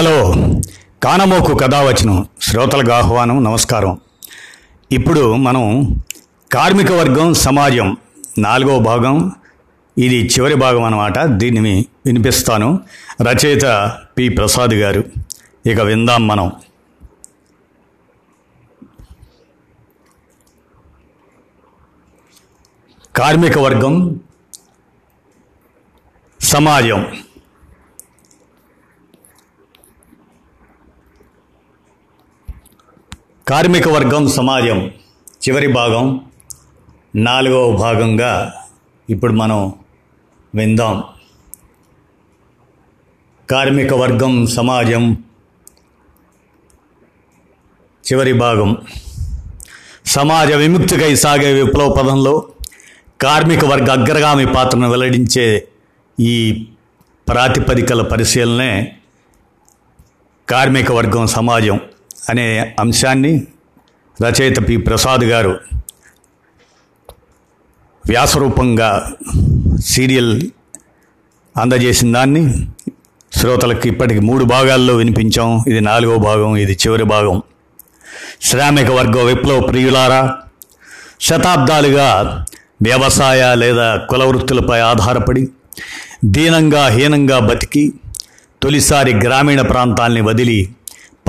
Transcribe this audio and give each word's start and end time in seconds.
Hello. 0.00 0.34
కానమోకు 1.02 1.54
కథావచనం. 1.54 2.28
శ్రోతలకు 2.42 2.92
ఆహ్వానం 2.92 3.44
నమస్కారం. 3.44 4.00
ఇప్పుడు 4.92 5.36
మనం 5.36 5.94
కార్మిక 6.52 6.92
వర్గం 6.92 7.34
సమాజం 7.34 7.96
నాలుగవ 8.38 8.78
భాగం. 8.78 9.32
ఇది 9.98 10.26
చివరి 10.26 10.54
భాగం 10.54 10.82
అన్నమాట. 10.82 11.18
దీన్ని 11.18 11.84
వినిపిస్తాను. 12.06 12.80
రచయిత 13.22 13.98
పి. 14.18 14.28
ప్రసాద్ 14.28 14.74
గారు. 14.74 15.04
ఇక 15.66 15.80
విందాం 15.80 16.26
మనం. 16.26 16.52
కార్మిక 23.16 23.58
వర్గం 23.58 24.20
సమాజం. 26.40 27.06
కార్మిక 33.50 33.88
వర్గం 33.88 34.28
సమాజం 34.28 34.90
చివరి 35.26 35.66
భాగం 35.66 36.24
నాలుగవ 37.16 37.76
భాగంగా 37.76 38.54
ఇప్పుడు 39.10 39.32
మనం 39.32 39.72
విందాం. 40.54 41.04
కార్మిక 43.50 43.94
వర్గం 43.94 44.46
సమాజం 44.46 45.24
చివరి 48.12 48.32
భాగం. 48.32 48.76
సమాజ 50.06 50.52
విముక్తికై 50.52 51.14
సాగే 51.14 51.62
విప్లవ 51.62 51.92
పదంలో 51.92 52.48
కార్మిక 53.20 53.64
వర్గ 53.64 53.90
అగ్రగామి 53.90 54.46
పాత్రను 54.46 54.90
వెల్లడించే 54.90 55.68
ఈ 56.20 56.66
ప్రాతిపదికల 57.28 58.02
పరిశీలనే 58.02 58.96
కార్మిక 60.48 60.92
వర్గం 60.92 61.26
సమాజం. 61.26 61.80
అనే 62.28 62.76
అంశాన్ని 62.80 63.46
రచయిత 64.22 64.68
పి. 64.68 64.76
ప్రసాద్ 64.76 65.24
గారు 65.24 65.60
వ్యాసరూపంగా 68.06 69.12
సీరియల్ 69.86 70.42
అందజేసిన 71.56 72.12
దాన్ని 72.12 72.42
శ్రోతలకు 73.32 73.86
ఇప్పటికి 73.88 74.20
మూడు 74.20 74.44
భాగాల్లో 74.44 74.94
వినిపించాం. 74.96 75.64
ఇది 75.68 75.80
నాలుగో 75.80 76.18
భాగం 76.18 76.56
ఇది 76.56 76.72
చివరి 76.72 77.04
భాగం. 77.04 77.42
శ్రామిక 78.42 78.90
వర్గ 78.90 79.22
విప్లవ 79.22 79.60
ప్రియులారా 79.60 80.38
శతాబ్దాలుగా 81.20 82.08
వ్యవసాయ 82.82 83.54
లేదా 83.54 83.96
కుల 83.96 84.24
వృత్తులపై 84.24 84.80
ఆధారపడి 84.80 85.48
దీనంగా 86.24 86.88
హీనంగా 86.88 87.38
బతికి 87.38 87.92
తొలిసారి 88.62 89.12
గ్రామీణ 89.14 89.60
ప్రాంతాల్ని 89.60 90.20
వదిలి 90.20 90.74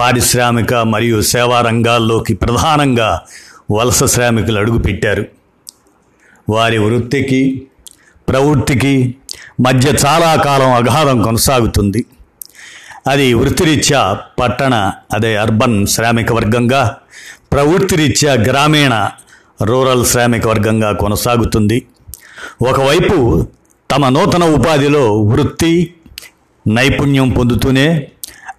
పారిశ్రామిక 0.01 0.73
మరియు 0.73 1.21
సేవా 1.21 1.61
రంగాల్లోకి 1.61 2.33
ప్రధానంగా 2.33 3.21
వలస 3.71 4.03
శ్రామికులు 4.03 4.59
అడుగుపెట్టారు. 4.59 5.25
వారి 6.49 6.77
వృత్తికి 6.77 7.67
ప్రవృత్తికి 8.29 9.15
మధ్య 9.61 9.89
చాలా 10.05 10.35
కాలం 10.35 10.71
అగాధం 10.71 11.21
కొనసాగుతుంది. 11.21 12.05
అది 13.07 13.33
వృత్తిరీత్యా 13.33 14.19
పట్టణ 14.39 14.91
అదే 15.13 15.37
అర్బన్ 15.37 15.87
శ్రామిక 15.87 16.33
వర్గంగా 16.33 16.97
ప్రవృత్తిరీత్యా 17.51 18.33
గ్రామీణ 18.33 19.09
రూరల్ 19.63 20.05
శ్రామిక 20.05 20.47
వర్గంగా 20.47 20.91
కొనసాగుతుంది. 20.91 21.85
ఒకవైపు 22.69 23.47
తమ 23.91 24.09
నూతన 24.09 24.43
ఉపాధిలో 24.43 25.21
వృత్తి 25.21 25.93
నైపుణ్యం 26.67 27.29
పొందుతూనే 27.29 28.07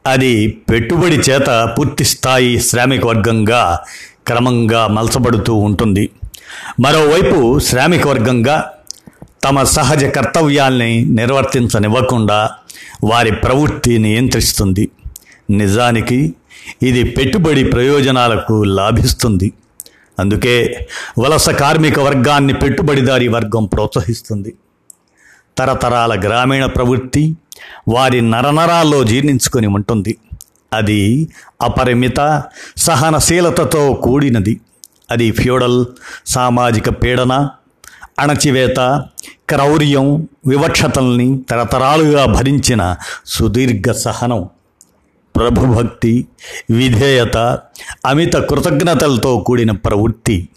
అది 0.07 0.47
పెట్టుబడి 0.71 1.17
చేత 1.17 1.75
పూర్తి 1.79 2.05
స్థాయి 2.05 2.61
శ్రామిక 2.61 3.07
వర్గంగా 3.07 3.81
క్రమంగా 4.27 4.87
మలసబడుతూ 4.87 5.55
ఉంటుంది. 5.55 6.11
మరోవైపు 6.81 7.59
శ్రామిక 7.59 8.07
వర్గంగా 8.07 8.71
తమ 9.45 9.63
సహజ 9.63 10.05
కర్తవ్యాల్ని 10.05 11.05
నిర్వర్తించనివ్వకుండా 11.05 12.51
వారి 13.05 13.33
ప్రవృత్తి 13.33 13.99
నియంత్రిస్తుంది. 13.99 14.91
నిజానికి 15.51 16.35
ఇది 16.83 17.05
పెట్టుబడి 17.05 17.65
ప్రయోజనాలకు 17.65 18.65
లాభిస్తుంది. 18.65 19.53
అందుకే 20.19 20.87
వలస 21.19 21.51
కార్మిక 21.51 21.99
వర్గాన్ని 21.99 22.55
పెట్టుబడిదారీ 22.55 23.29
వర్గం 23.29 23.65
ప్రోత్సహిస్తుంది. 23.65 24.55
తరతరాల 25.59 26.21
గ్రామీణ 26.21 26.67
ప్రవృత్తి 26.67 27.37
వారి 27.89 28.21
నరనరాల్లో 28.21 29.05
జీర్ణించుకొని 29.05 29.67
ఉంటుంది. 29.67 30.17
అది 30.73 31.29
అపరిమిత 31.63 32.43
సహనశీలతతో 32.77 33.95
కూడినది. 33.95 34.61
అది 35.11 35.31
ఫ్యూడల్ 35.31 35.87
సామాజిక 36.27 36.89
పీడన 36.89 37.49
అణచివేత 38.19 39.05
క్రౌర్యం 39.49 40.29
వివక్షతల్ని 40.47 41.43
తరతరాలుగా 41.51 42.25
భరించిన 42.25 42.97
సుదీర్ఘ 43.27 43.93
సహనం 43.93 44.49
ప్రభుభక్తి 45.37 46.27
విధేయత 46.71 47.59
అమిత 48.07 48.35
కృతజ్ఞతలతో 48.35 49.39
కూడిన 49.39 49.71
ప్రవృత్తి. 49.71 50.49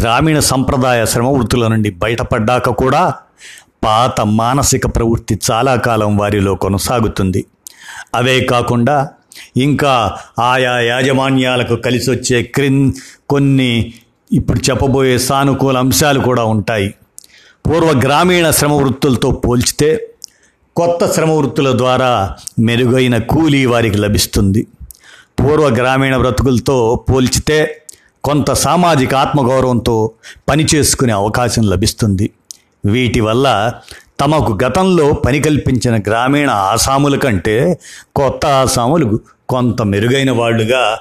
గ్రామీణ 0.00 0.38
సంప్రదాయ 0.38 1.06
శ్రమవృత్తుల 1.06 1.66
నుండి 1.66 1.90
బయటపడ్డాక 1.90 2.68
కూడా 2.68 3.14
పాత 3.84 4.20
మానసిక 4.20 4.86
ప్రవృత్తి 4.86 5.40
చాలా 5.50 5.76
కాలం 5.76 6.16
వారిలో 6.16 6.54
కొనసాగుతుంది. 6.54 7.44
అవే 8.14 8.40
కాకుండా 8.40 9.08
ఇంకా 9.56 10.16
ఆయా 10.38 10.80
యాజమాన్యాలకు 10.80 11.74
కలిసి 11.76 12.10
వచ్చే 12.10 12.42
క్రిన్ 12.42 12.92
కొన్ని 13.30 13.94
ఇప్పుడు 14.32 14.70
చెప్పబోయే 14.70 15.18
సానుకూల 15.18 15.78
అంశాలు 15.78 16.20
కూడా 16.20 16.44
ఉంటాయి. 16.44 16.94
పూర్వ 17.66 17.90
గ్రామీణ 17.92 18.50
శ్రమ 18.50 18.72
వృత్తులతో 18.72 19.30
పోల్చితే 19.30 20.10
కొత్త 20.76 21.12
శ్రమ 21.12 21.30
వృత్తుల 21.30 21.78
ద్వారా 21.78 22.36
మెరుగైన 22.58 23.18
కూలీ 23.18 23.66
వారికి 23.66 23.96
లభిస్తుంది. 23.96 24.66
పూర్వ 25.40 25.68
గ్రామీణ 25.68 26.16
బ్రతుకులతో 26.16 27.04
పోల్చితే 27.10 27.58
కొంత 28.24 28.52
సామాజిక 28.52 29.14
ఆత్మగౌరవంతో 29.14 30.10
పనిచేసుకునే 30.48 31.12
అవకాశం 31.12 31.62
లభిస్తుంది. 31.62 32.30
వీటి 32.84 33.20
వల్ల 33.20 33.72
తమకు 34.20 34.58
గతంలో 34.64 35.12
పని 35.12 35.40
కల్పించిన 35.40 35.96
గ్రామీణ 35.96 36.50
ఆసాముల 36.50 37.16
కంటే 37.16 37.80
కొత్త 38.16 38.46
ఆసాములు 38.46 39.20
కొంత 39.48 39.82
మెరుగైన 39.82 40.30
వాళ్ళుగా 40.30 40.98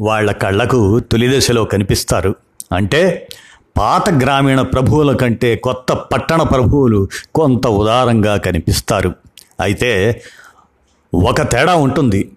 వాళ్ళ 0.00 0.32
కళ్ళకు 0.32 1.00
తొలి 1.00 1.38
దశలో 1.38 1.64
కనిపిస్తారు. 1.64 2.34
అంటే 2.74 3.28
పాత 3.76 4.10
గ్రామీణ 4.10 4.62
ప్రభువుల 4.62 5.16
కంటే 5.16 5.56
కొత్త 5.56 5.92
పట్టణ 5.92 6.42
ప్రభువులు 6.42 7.08
కొంత 7.34 7.66
ఉదారంగా 7.66 8.36
కనిపిస్తారు. 8.36 9.14
అయితే 9.60 10.22
ఒక 11.14 11.42
తేడా 11.42 11.74
ఉంటుంది. 11.74 12.30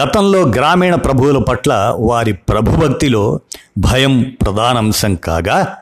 గతంలో 0.00 0.40
గ్రామీణ 0.40 0.94
ప్రభువుల 0.94 1.38
పట్ల 1.38 1.96
వారి 1.98 2.32
ప్రభుభక్తిలో 2.32 3.40
భయం 3.78 4.36
ప్రధానాంశం 4.42 5.14
కాగా 5.14 5.76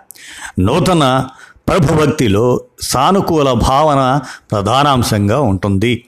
నూతన 0.60 1.26
ప్రభుభక్తిలో 1.70 2.60
సానుకూల 2.82 3.52
భావన 3.52 4.20
ప్రధానాంశంగా 4.52 5.40
ఉంటుంది. 5.40 6.04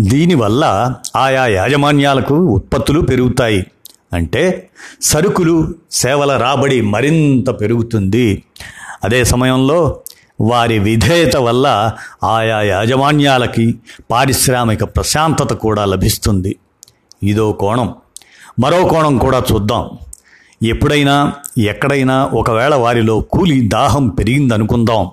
దీనివల్ల 0.00 0.94
ఆయా 1.16 1.46
యాజమాన్యాలకు 1.46 2.34
ఉత్పత్తులు 2.34 3.00
పెరుగుతాయి. 3.00 3.66
అంటే 4.12 4.70
సరుకులు 5.02 5.74
సేవల 5.90 6.36
రాబడి 6.36 6.80
మరింత 6.80 7.50
పెరుగుతుంది. 7.50 8.42
అదే 9.04 9.24
సమయంలో 9.24 9.96
వారి 10.40 10.78
విధేయత 10.78 11.36
వల్ల 11.36 11.92
ఆయా 12.24 12.60
యాజమాన్యాలకి 12.60 13.74
పారిశ్రామిక 14.10 14.84
ప్రశాంతత 14.84 15.52
కూడా 15.52 15.84
లభిస్తుంది. 15.84 16.56
ఇదో 17.22 17.52
కోణం. 17.52 17.94
మరో 18.60 18.84
కోణం 18.84 19.18
కూడా 19.18 19.42
చూద్దాం. 19.52 19.90
ఎప్పుడైనా 20.62 21.32
ఎక్కడైనా 21.58 22.24
ఒకవేళ 22.24 22.74
వారిలో 22.74 23.20
కూలి 23.20 23.60
దాహం 23.60 24.08
పెరిగిందనుకుందాం. 24.08 25.10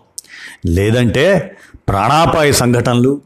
లేదంటే 0.66 1.58
ప్రాణాపాయ 1.88 2.52
సంఘటనలు 2.52 3.22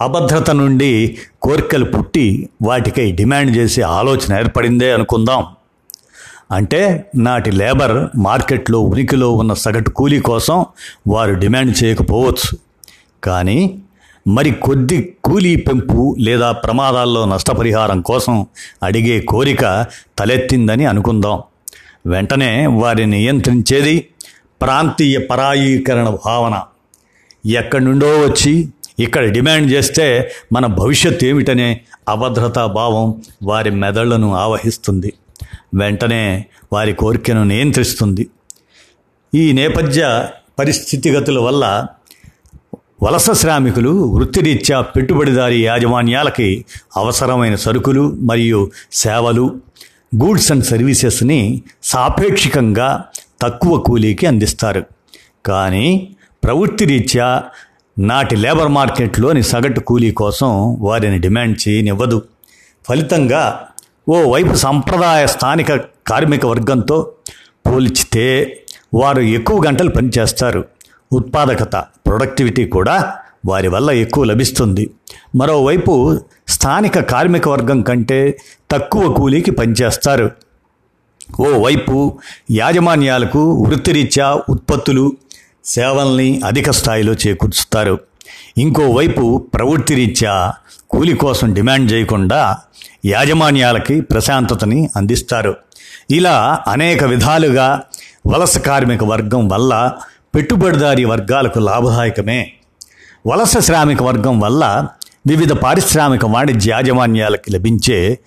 అభద్రత 0.00 0.50
నుండి 0.50 1.18
కోరికలు 1.42 1.84
పుట్టి 1.84 2.48
వాటికై 2.62 3.12
డిమాండ్ 3.12 3.56
చేసే 3.56 3.82
ఆలోచన 3.82 4.38
ఏర్పడిందే 4.38 4.92
అనుకుందాం. 4.92 5.46
అంటే 6.52 7.10
నాటి 7.16 7.50
లేబర్ 7.50 8.18
మార్కెట్లో 8.18 8.80
ఉనికిలో 8.80 9.32
ఉన్న 9.32 9.54
సగటు 9.54 9.90
కూలీ 9.90 10.20
కోసం 10.20 10.64
వారు 11.08 11.34
డిమాండ్ 11.34 11.84
చేయకపోవచ్చు. 11.84 12.58
కానీ 13.24 13.78
మరి 14.28 14.50
కొద్ది 14.50 15.16
కూలీ 15.24 15.56
పెంపు 15.56 16.16
లేదా 16.18 16.52
ప్రమాదాల్లో 16.52 17.24
నష్టపరిహారం 17.24 18.00
కోసం 18.00 18.46
అడిగే 18.82 19.20
కోరిక 19.20 19.86
తలెత్తిందని 20.18 20.86
అనుకుందాం. 20.86 21.42
వెంటనే 22.06 22.66
వారిని 22.66 23.18
నియంత్రించేది 23.18 24.08
ప్రాంతీయ 24.60 25.18
పరాయీకరణ 25.18 26.16
భావన. 26.26 26.62
ఎక్కడి 27.46 27.84
నుండో 27.84 28.06
వచ్చి 28.06 28.68
ఇక్కడ 28.98 29.24
డిమాండ్ 29.24 29.72
చేస్తే 29.72 30.32
మన 30.52 30.66
భవిష్యత్తు 30.66 31.24
ఏమిటనే 31.24 31.80
అభద్రతా 32.08 32.66
భావం 32.66 33.22
వారి 33.42 33.70
మెదళ్ళను 33.70 34.34
ఆవహిస్తుంది. 34.34 35.12
వెంటనే 35.74 36.44
వారి 36.72 36.92
కోరికను 36.92 37.44
నియంత్రిస్తుంది. 37.44 38.26
ఈ 39.34 39.52
నేపథ్య 39.52 40.28
పరిస్థితిగతుల 40.58 41.38
వల్ల 41.38 41.86
వలస 43.02 43.30
శ్రామికులు 43.30 43.90
వృత్తిరీత్యా 44.14 44.80
పెట్టుబడిదారీ 44.80 45.64
యాజమాన్యాలకి 45.64 46.64
అవసరమైన 46.96 47.54
సరుకులు 47.54 48.16
మరియు 48.20 48.70
సేవలు 48.92 49.56
గూడ్స్ 50.22 50.52
అండ్ 50.52 50.64
సర్వీసెస్ని 50.64 51.62
సాపేక్షికంగా 51.82 53.04
తక్కువ 53.42 53.78
కూలీకి 53.78 54.26
అందిస్తారు. 54.26 54.84
కానీ 55.46 56.16
ప్రవృత్తి 56.44 56.84
రీత్యా 56.84 57.44
నాటి 57.98 58.36
లేబర్ 58.36 58.68
మార్కెట్లోని 58.68 59.42
సగటు 59.42 59.80
కూలీ 59.80 60.10
కోసం 60.10 60.74
వారిని 60.80 61.18
డిమాండ్ 61.18 61.68
చేయనివ్వదు. 61.68 62.22
ఫలితంగా 62.88 63.66
ఓవైపు 64.08 64.54
సంప్రదాయ 64.54 65.26
స్థానిక 65.26 65.76
కార్మిక 66.06 66.46
వర్గంతో 66.46 67.12
పోల్చితే 67.66 68.60
వారు 68.94 69.20
ఎక్కువ 69.20 69.64
గంటలు 69.66 69.90
పనిచేస్తారు. 69.90 70.64
ఉత్పాదకత 71.12 71.76
ప్రొడక్టివిటీ 71.76 72.66
కూడా 72.66 73.14
వారి 73.46 73.68
వల్ల 73.68 73.90
ఎక్కువ 73.90 74.24
లభిస్తుంది. 74.24 74.90
మరోవైపు 75.36 76.20
స్థానిక 76.48 77.00
కార్మిక 77.00 77.48
వర్గం 77.48 77.82
కంటే 77.82 78.38
తక్కువ 78.74 79.12
కూలీకి 79.12 79.50
పనిచేస్తారు. 79.50 80.30
ఓవైపు 81.40 82.18
యాజమాన్యాలకు 82.50 83.64
వృత్తిరీత్యా 83.66 84.40
ఉత్పత్తులు 84.48 85.12
సేవల్ని 85.64 86.40
అధిక 86.46 86.70
స్థాయిలో 86.70 87.12
చేకూర్చుతారు 87.12 87.98
ఇంకోవైపు 88.58 89.46
ప్రవృత్తిరీత్యా 89.54 90.52
కూలి 90.90 91.16
కోసం 91.16 91.54
డిమాండ్ 91.54 91.92
చేయకుండా 91.92 92.56
యాజమాన్యాలకి 93.06 94.00
ప్రశాంతతని 94.00 94.90
అందిస్తారు. 94.96 95.56
ఇలా 96.10 96.60
అనేక 96.68 97.04
విధాలుగా 97.04 97.82
వలస 98.26 98.58
కార్మిక 98.58 99.04
వర్గం 99.04 99.48
వల్ల 99.48 99.92
పెట్టుబడిదారీ 100.34 101.04
వర్గాలకు 101.04 101.58
లాభదాయకమే. 101.58 102.52
వలస 103.26 103.58
శ్రామిక 103.58 104.02
వర్గం 104.02 104.40
వల్ల 104.40 104.88
వివిధ 105.26 105.52
పారిశ్రామిక 105.52 106.24
వాణిజ్య 106.24 106.70
యాజమాన్యాలకి 106.70 107.50
లభించే 107.50 108.18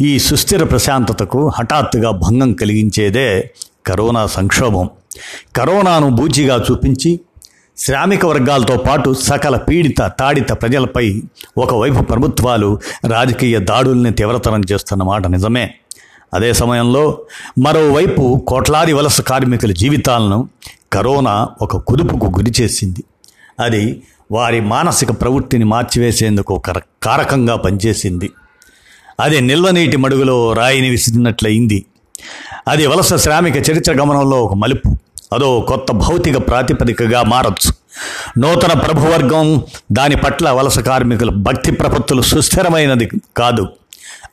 ఈ 0.00 0.18
సుస్థిర 0.18 0.64
ప్రశాంతతకు 0.64 1.48
హఠాత్తుగా 1.48 2.10
భంగం 2.10 2.52
కలిగించేదే 2.52 3.50
కరోనా 3.86 4.26
సంక్షోభం. 4.26 4.90
కరోనాను 5.56 6.08
బూచిగా 6.10 6.64
చూపించి 6.70 7.20
శ్రామిక 7.76 8.26
వర్గాలతో 8.26 8.76
పాటు 8.76 9.14
సకల 9.14 9.56
పీడిత 9.56 10.12
తాడిత 10.18 10.52
ప్రజలపై 10.52 11.22
ఒకవైపు 11.58 12.02
ప్రభుత్వాలు 12.02 12.80
రాజకీయ 13.10 13.58
దాడుల్ని 13.58 14.12
తీవ్రతరం 14.12 14.62
చేస్తున్న 14.72 15.02
మాట 15.02 15.26
నిజమే. 15.26 15.74
అదే 16.34 16.52
సమయంలో 16.52 17.18
మరోవైపు 17.58 18.44
కోట్లాది 18.48 18.92
వలస 18.92 19.20
కార్మికుల 19.20 19.72
జీవితాలను 19.72 20.48
కరోనా 20.92 21.48
ఒక 21.62 21.76
కుదుపుకు 21.76 22.26
గురి 22.26 22.52
చేసింది. 22.60 23.04
అది 23.60 24.02
వారి 24.32 24.60
మానసిక 24.60 25.10
ప్రవృత్తిని 25.20 25.64
మార్చివేసేందుకు 25.64 26.54
ఒక 26.54 26.70
కారకంగా 27.02 27.56
పనిచేసింది. 27.56 28.30
అది 29.20 29.40
నిల్వనీటి 29.40 29.96
మడుగులో 29.96 30.52
రాయిని 30.52 30.90
విసిరినట్లయింది. 30.90 31.84
అది 32.68 32.86
వలస 32.86 33.14
శ్రామిక 33.14 33.70
చరిత్ర 33.70 33.92
గమనంలో 33.92 34.44
ఒక 34.44 34.54
మలుపు. 34.54 34.96
అదో 35.32 35.60
కొత్త 35.60 35.92
భౌతిక 35.92 36.36
ప్రాతిపదికగా 36.36 37.22
మారచ్చు. 37.22 37.72
నూతన 38.38 38.72
ప్రభువర్గం 38.78 39.62
దాని 39.92 40.16
పట్ల 40.16 40.50
వలస 40.50 40.78
కార్మికుల 40.78 41.30
భక్తి 41.30 41.72
ప్రపత్తులు 41.72 42.22
సుస్థిరమైనది 42.22 43.08
కాదు. 43.36 43.68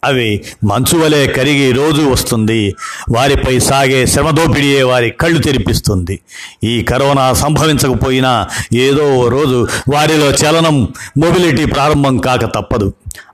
అవి 0.04 0.44
మంచు 0.64 0.98
వలె 0.98 1.28
కరిగి 1.28 1.72
రోజు 1.72 2.02
వస్తుంది. 2.02 2.76
వారిపై 3.10 3.60
సాగే 3.60 4.06
శ్రమదోపిడియే 4.06 4.84
వారి 4.84 5.10
కళ్ళు 5.10 5.40
తెరిపిస్తుంది. 5.40 6.20
ఈ 6.64 6.84
కరోనా 6.84 7.34
సంభవించకపోయినా 7.34 8.48
ఏదో 8.74 9.16
ఓ 9.16 9.28
రోజు 9.28 9.68
వారిలో 9.94 10.32
చలనం 10.32 10.84
మొబిలిటీ 11.18 11.66
ప్రారంభం 11.66 12.18
కాక 12.18 12.46
తప్పదు. 12.46 12.94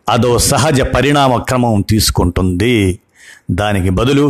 అదో 0.09 0.31
సహజ 0.51 0.81
పరిణామ 0.81 1.33
క్రమం 1.49 1.81
తీసుకుంటుంది. 1.89 2.99
దానికి 3.51 3.89
బదులు 3.89 4.25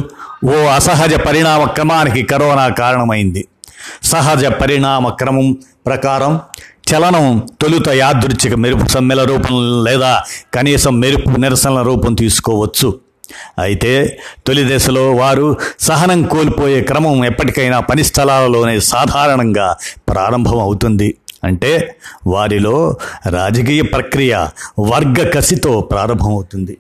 ఓ 0.45 0.55
అసహజ 0.75 1.13
పరిణామ 1.27 1.63
క్రమానికి 1.65 2.21
కరోనా 2.23 2.67
కారణమైంది. 2.81 3.41
సహజ 4.03 4.45
పరిణామ 4.61 5.09
క్రమం 5.09 5.47
ప్రకారం 5.85 6.33
చలనం 6.89 7.25
తొలుత 7.61 7.89
యాదృచ్ఛిక 7.89 8.53
మెరుపు 8.53 8.85
సమ్మెల 8.87 9.21
రూపం 9.23 9.55
లేదా 9.87 10.11
కనీసం 10.53 10.93
మెరుపు 10.99 11.29
నిరసనల 11.29 11.81
రూపం 11.81 12.13
తీసుకోవచ్చు. 12.13 12.89
అయితే 13.59 13.91
తొలి 14.47 14.63
దశలో 14.69 15.03
వారు 15.15 15.47
సహనం 15.79 16.21
కోల్పోయే 16.23 16.81
క్రమం 16.81 17.25
ఎప్పటికైనా 17.25 17.79
పని 17.79 18.03
స్థలాలలోనే 18.03 18.75
సాధారణంగా 18.93 19.67
ప్రారంభం 20.09 20.59
అవుతుంది 20.59 21.09
అంటే 21.43 21.95
వారిలో 22.27 22.97
రాజకీయ 23.29 23.81
ప్రక్రియ 23.81 24.47
వర్గ 24.79 25.29
కసితో 25.29 25.81
ప్రారంభమవుతుంది. 25.81 26.77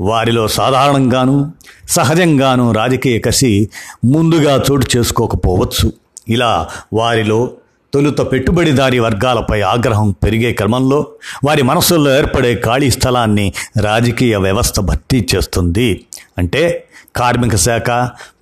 వారిలో 0.00 0.48
సాధారణంగాను 0.48 1.52
సహజంగాను 1.88 2.72
రాజకీయ 2.72 3.18
కసి 3.18 3.68
ముందుగా 4.04 4.62
చోటు 4.70 4.86
చేసుకోకపోవచ్చు. 4.96 5.92
ఇలా 6.28 6.68
వారిలో 6.92 7.50
తొలుత 7.94 8.20
పెట్టుబడిదారీ 8.20 8.98
వర్గాలపై 8.98 9.60
ఆగ్రహం 9.60 10.10
పెరిగే 10.10 10.52
క్రమంలో 10.52 11.06
వారి 11.44 11.62
మనసుల్లో 11.62 12.16
ఏర్పడే 12.18 12.54
ఖాళీ 12.54 12.90
స్థలాన్ని 12.90 13.52
రాజకీయ 13.80 14.36
వ్యవస్థ 14.36 14.80
భర్తీ 14.80 15.28
చేస్తుంది. 15.34 16.04
అంటే 16.38 16.84
కార్మిక 17.16 17.56
శాఖ 17.56 17.90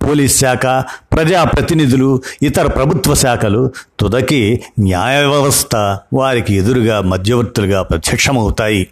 పోలీస్ 0.03 0.39
శాఖ 0.39 0.65
ప్రజాప్రతినిధులు 1.13 2.21
ఇతర 2.41 2.67
ప్రభుత్వ 2.67 3.13
శాఖలు 3.13 3.71
తుదకి 3.99 4.63
న్యాయ 4.79 5.25
వ్యవస్థ 5.25 5.75
వారికి 6.13 6.53
ఎదురుగా 6.55 7.01
మధ్యవర్తులుగా 7.01 7.81
ప్రత్యక్షమవుతాయి. 7.83 8.87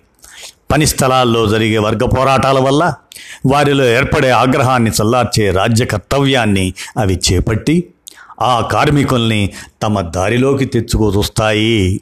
పని 0.71 0.85
స్థలాల్లో 0.85 1.47
జరిగే 1.47 1.77
వర్గ 1.77 2.06
పోరాటాల 2.06 2.59
వల్ల 2.59 2.94
వారిలో 3.45 3.85
ఏర్పడే 3.85 4.29
ఆగ్రహాన్ని 4.29 4.91
చల్లార్చే 5.01 5.51
రాజ్య 5.51 5.85
కర్తవ్యాన్ని 5.85 6.73
అవి 6.97 7.19
చేపట్టి 7.31 7.83
ఆ 8.41 8.69
కార్మికుల్ని 8.71 9.53
తమ 9.83 10.01
దారిలోకి 10.01 10.65
తెచ్చుకోదొస్తాయి. 10.65 12.01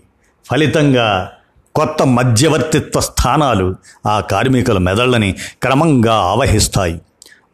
ఫలితంగా 0.52 1.32
కొత్త 1.76 2.04
మధ్యవర్తిత్వ 2.04 3.00
స్థానాలు 3.00 3.76
ఆ 4.08 4.20
కార్మికుల 4.20 4.78
మెదళ్ళని 4.78 5.36
క్రమంగా 5.64 6.14
ఆవహిస్తాయి. 6.14 7.02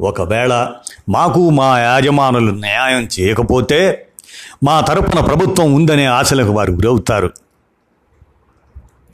ఒకవేళ 0.01 0.67
మాకు 1.10 1.50
మా 1.50 1.79
యాజమానులు 1.79 2.51
న్యాయం 2.51 3.08
చేయకపోతే 3.20 4.08
మా 4.63 4.81
తరపున 4.81 5.20
ప్రభుత్వం 5.20 5.74
ఉందనే 5.74 6.05
ఆశలకు 6.05 6.51
వారు 6.51 6.72
గురవుతారు. 6.72 7.31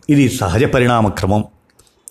ఇది 0.10 0.30
సహజ 0.30 0.64
పరిణామ 0.64 1.08
క్రమం. 1.08 1.44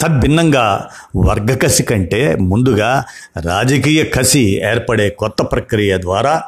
తద్భిన్నంగా 0.00 0.88
వర్గ 1.16 1.54
కసి 1.54 1.82
కంటే 1.82 2.34
ముందుగా 2.34 3.04
రాజకీయ 3.40 4.04
కసి 4.04 4.60
ఏర్పడే 4.64 5.10
కొత్త 5.10 5.42
ప్రక్రియ 5.42 6.00
ద్వారా 6.00 6.42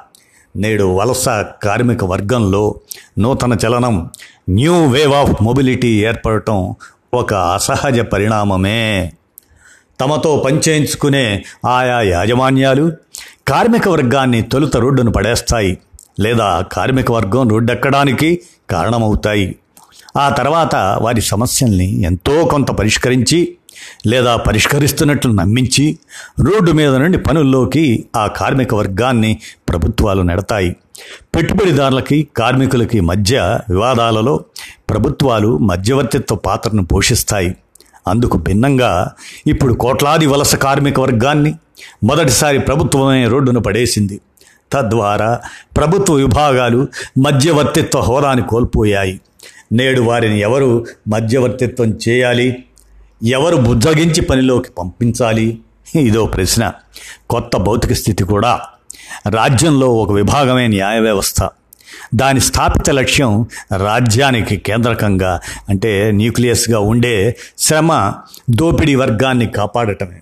నేడు 0.56 0.84
వలస 0.84 1.28
కార్మిక 1.62 2.04
వర్గంలో 2.04 2.80
నూతన 3.18 3.56
చలనం 3.66 4.10
న్యూ 4.48 4.86
వేవ్ 4.86 5.12
ఆఫ్ 5.12 5.42
మొబిలిటీ 5.42 6.04
ఏర్పడటం 6.04 6.74
ఒక 7.14 7.34
అసహజ 7.34 8.00
పరిణామమే. 8.00 9.12
తమతో 10.00 10.42
పంచేయించుకునే 10.46 11.44
ఆయా 11.66 12.00
యాజమాన్యాలు 12.00 12.92
కార్మిక 13.48 13.88
వర్గాన్ని 13.88 14.42
తొలుత 14.42 14.76
రోడ్డును 14.76 15.12
పడేస్తాయి 15.12 15.78
లేదా 16.20 16.60
కార్మిక 16.60 17.12
వర్గం 17.12 17.48
రోడ్డెక్కడానికి 17.48 18.40
కారణమవుతాయి. 18.70 19.56
ఆ 20.16 20.28
తర్వాత 20.28 20.74
వారి 20.74 21.20
సమస్యల్ని 21.20 22.02
ఎంతో 22.02 22.44
కొంత 22.44 22.70
పరిష్కరించి 22.70 23.54
లేదా 24.06 24.36
పరిష్కరిస్తున్నట్లు 24.36 25.32
నమ్మించి 25.32 25.98
రోడ్డు 26.40 26.72
మీద 26.72 26.94
నుండి 26.94 27.18
పనుల్లోకి 27.18 28.04
ఆ 28.16 28.26
కార్మిక 28.26 28.74
వర్గాన్ని 28.74 29.38
ప్రభుత్వాలు 29.68 30.22
నెడతాయి. 30.22 30.76
పెట్టుబడిదారులకి 31.34 32.28
కార్మికులకి 32.36 33.00
మధ్య 33.00 33.58
వివాదాలలో 33.70 34.44
ప్రభుత్వాలు 34.90 35.58
మధ్యవర్తిత్వ 35.58 36.34
పాత్రను 36.36 36.86
పోషిస్తాయి. 36.86 37.56
అందుకు 38.08 38.38
భిన్నంగా 38.38 39.12
ఇప్పుడు 39.46 39.74
కోట్లాది 39.74 40.26
వలస 40.26 40.54
కార్మిక 40.54 41.00
వర్గాన్ని 41.00 41.54
మొదటిసారి 42.04 42.58
ప్రభుత్వమే 42.58 43.28
రోడ్డును 43.28 43.60
పడేసింది. 43.60 44.20
తద్వారా 44.72 45.40
ప్రభుత్వ 45.76 46.14
విభాగాలు 46.14 46.88
మధ్యవర్తిత్వ 47.18 48.00
హోదాని 48.00 48.42
కోల్పోయాయి. 48.42 49.20
నేడు 49.72 50.00
వారిని 50.00 50.40
ఎవరు 50.40 50.86
మధ్యవర్తిత్వం 51.08 51.98
చేయాలి? 52.08 52.64
ఎవరు 53.24 53.56
బుజ్జగించి 53.56 54.20
పనిలోకి 54.20 54.70
పంపించాలి? 54.78 55.60
ఇదో 55.94 56.26
ప్రశ్న. 56.26 56.72
కొత్త 57.30 57.56
భౌతిక 57.56 57.92
స్థితి 57.92 58.24
కూడా. 58.24 58.60
రాజ్యంలో 59.28 59.94
ఒక 59.94 60.12
విభాగమే 60.12 60.66
న్యాయ 60.66 61.00
వ్యవస్థ. 61.00 61.48
దాని 62.14 62.40
స్థాపిత 62.40 62.90
లక్ష్యం 62.90 63.46
రాజ్యానికి 63.76 64.56
కేంద్రకంగా 64.56 65.40
అంటే 65.68 66.12
న్యూక్లియస్గా 66.12 66.78
ఉండే 66.78 67.36
శ్రమ 67.58 68.12
దోపిడీ 68.50 68.94
వర్గాన్ని 68.94 69.46
కాపాడటమే. 69.46 70.20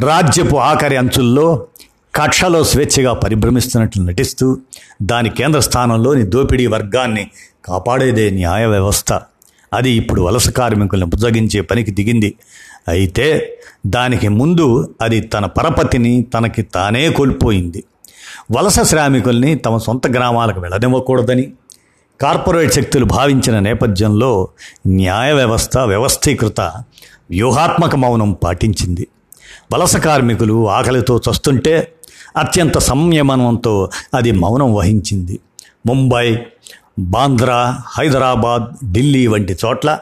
రాజ్యపు 0.00 0.56
ఆఖరి 0.56 0.96
అంచుల్లో 0.96 1.66
కక్షలో 2.14 2.64
స్వేచ్ఛగా 2.64 3.12
పరిభ్రమిస్తున్నట్లు 3.12 4.02
నటిస్తూ 4.02 4.58
దాని 5.02 5.30
కేంద్ర 5.30 5.60
స్థానంలోని 5.60 6.22
దోపిడీ 6.22 6.66
వర్గాన్ని 6.66 7.30
కాపాడేదే 7.64 8.30
న్యాయ 8.30 8.66
వ్యవస్థ. 8.66 9.12
అది 9.72 9.90
ఇప్పుడు 9.90 10.22
వలస 10.22 10.48
కార్మికులను 10.48 11.06
బుజ్జగించే 11.06 11.60
పనికి 11.60 11.90
దిగింది. 11.90 12.34
అయితే 12.88 13.58
దానికి 13.86 14.28
ముందు 14.28 14.94
అది 15.00 15.20
తన 15.20 15.46
పరపతిని 15.46 16.22
తనకి 16.22 16.62
తానే 16.62 17.10
కోల్పోయింది. 17.10 17.84
వలస 18.50 18.80
శ్రామికుల్ని 18.80 19.54
తమ 19.54 19.76
సొంత 19.76 20.06
గ్రామాలకు 20.06 20.60
వెళ్ళనివ్వకూడదని 20.60 21.52
కార్పొరేట్ 22.20 22.72
శక్తులు 22.72 23.04
భావించిన 23.04 23.58
నేపథ్యంలో 23.58 24.48
న్యాయ 24.86 25.32
వ్యవస్థ 25.32 25.78
వ్యవస్థీకృత 25.78 26.60
వ్యూహాత్మక 27.30 27.96
మౌనం 27.96 28.32
పాటించింది. 28.32 29.06
వలస 29.72 29.96
కార్మికులు 29.96 30.70
ఆకలితో 30.70 31.20
చస్తుంటే 31.30 31.92
అత్యంత 32.36 32.78
సంయమనంతో 32.78 33.90
అది 34.14 34.30
మౌనం 34.30 34.74
వహించింది. 34.74 35.40
ముంబై 35.86 36.38
బాంద్రా 36.98 37.78
హైదరాబాద్ 37.86 38.92
ఢిల్లీ 38.92 39.26
వంటి 39.26 39.56
చోట్ల 39.64 39.98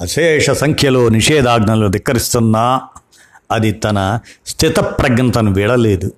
అశేష 0.00 0.50
సంఖ్యలో 0.50 1.08
నిషేధాజ్ఞలు 1.08 1.88
ధిక్కరిస్తున్నా 1.88 2.82
అది 3.50 3.72
తన 3.72 4.18
స్థితప్రజ్ఞతను 4.46 5.52
వీడలేదు. 5.52 6.12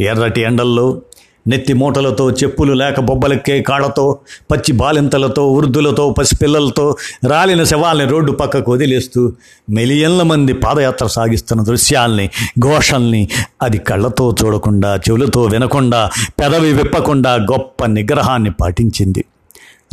ఎర్రటి 0.00 0.40
ఎండల్లో 0.40 1.00
నెత్తి 1.48 1.72
మూటలతో 1.72 2.30
చెప్పులు 2.30 2.72
లేక 2.72 3.00
బొబ్బలెక్కే 3.00 3.62
కాళ్ళతో 3.62 4.18
పచ్చి 4.50 4.72
బాలింతలతో 4.72 5.52
వృద్ధులతో 5.52 6.14
పసిపిల్లలతో 6.18 6.84
రాలిన 7.26 7.62
శవాల్ని 7.62 8.04
రోడ్డు 8.04 8.32
పక్కకు 8.32 8.72
వదిలేస్తూ 8.72 9.32
మిలియన్ల 9.70 10.22
మంది 10.22 10.52
పాదయాత్ర 10.52 11.06
సాగిస్తున్న 11.06 11.62
దృశ్యాల్ని 11.62 12.26
ఘోషల్ని 12.58 13.28
అది 13.62 13.78
కళ్ళతో 13.78 14.36
చూడకుండా 14.42 14.96
చెవులతో 14.96 15.42
వినకుండా 15.44 16.10
పెదవి 16.40 16.72
విప్పకుండా 16.72 17.34
గొప్ప 17.34 17.86
నిగ్రహాన్ని 17.86 18.50
పాటించింది. 18.50 19.24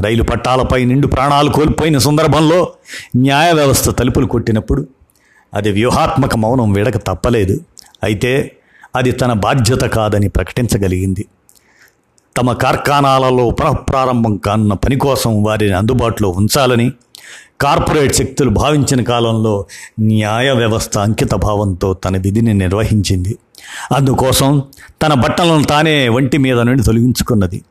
రైలు 0.02 0.24
పట్టాలపై 0.24 0.86
నిండు 0.86 1.08
ప్రాణాలు 1.08 1.50
కోల్పోయిన 1.50 1.98
సందర్భంలో 1.98 2.60
న్యాయ 3.16 3.52
వ్యవస్థ 3.52 3.90
తలుపులు 3.90 4.26
కొట్టినప్పుడు 4.26 4.88
అది 5.54 5.72
వ్యూహాత్మక 5.72 6.36
మౌనం 6.36 6.74
వీడక 6.74 6.98
తప్పలేదు. 6.98 7.62
అయితే 8.04 8.52
అది 8.96 9.12
తన 9.12 9.34
బాధ్యత 9.34 9.80
కాదని 9.80 10.30
ప్రకటించగలిగింది. 10.30 11.26
తమ 12.38 12.54
కార్ఖానాలలో 12.54 13.50
పునఃప్రారంభం 13.50 14.38
కానున్న 14.38 14.74
పని 14.74 14.96
కోసం 14.96 15.44
వారిని 15.44 15.74
అందుబాటులో 15.74 16.30
ఉంచాలని 16.30 16.92
కార్పొరేట్ 17.62 18.16
శక్తులు 18.16 18.50
భావించిన 18.50 19.04
కాలంలో 19.04 19.66
న్యాయ 20.00 20.52
వ్యవస్థ 20.52 20.98
అంకిత 20.98 21.34
భావంతో 21.34 21.94
తన 21.94 22.18
విధిని 22.18 22.54
నిర్వహించింది. 22.54 23.38
అందుకోసం 23.96 24.64
తన 25.02 25.14
బట్టలను 25.14 25.64
తానే 25.64 26.10
వంటి 26.10 26.38
మీద 26.38 26.60
నుండి 26.60 26.84
తొలగించుకున్నది. 26.84 27.64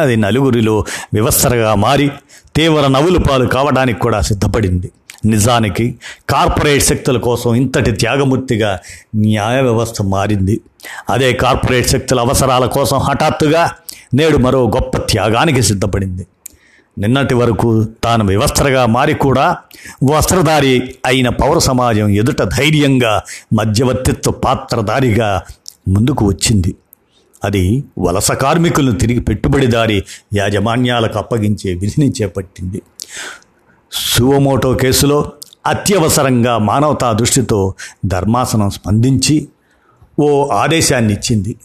అది 0.00 0.16
నలుగురిలో 0.16 0.84
వివస్సరగా 1.14 1.74
మారి 1.74 2.10
తీవ్ర 2.56 2.86
నవ్వులు 2.86 3.18
పాలు 3.18 3.46
కావడానికి 3.46 3.98
కూడా 3.98 4.20
సిద్ధపడింది. 4.20 4.90
నిజానికి 5.26 5.94
కార్పొరేట్ 6.30 6.84
శక్తుల 6.84 7.18
కోసం 7.18 7.54
ఇంతటి 7.54 7.92
త్యాగమూర్తిగా 7.92 8.78
న్యాయ 9.16 9.60
వ్యవస్థ 9.60 10.02
మారింది. 10.02 10.60
అదే 11.10 11.32
కార్పొరేట్ 11.32 11.88
శక్తుల 11.88 12.20
అవసరాల 12.20 12.66
కోసం 12.66 12.98
హఠాత్తుగా 12.98 13.70
నేడు 14.14 14.36
మరో 14.36 14.70
గొప్ప 14.70 14.98
త్యాగానికి 14.98 15.62
సిద్ధపడింది. 15.62 16.26
నిన్నటి 16.98 17.34
వరకు 17.34 17.84
తాను 18.04 18.26
వివస్త్రగా 18.26 18.86
మారి 18.86 19.14
కూడా 19.14 19.56
వస్త్రధారి 20.10 20.94
అయిన 21.06 21.28
పౌర 21.28 21.58
సమాజం 21.58 22.08
ఎదుట 22.08 22.42
ధైర్యంగా 22.42 23.22
మధ్యవర్తిత్వ 23.52 24.30
పాత్రధారిగా 24.30 25.42
ముందుకు 25.88 26.26
వచ్చింది. 26.26 26.74
అది 27.44 27.84
వలస 27.98 28.32
కార్మికులను 28.32 28.92
తిరిగి 28.92 29.20
పెట్టుబడిదారి 29.20 30.04
యాజమాన్యాలకు 30.34 31.18
అప్పగించే 31.18 31.74
విధిని 31.74 32.12
చేపట్టింది. 32.22 32.82
సువమోటో 33.94 34.74
కేసులో 34.74 35.32
అత్యవసరంగా 35.66 36.58
మానవతా 36.58 37.12
దృష్టితో 37.12 37.74
ధర్మాసనం 38.06 38.70
స్పందించి 38.70 39.48
ఓ 40.20 40.48
ఆదేశాన్ని 40.48 41.12
ఇచ్చింది 41.12 41.56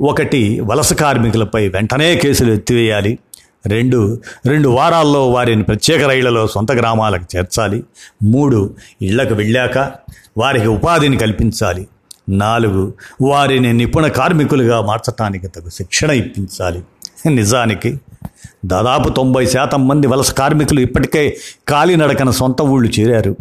ఒకటి 0.00 0.60
వలస 0.60 0.92
కార్మికులపై 0.92 1.68
వెంటనే 1.68 2.16
కేసులు 2.16 2.52
ఎత్తివేయాలి. 2.52 3.18
రెండు 3.66 4.20
రెండు 4.46 4.68
వారాల్లో 4.68 5.30
వారిని 5.30 5.62
ప్రత్యేక 5.62 6.02
రైళ్ళలో 6.02 6.46
సొంత 6.46 6.72
గ్రామాలకు 6.72 7.36
చేర్చాలి. 7.36 7.84
మూడు 8.22 8.74
ఇళ్ళకు 9.02 9.34
వెళ్ళాక 9.34 9.92
వారికి 10.38 10.66
ఉపాధిని 10.66 11.16
కల్పించాలి. 11.16 11.88
నాలుగు 12.28 12.94
వారిని 13.22 13.72
నిపుణ 13.72 14.06
కార్మికులుగా 14.06 14.80
మార్చటానికి 14.80 15.48
తగు 15.48 15.70
శిక్షణ 15.70 16.10
ఇప్పించాలి. 16.10 16.82
నిజానికి 17.30 18.00
దాదాపు 18.64 19.08
తొంభై 19.08 19.46
శాతం 19.46 19.88
మంది 19.88 20.06
వలస 20.06 20.30
కార్మికులు 20.30 20.80
ఇప్పటికే 20.80 21.36
కాలినడకన 21.68 22.30
సొంత 22.30 22.62
ఊళ్ళు 22.62 23.00
చేరారు. 23.00 23.36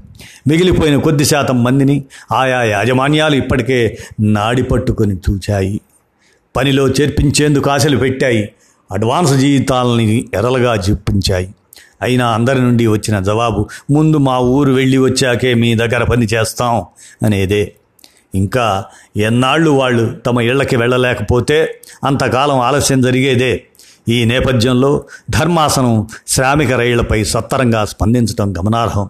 మిగిలిపోయిన 0.47 0.99
కొద్ది 0.99 1.25
శాతం 1.25 1.63
మందిని 1.63 2.03
ఆయా 2.31 2.63
యాజమాన్యాలు 2.63 3.35
ఇప్పటికే 3.35 3.97
నాడి 4.19 4.63
పట్టుకొని 4.63 5.15
చూచాయి 5.15 5.81
పనిలో 6.55 6.87
చేర్పించేందుకు 6.87 7.69
ఆశలు 7.69 7.97
పెట్టాయి. 7.97 8.49
అడ్వాన్స్ 8.91 9.33
జీవితాలని 9.33 10.25
ఎరలుగా 10.33 10.75
చూపించాయి. 10.75 11.49
అయినా 12.01 12.27
అందరి 12.27 12.61
నుండి 12.61 12.87
వచ్చిన 12.87 13.19
జవాబు 13.19 13.69
ముందు 13.91 14.17
మా 14.17 14.39
ఊరు 14.39 14.71
వెళ్ళి 14.71 14.97
వచ్చాకే 14.97 15.53
మీ 15.53 15.75
దగ్గర 15.75 16.03
పని 16.03 16.25
చేస్తాం 16.25 16.85
అనేదే. 17.23 17.73
ఇంకా 18.35 18.83
ఎన్నాళ్ళు 19.17 19.71
వాళ్ళు 19.71 20.15
తమ 20.25 20.41
ఇళ్ళకి 20.41 20.75
వెళ్ళలేకపోతే 20.75 21.81
అంతకాలం 22.03 22.59
ఆలస్యం 22.59 23.01
జరిగేదే. 23.01 23.63
ఈ 24.09 24.25
నేపథ్యంలో 24.25 25.03
ధర్మాసనం 25.29 26.07
శ్రామిక 26.27 26.71
రైళ్ళపై 26.71 27.23
సత్తరంగా 27.23 27.85
స్పందించడం 27.85 28.57
గమనార్హం. 28.57 29.09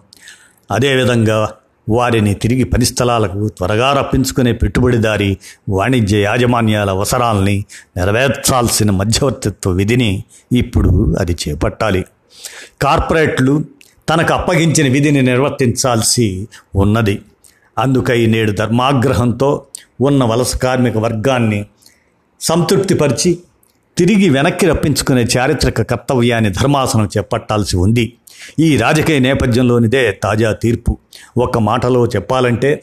అదేవిధంగా 0.70 1.52
వారిని 1.88 2.34
తిరిగి 2.34 2.64
పనిస్థలాలకు 2.64 3.48
త్వరగా 3.48 3.92
రప్పించుకునే 3.92 4.52
పెట్టుబడిదారి 4.52 5.38
వాణిజ్య 5.68 6.18
యాజమాన్యాల 6.18 6.90
అవసరాల్ని 6.90 7.64
నెరవేర్చాల్సిన 7.96 8.90
మధ్యవర్తిత్వ 8.90 9.70
విధిని 9.70 10.24
ఇప్పుడు 10.52 11.16
అది 11.20 11.36
చేపట్టాలి. 11.48 12.04
కార్పొరేట్లు 12.82 13.64
తనకు 14.08 14.34
అప్పగించిన 14.34 14.92
విధిని 14.92 15.22
నిర్వర్తించాల్సి 15.22 16.48
ఉన్నది. 16.76 17.22
అందుకై 17.78 18.26
నేడు 18.26 18.52
ధర్మాగ్రహంతో 18.52 19.62
ఉన్న 20.00 20.24
వలస 20.24 20.56
కార్మిక 20.56 20.96
వర్గాన్ని 20.96 21.66
సంతృప్తిపరిచి 22.40 23.38
తిరిగి 23.98 24.28
వెనక్కి 24.28 24.66
రప్పించుకునే 24.66 25.26
చారిత్రక 25.38 25.82
కర్తవ్యాన్ని 25.82 26.50
ధర్మాసనం 26.50 27.08
చేపట్టాల్సి 27.16 27.76
ఉంది. 27.76 28.12
ఈ 28.58 28.76
రాజకీయ 28.76 29.18
నేపథ్యంలోనిదే 29.18 30.12
తాజా 30.12 30.52
తీర్పు. 30.52 30.98
ఒక 31.36 31.58
మాటలో 31.58 32.06
చెప్పాలంటే 32.06 32.82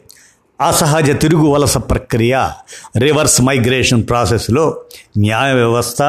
అసహజ 0.61 1.11
తిరుగు 1.11 1.47
వలస 1.47 1.77
ప్రక్రియ 1.77 2.49
రివర్స్ 2.97 3.41
మైగ్రేషన్ 3.41 4.07
ప్రాసెస్లో 4.09 4.81
న్యాయ 5.17 5.53
వ్యవస్థ 5.53 6.01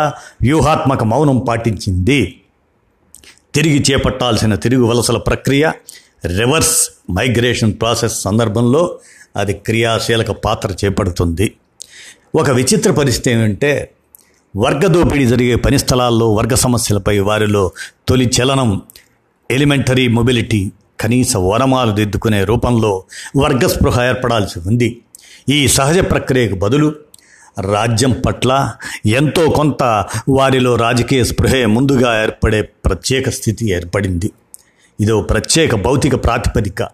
వ్యూహాత్మక 0.42 1.04
మౌనం 1.04 1.38
పాటించింది. 1.38 2.40
తిరిగి 3.54 3.84
చేపట్టాల్సిన 3.90 4.54
తిరుగు 4.54 4.84
వలసల 4.84 5.18
ప్రక్రియ 5.18 5.70
రివర్స్ 6.26 6.90
మైగ్రేషన్ 7.10 7.74
ప్రాసెస్ 7.80 8.22
సందర్భంలో 8.22 8.98
అది 9.36 9.52
క్రియాశీలక 9.52 10.30
పాత్ర 10.30 10.70
చేపడుతుంది. 10.84 11.52
ఒక 12.34 12.50
విచిత్ర 12.50 12.90
పరిస్థితి 12.90 13.30
ఏమంటే 13.30 13.90
వర్గ 14.56 14.86
దోపిడీ 14.86 15.26
జరిగే 15.26 15.54
పని 15.56 15.78
స్థలాల్లో 15.78 16.34
వర్గ 16.34 16.54
సమస్యలపై 16.54 17.18
వారిలో 17.18 17.72
తొలి 18.08 18.30
చలనం 18.40 18.82
ఎలిమెంటరీ 19.50 20.08
మొబిలిటీ 20.08 20.72
కనీస 21.00 21.36
వరమాలు 21.36 21.92
దిద్దుకునే 21.92 22.44
రూపంలో 22.44 23.04
వర్గస్పృహ 23.36 24.02
ఏర్పడాల్సి 24.02 24.60
ఉంది. 24.66 25.00
ఈ 25.48 25.68
సహజ 25.68 25.98
ప్రక్రియకు 25.98 26.54
బదులు 26.54 26.94
రాజ్యం 27.60 28.22
పట్ల 28.26 28.72
ఎంతో 29.06 29.50
కొంత 29.50 30.04
వారిలో 30.28 30.76
రాజకీయ 30.76 31.24
స్పృహే 31.24 31.66
ముందుగా 31.66 32.22
ఏర్పడే 32.22 32.62
ప్రత్యేక 32.62 33.28
స్థితి 33.28 33.70
ఏర్పడింది. 33.70 34.30
ఇదో 35.00 35.22
ప్రత్యేక 35.22 35.74
భౌతిక 35.74 36.24
ప్రాతిపదిక. 36.24 36.88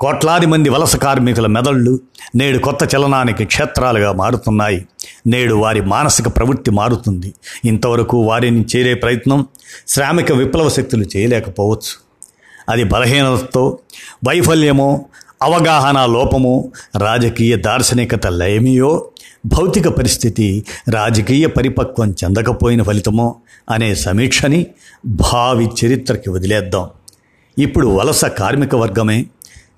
కోట్లాది 0.00 0.46
మంది 0.46 0.68
వలస 0.68 0.96
కార్మికుల 0.96 1.46
మెదళ్ళు 1.46 2.00
నేడు 2.34 2.58
కొత్త 2.58 2.94
చలనానికి 2.96 3.44
క్షేత్రాలుగా 3.44 4.12
మారుతున్నాయి. 4.12 4.86
నేడు 5.26 5.54
వారి 5.54 5.82
మానసిక 5.82 6.28
ప్రవృత్తి 6.28 6.70
మారుతుంది. 6.70 7.34
ఇంతవరకు 7.64 8.16
వారిని 8.22 8.64
చేరే 8.76 8.94
ప్రయత్నం 8.94 9.46
శ్రామిక 9.88 10.32
విప్లవ 10.32 10.68
శక్తులు 10.68 11.04
చేయలేకపోవచ్చు. 11.16 12.04
అది 12.68 12.84
బలహీనతతో 12.84 13.78
వైఫల్యమో 14.28 15.04
అవగాహన 15.42 16.06
లోపము 16.06 16.72
రాజకీయ 16.96 17.56
దార్శనికత 17.56 18.26
లయమియో 18.26 19.08
భౌతిక 19.46 19.88
పరిస్థితి 19.88 20.64
రాజకీయ 20.90 21.46
పరిపక్వం 21.46 22.14
చెందకపోయిన 22.24 22.82
ఫలితమో 22.82 23.36
అనే 23.70 23.94
సమీక్షని 23.94 24.66
భావి 25.06 25.68
చరిత్రకి 25.84 26.30
వదిలేద్దాం. 26.30 26.88
ఇప్పుడు 27.58 27.86
వలస 27.86 28.24
కార్మిక 28.24 28.74
వర్గమే 28.74 29.26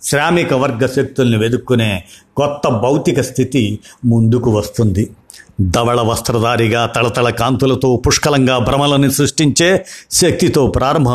శ్రామిక 0.03 0.55
వర్గ 0.55 0.87
శక్తుల్ని 0.87 1.39
వెదుక్కునే 1.39 2.05
కొత్త 2.37 2.69
భౌతిక 2.69 3.21
స్థితి 3.21 3.79
ముందుకు 4.05 4.51
వస్తుంది. 4.51 5.11
ధవళ 5.61 6.01
వస్త్రధారిగా 6.01 6.87
తళతళ 6.87 7.31
కాంతులతో 7.31 8.03
పుష్కలంగా 8.07 8.59
భ్రమలను 8.59 9.11
సృష్టించే 9.11 9.87
శక్తితో 10.11 10.67
ప్రారంభ 10.67 11.09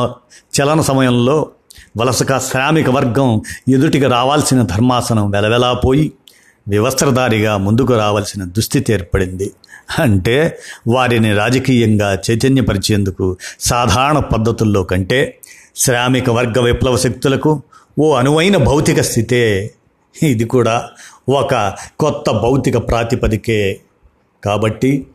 చలన 0.53 0.81
సమయంలో 0.81 1.49
వలసక 1.97 2.39
శ్రామిక 2.39 2.89
వర్గం 2.89 3.41
ఎదుటికి 3.69 4.05
రావాల్సిన 4.05 4.61
ధర్మాసనం 4.61 5.31
వెలవెలాపోయి 5.31 6.11
వివస్త్రధారిగా 6.67 7.57
ముందుకు 7.57 7.93
రావాల్సిన 7.93 8.43
దుస్థితి 8.43 8.93
ఏర్పడింది. 8.93 9.51
అంటే 9.99 10.57
వారిని 10.87 11.33
రాజకీయంగా 11.33 12.13
చైతన్యపరిచేందుకు 12.13 13.37
సాధారణ 13.59 14.19
పద్ధతుల్లో 14.19 14.83
కంటే 14.83 15.39
శ్రామిక 15.75 16.29
వర్గ 16.29 16.59
విప్లవ 16.59 16.97
శక్తులకు 16.97 17.61
ఓ 17.99 18.13
అనువైన 18.13 18.57
భౌతిక 18.57 19.01
స్థితే. 19.01 19.71
ఇది 20.23 20.43
కూడా 20.43 20.89
ఒక 21.29 21.73
కొత్త 21.99 22.31
భౌతిక 22.31 22.77
ప్రాతిపదికే 22.77 23.79
కాబట్టి 24.45 25.07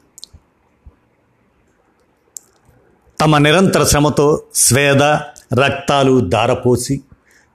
తమ 3.21 3.38
నిరంతర 3.38 3.85
శ్రమతో 3.85 4.42
స్వేద 4.54 5.02
రక్తాలు 5.54 6.21
దారపోసి 6.21 7.00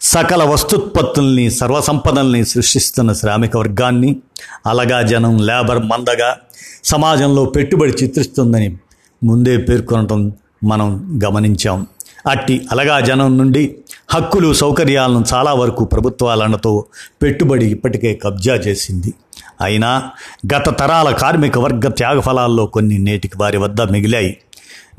సకల 0.01 0.43
వస్తుత్పత్తుల్ని 0.43 1.51
సర్వసంపదల్ని 1.51 2.45
సృష్టిస్తున్న 2.45 3.13
శ్రామిక 3.13 3.57
వర్గాన్ని 3.57 4.21
అలగా 4.67 5.01
జనం 5.01 5.37
లేబర్ 5.37 5.79
మందగా 5.79 6.37
సమాజంలో 6.83 7.45
పెట్టుబడి 7.45 7.91
చిత్రిస్తుందని 7.91 8.77
ముందే 9.23 9.57
పేర్కొనటం 9.57 10.31
మనం 10.63 11.19
గమనించాం. 11.25 11.87
అట్టి 12.29 12.67
అలగా 12.71 12.99
జనం 12.99 13.37
నుండి 13.37 13.77
హక్కులు 14.09 14.53
సౌకర్యాలను 14.53 15.23
చాలా 15.33 15.53
వరకు 15.53 15.85
ప్రభుత్వాలనతో 15.85 16.85
పెట్టుబడి 17.21 17.65
ఇప్పటికే 17.65 18.13
కబ్జా 18.13 18.55
చేసింది. 18.55 19.13
అయినా 19.61 20.11
గత 20.55 20.79
తరాల 20.79 21.11
కార్మిక 21.11 21.57
వర్గ 21.57 21.87
త్యాగఫలాల్లో 21.87 22.65
కొన్ని 22.65 22.97
నేటికి 22.97 23.37
వారి 23.37 23.57
వద్ద 23.57 23.81
మిగిలాయి. 23.81 24.37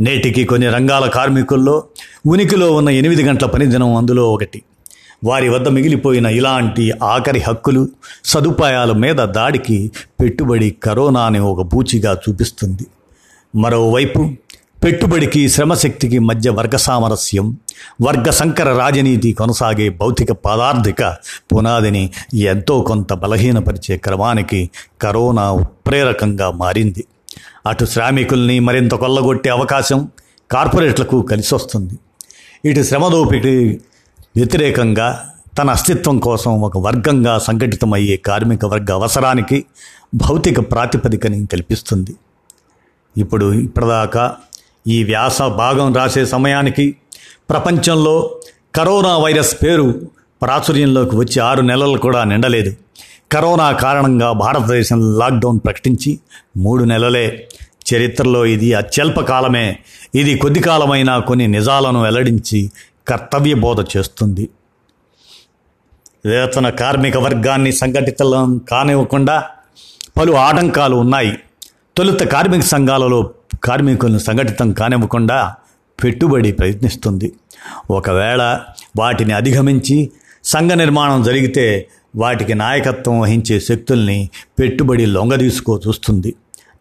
నేటికి 0.00 0.44
కొన్ని 0.44 0.68
రంగాల 0.68 1.06
కార్మికుల్లో 1.06 1.84
ఉనికిలో 2.26 2.72
ఉన్న 2.72 2.88
ఎనిమిది 2.88 3.22
గంటల 3.22 3.46
పనిదినం 3.46 3.94
అందులో 3.94 4.32
ఒకటి. 4.32 4.62
వారి 5.24 5.48
వద్ద 5.48 5.68
మిగిలిపోయిన 5.68 6.26
ఇలాంటి 6.26 6.92
ఆఖరి 7.02 7.40
హక్కులు 7.40 7.88
సదుపాయాల 8.24 8.92
మీద 8.92 9.16
దాడికి 9.16 9.90
పెట్టుబడి 10.20 10.70
కరోనాని 10.70 11.38
ఒక 11.38 11.62
బూచిగా 11.62 12.18
చూపిస్తుంది. 12.28 12.86
మరోవైపు 13.56 14.30
పెట్టుబడికి 14.84 15.48
శ్రమశక్తికి 15.48 16.18
మధ్య 16.18 16.50
వర్గ 16.50 16.76
సామరస్యం 16.76 17.56
వర్గ 18.02 18.30
సంకర 18.30 18.76
రాజనీతి 18.76 19.32
కొనసాగే 19.32 19.88
భౌతిక 19.88 20.32
పదార్థిక 20.32 21.16
పునాదిని 21.52 22.10
ఎంతో 22.34 22.80
కొంత 22.80 23.12
బలహీనపరిచే 23.12 23.96
క్రమానికి 23.96 24.70
కరోనా 25.02 25.52
ఉత్ప్రేరకంగా 25.52 26.50
మారింది. 26.50 27.04
అటు 27.66 27.84
శ్రామికుల్ని 27.84 28.60
మరింత 28.60 28.94
కొల్లగొట్టే 28.94 29.50
అవకాశం 29.50 30.08
కార్పొరేట్లకు 30.50 31.22
కలిసి 31.22 31.54
వస్తుంది 31.54 31.94
ఇటు 32.64 32.82
శ్రమదోపిడి 32.82 33.80
వ్యతిరేకంగా 34.36 35.28
తన 35.58 35.70
అస్తిత్వం 35.70 36.18
కోసం 36.18 36.60
ఒక 36.60 36.78
వర్గంగా 36.78 37.38
సంఘటితమయ్యే 37.38 38.16
కార్మిక 38.16 38.64
వర్గ 38.64 38.92
అవసరానికి 38.92 39.64
భౌతిక 40.14 40.60
ప్రాతిపదికని 40.72 41.46
కల్పిస్తుంది. 41.46 42.16
ఇప్పుడు 43.16 43.52
ఇప్పటిదాకా 43.52 44.36
ఈ 44.86 45.04
వ్యాస 45.04 45.42
భాగం 45.42 45.94
రాసే 45.94 46.26
సమయానికి 46.26 46.96
ప్రపంచంలో 47.50 48.40
కరోనా 48.74 49.18
వైరస్ 49.18 49.56
పేరు 49.62 50.00
ప్రాచుర్యంలోకి 50.42 51.16
వచ్చి 51.16 51.40
ఆరు 51.40 51.62
నెలలు 51.62 51.98
కూడా 51.98 52.24
నిండలేదు. 52.24 52.74
కరోనా 53.32 53.72
కారణంగా 53.72 54.32
భారతదేశం 54.32 55.18
లాక్డౌన్ 55.18 55.60
ప్రకటించి 55.64 56.18
మూడు 56.56 56.84
నెలలే. 56.84 57.48
చరిత్రలో 57.94 58.46
ఇది 58.46 58.74
అత్యల్ప 58.74 59.20
కాలమే. 59.20 59.78
ఇది 60.14 60.38
కొద్ది 60.38 60.60
కాలమైనా 60.60 61.18
కొన్ని 61.18 61.48
నిజాలను 61.48 62.02
వెల్లడించి 62.02 62.70
కర్తవ్య 63.08 63.54
బోధ 63.54 63.80
చేస్తుంది. 63.96 64.48
వేతన 66.26 66.70
కార్మిక 66.70 67.16
వర్గాన్ని 67.16 67.72
సంఘటితం 67.72 68.60
కానివ్వకుండా 68.70 69.44
పలు 70.16 70.32
ఆటంకాలు 70.32 70.96
ఉన్నాయి. 70.96 71.38
తొలుత 71.96 72.20
కార్మిక 72.20 72.60
సంఘాలలో 72.60 73.30
కార్మికులను 73.64 74.18
సంఘటితం 74.18 74.72
కానివ్వకుండా 74.72 75.54
పెట్టుబడి 76.04 76.52
ప్రయత్నిస్తుంది. 76.52 77.32
ఒకవేళ 77.90 78.58
వాటిని 78.98 79.32
అధిగమించి 79.32 80.10
సంఘ 80.44 80.72
నిర్మాణం 80.72 81.22
జరిగితే 81.22 81.88
వాటికి 82.16 82.54
నాయకత్వం 82.54 83.20
వహించే 83.20 83.60
శక్తుల్ని 83.60 84.30
పెట్టుబడి 84.60 85.06
లొంగదీసుకో 85.06 85.80
చూస్తుంది. 85.88 86.34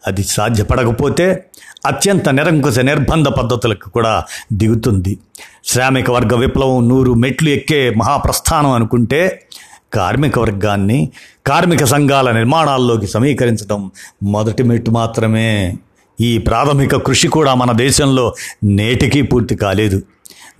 అది 0.07 0.23
సాధ్యపడకపోతే 0.23 1.45
అత్యంత 1.85 2.29
నిరంకుశ 2.29 2.79
నిర్బంధ 2.79 3.27
పద్ధతులకు 3.27 3.89
కూడా 3.89 4.23
దిగుతుంది. 4.53 5.19
శ్రామిక 5.65 6.11
వర్గ 6.11 6.35
విప్లవం 6.35 6.89
నూరు 6.89 7.13
మెట్లు 7.13 7.49
ఎక్కే 7.49 7.89
మహాప్రస్థానం 7.89 8.71
అనుకుంటే 8.71 9.47
కార్మిక 9.93 10.39
వర్గాన్ని 10.39 11.11
కార్మిక 11.47 11.83
సంఘాల 11.83 12.31
నిర్మాణాల్లోకి 12.31 13.07
సమీకరించడం 13.07 13.91
మొదటి 14.23 14.63
మెట్టు 14.63 14.91
మాత్రమే. 14.91 15.77
ఈ 16.19 16.37
ప్రాథమిక 16.37 16.95
కృషి 16.95 17.27
కూడా 17.27 17.53
మన 17.53 17.71
దేశంలో 17.71 18.33
నేటికీ 18.63 19.21
పూర్తి 19.21 19.55
కాలేదు. 19.55 20.01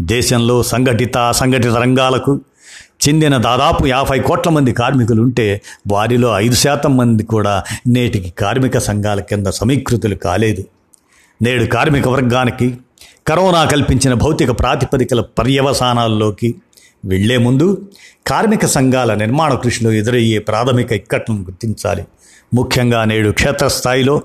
దేశంలో 0.01 0.63
సంఘటిత 0.63 1.17
అసంఘటిత 1.17 1.71
రంగాలకు 1.71 2.39
చెందిన 3.07 3.37
దాదాపు 3.37 3.87
యాభై 3.87 4.19
కోట్ల 4.19 4.49
మంది 4.49 4.73
కార్మికులు 4.73 5.21
ఉంటే 5.21 5.61
వారిలో 5.91 6.39
ఐదు 6.39 6.55
శాతం 6.55 6.97
మంది 6.97 7.23
కూడా 7.23 7.63
నేటికి 7.87 8.29
కార్మిక 8.29 8.77
సంఘాల 8.77 9.19
కింద 9.19 9.47
సమీకృతులు 9.47 10.15
కాలేదు. 10.15 10.63
నేడు 11.41 11.65
కార్మిక 11.65 12.07
వర్గానికి 12.07 12.77
కరోనా 13.27 13.65
కల్పించిన 13.65 14.13
భౌతిక 14.13 14.59
ప్రాతిపదికల 14.59 15.21
పర్యవసానాల్లోకి 15.21 16.55
వెళ్ళే 17.05 17.37
ముందు 17.37 17.87
కార్మిక 18.27 18.65
సంఘాల 18.65 19.13
నిర్మాణ 19.13 19.53
కృషిలో 19.53 19.91
ఎదురయ్యే 19.91 20.39
ప్రాథమిక 20.39 20.91
ఇక్కట్లను 20.91 21.41
గుర్తించాలి. 21.41 22.05
ముఖ్యంగా 22.53 23.05
నేడు 23.05 23.31
క్షేత్రస్థాయిలో 23.31 24.21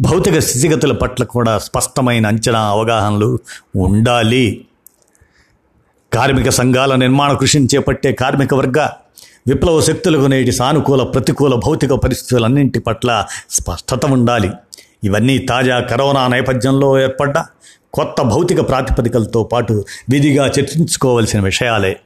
భౌతిక 0.00 0.38
స్థితిగతుల 0.38 0.92
పట్ల 0.92 1.24
కూడా 1.24 1.58
స్పష్టమైన 1.58 2.26
అంచనా 2.26 2.60
అవగాహనలు 2.60 3.38
ఉండాలి. 3.76 4.66
కార్మిక 6.12 6.48
సంఘాల 6.48 6.94
నిర్మాణ 6.94 7.32
కృషిని 7.32 7.68
చేపట్టే 7.74 8.12
కార్మిక 8.12 8.54
వర్గ 8.54 8.88
విప్లవ 9.48 9.80
శక్తులకు 9.80 10.26
నేటి 10.26 10.52
సానుకూల 10.52 11.02
ప్రతికూల 11.02 11.54
భౌతిక 11.54 11.92
పరిస్థితులన్నింటి 11.92 12.78
పట్ల 12.78 13.26
స్పష్టత 13.50 14.06
ఉండాలి. 14.06 14.50
ఇవన్నీ 15.04 15.38
తాజా 15.38 15.80
కరోనా 15.80 16.28
నేపథ్యంలో 16.28 17.00
ఏర్పడ్డ 17.00 17.38
కొత్త 17.92 18.22
భౌతిక 18.22 18.68
ప్రాతిపదికలతో 18.68 19.42
పాటు 19.42 19.84
విధిగా 20.10 20.46
చర్చించుకోవలసిన 20.46 21.40
విషయాలే. 21.40 21.96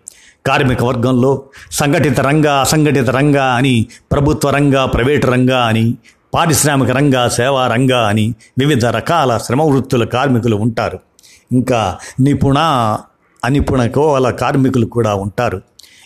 కార్మిక 0.46 0.84
వర్గంలో 0.84 1.42
సంఘటిత 1.72 2.20
రంగ 2.20 2.46
అసంఘటిత 2.46 3.10
రంగ 3.10 3.36
అని 3.36 3.86
ప్రభుత్వ 4.12 4.50
రంగ 4.50 4.84
ప్రైవేటు 4.84 5.26
రంగ 5.26 5.52
అని 5.52 5.94
పారిశ్రామిక 6.34 6.90
రంగ 6.90 7.26
సేవా 7.26 7.66
రంగ 7.66 7.92
అని 7.92 8.34
వివిధ 8.58 8.86
రకాల 8.86 9.38
శ్రమ 9.38 9.62
వృత్తుల 9.62 10.04
కార్మికులు 10.04 10.56
ఉంటారు. 10.56 10.98
ఇంకా 11.52 11.98
నిపుణ 12.20 12.58
అనిపుణ 13.44 13.86
కోవల 13.86 14.30
కార్మికులు 14.30 14.86
కూడా 14.86 15.14
ఉంటారు. 15.14 15.62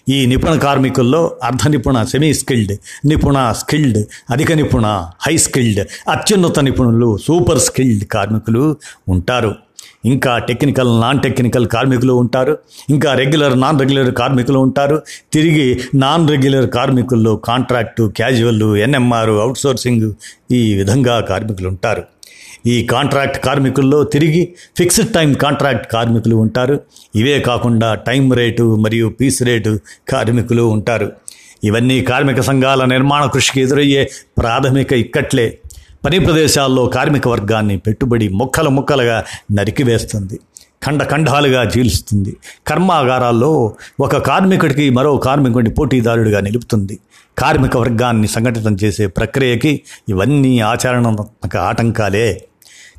ఈ 0.09 0.27
నిపుణ 0.27 0.59
కార్మికుల్లో 0.59 1.37
అర్ధ 1.43 1.69
నిపుణ 1.69 2.03
సెమీ 2.03 2.35
స్కిల్డ్ 2.35 2.73
నిపుణ 3.07 3.53
స్కిల్డ్ 3.53 3.99
అధిక 4.31 4.53
నిపుణ 4.53 4.87
హై 5.21 5.37
స్కిల్డ్ 5.37 6.11
అత్యున్నత 6.11 6.61
నిపుణులు 6.61 7.19
సూపర్ 7.27 7.59
స్కిల్డ్ 7.59 8.05
కార్మికులు 8.05 8.77
ఉంటారు. 9.09 9.55
ఇంకా 10.05 10.39
టెక్నికల్ 10.39 11.01
నాన్ 11.01 11.21
టెక్నికల్ 11.21 11.67
కార్మికులు 11.67 12.13
ఉంటారు. 12.13 12.59
ఇంకా 12.91 13.15
రెగ్యులర్ 13.15 13.61
నాన్ 13.61 13.79
రెగ్యులర్ 13.79 14.15
కార్మికులు 14.15 14.59
ఉంటారు. 14.59 15.03
తిరిగి 15.33 15.81
నాన్ 15.95 16.29
రెగ్యులర్ 16.29 16.71
కార్మికుల్లో 16.71 17.37
కాంట్రాక్టు 17.37 18.13
క్యాజువల్ 18.17 18.77
ఎన్ఎంఆర్ 18.77 19.31
అవుట్సోర్సింగ్ 19.31 20.13
ఈ 20.53 20.75
విధంగా 20.75 21.21
కార్మికులు 21.21 21.69
ఉంటారు. 21.69 22.03
ఈ 22.67 22.87
కాంట్రాక్ట్ 22.87 23.45
కార్మికుల్లో 23.45 24.05
తిరిగి 24.05 24.55
ఫిక్స్డ్ 24.79 25.13
టైం 25.13 25.33
కాంట్రాక్ట్ 25.33 25.93
కార్మికులు 25.93 26.37
ఉంటారు. 26.37 26.81
ఇవే 27.15 27.41
కాకుండా 27.41 27.95
టైం 27.95 28.33
రేటు 28.33 28.77
మరియు 28.77 29.09
పీస్ 29.09 29.43
రేటు 29.43 29.79
కార్మికులు 30.09 30.63
ఉంటారు. 30.63 31.13
ఇవన్నీ 31.65 32.01
కార్మిక 32.01 32.41
సంఘాల 32.41 32.85
నిర్మాణ 32.85 33.27
కృషికి 33.27 33.61
ఎదురయ్యే 33.61 34.11
ప్రాథమిక 34.39 34.93
ఇక్కట్లే. 34.93 35.59
పని 36.05 36.19
ప్రదేశాల్లో 36.19 36.87
కార్మిక 36.87 37.29
వర్గాన్ని 37.29 37.79
పెట్టుబడి 37.79 38.29
ముక్కలు 38.29 38.71
ముక్కలుగా 38.71 39.25
నరికివేస్తుంది. 39.53 40.41
ఖండఖండాలుగా 40.87 41.63
చీలుస్తుంది 41.63 42.37
కర్మాగారాల్లో 42.67 43.75
ఒక 44.01 44.17
కార్మికుడికి 44.17 44.91
మరో 44.91 45.17
కార్మికుడిని 45.17 45.75
పోటీదారుడిగా 45.75 46.41
నిలుపుతుంది. 46.41 46.99
కార్మిక 47.39 47.77
వర్గాన్ని 47.77 48.29
సంఘటితం 48.29 48.77
చేసే 48.85 49.07
ప్రక్రియకి 49.07 49.81
ఇవన్నీ 50.09 50.61
ఆచరణాత్మక 50.61 51.57
ఆటంకాలే. 51.57 52.45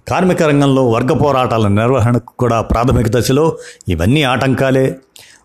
కార్మిక 0.08 0.44
రంగంలో 0.44 0.89
వర్గ 0.89 1.13
పోరాటాల 1.13 1.68
నిర్వహణకు 1.68 2.34
కూడా 2.39 2.62
ప్రాథమిక 2.62 3.08
దశలో 3.08 3.58
ఇవన్నీ 3.88 4.24
ఆటంకాలే. 4.24 4.96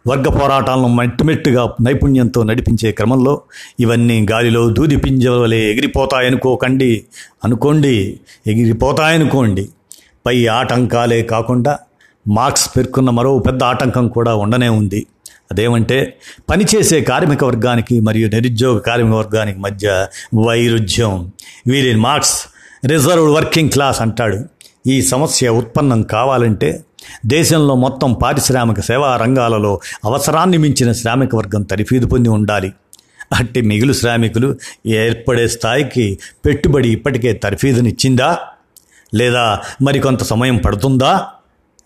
వర్గ 0.07 0.29
పోరాటాలను 0.29 0.89
మట్టిమెట్టుగా 0.89 1.75
నైపుణ్యంతో 1.81 2.43
నడిపించే 2.43 2.93
క్రమంలో 2.93 3.41
ఇవన్నీ 3.81 4.27
గాలిలో 4.31 4.71
దూది 4.71 4.97
పింజవలే 4.97 5.71
ఎగిరిపోతాయనుకోకండి. 5.71 7.05
అనుకోండి 7.45 8.21
ఎగిరిపోతాయనుకోండి. 8.47 9.69
పై 10.27 10.47
ఆటంకాలే 10.47 11.23
కాకుండా 11.23 11.79
మార్క్స్ 12.29 12.71
పేర్కొన్న 12.77 13.11
మరో 13.11 13.39
పెద్ద 13.39 13.65
ఆటంకం 13.65 14.09
కూడా 14.09 14.35
ఉండనే 14.35 14.69
ఉంది. 14.69 15.07
అదేమంటే 15.53 16.17
పనిచేసే 16.51 17.01
కార్మిక 17.01 17.45
వర్గానికి 17.45 18.01
మరియు 18.01 18.29
నిరుద్యోగ 18.29 18.79
కార్మిక 18.79 19.15
వర్గానికి 19.15 19.59
మధ్య 19.59 20.07
వైరుధ్యం. 20.47 21.33
వీరిని 21.67 22.01
మార్క్స్ 22.01 22.47
రిజర్వ్డ్ 22.87 23.33
వర్కింగ్ 23.33 23.71
క్లాస్ 23.71 24.01
అంటాడు. 24.01 24.39
ఈ 24.87 25.03
సమస్య 25.03 25.49
ఉత్పన్నం 25.49 26.03
కావాలంటే 26.03 26.85
దేశంలో 27.27 27.75
మొత్తం 27.75 28.13
పారిశ్రామిక 28.13 28.81
సేవా 28.81 29.17
రంగాలలో 29.17 29.81
అవసరాన్ని 30.05 30.59
మించిన 30.59 30.93
శ్రామిక 30.93 31.35
వర్గం 31.35 31.63
తరిఫీదు 31.63 32.07
పొంది 32.07 32.29
ఉండాలి. 32.29 32.73
అట్టి 33.35 33.61
మిగులు 33.61 33.93
శ్రామికులు 33.93 34.59
ఏర్పడే 34.87 35.49
స్థాయికి 35.49 36.19
పెట్టుబడి 36.47 36.89
ఇప్పటికే 36.89 37.33
తర్ఫీదునిచ్చిందా? 37.33 38.39
లేదా 39.15 39.61
మరికొంత 39.83 40.23
సమయం 40.23 40.57
పడుతుందా? 40.57 41.27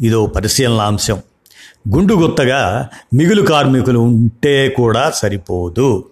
ఇదో 0.00 0.26
పరిశీలన 0.26 0.80
అంశం. 0.80 1.22
గుండుగుత్తగా 1.94 2.88
మిగులు 3.14 3.42
కార్మికులు 3.42 3.98
ఉంటే 3.98 4.68
కూడా 4.68 5.10
సరిపోదు. 5.10 6.04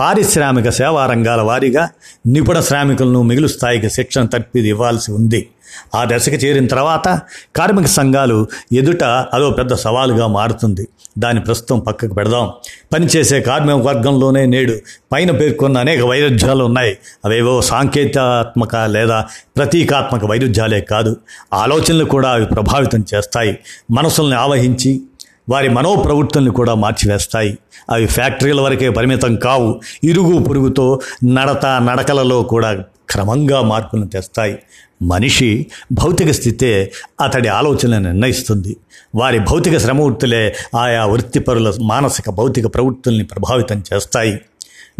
పారిశ్రామిక 0.00 0.68
సేవా 0.68 1.06
రంగాల 1.06 1.40
వారీగా 1.40 1.88
నిపుణ 2.26 2.60
శ్రామికులను 2.60 3.22
మిగులు 3.22 3.46
స్థాయికి 3.46 3.90
శిక్షణ 3.90 4.26
తర్పిది 4.26 4.68
ఇవ్వాల్సి 4.68 5.12
ఉంది. 5.12 5.48
ఆ 5.94 6.04
దశకు 6.04 6.34
చేరిన 6.34 6.66
తర్వాత 6.66 7.20
కార్మిక 7.56 7.86
సంఘాలు 7.86 8.46
ఎదుట 8.72 9.04
అదో 9.04 9.50
పెద్ద 9.50 9.74
సవాలుగా 9.74 10.26
మారుతుంది. 10.26 10.88
దాని 11.18 11.40
ప్రస్తుతం 11.40 11.78
పక్కకు 11.78 12.14
పెడదాం. 12.14 12.50
పనిచేసే 12.94 13.40
కార్మిక 13.40 13.86
వర్గంలోనే 13.86 14.46
నేడు 14.46 14.76
పైన 15.12 15.30
పేర్కొన్న 15.30 15.78
అనేక 15.78 16.00
వైరుధ్యాలు 16.00 16.64
ఉన్నాయి. 16.64 16.98
అవేవో 17.24 17.60
సాంకేతాత్మక 17.60 18.76
లేదా 18.76 19.26
ప్రతీకాత్మక 19.56 20.24
వైరుధ్యాలే 20.24 20.80
కాదు. 20.80 21.16
ఆలోచనలు 21.54 22.04
కూడా 22.04 22.30
అవి 22.30 22.46
ప్రభావితం 22.46 23.04
చేస్తాయి. 23.14 23.58
మనసుల్ని 23.90 24.36
ఆవహించి 24.36 25.02
వారి 25.48 25.68
మనోప్రవృత్తుల్ని 25.68 26.50
కూడా 26.50 26.74
మార్చివేస్తాయి. 26.74 27.58
అవి 27.90 28.06
ఫ్యాక్టరీల 28.06 28.60
వరకే 28.60 28.90
పరిమితం 28.90 29.36
కావు. 29.36 29.80
ఇరుగు 30.04 30.38
పురుగుతో 30.38 31.00
నడత 31.24 31.66
నడకలలో 31.66 32.42
కూడా 32.42 32.84
క్రమంగా 33.10 33.62
మార్పులను 33.62 34.08
తెస్తాయి. 34.08 34.58
మనిషి 35.02 35.66
భౌతిక 35.92 36.30
స్థితే 36.30 36.92
అతడి 37.20 37.48
ఆలోచనలను 37.48 38.02
నిర్ణయిస్తుంది. 38.02 38.76
వారి 39.14 39.38
భౌతిక 39.38 39.78
శ్రమ 39.78 40.02
వృత్తులే 40.02 40.56
ఆయా 40.76 41.04
వృత్తిపరుల 41.04 41.74
మానసిక 41.80 42.30
భౌతిక 42.30 42.66
ప్రవృత్తుల్ని 42.66 43.24
ప్రభావితం 43.24 43.84
చేస్తాయి. 43.94 44.40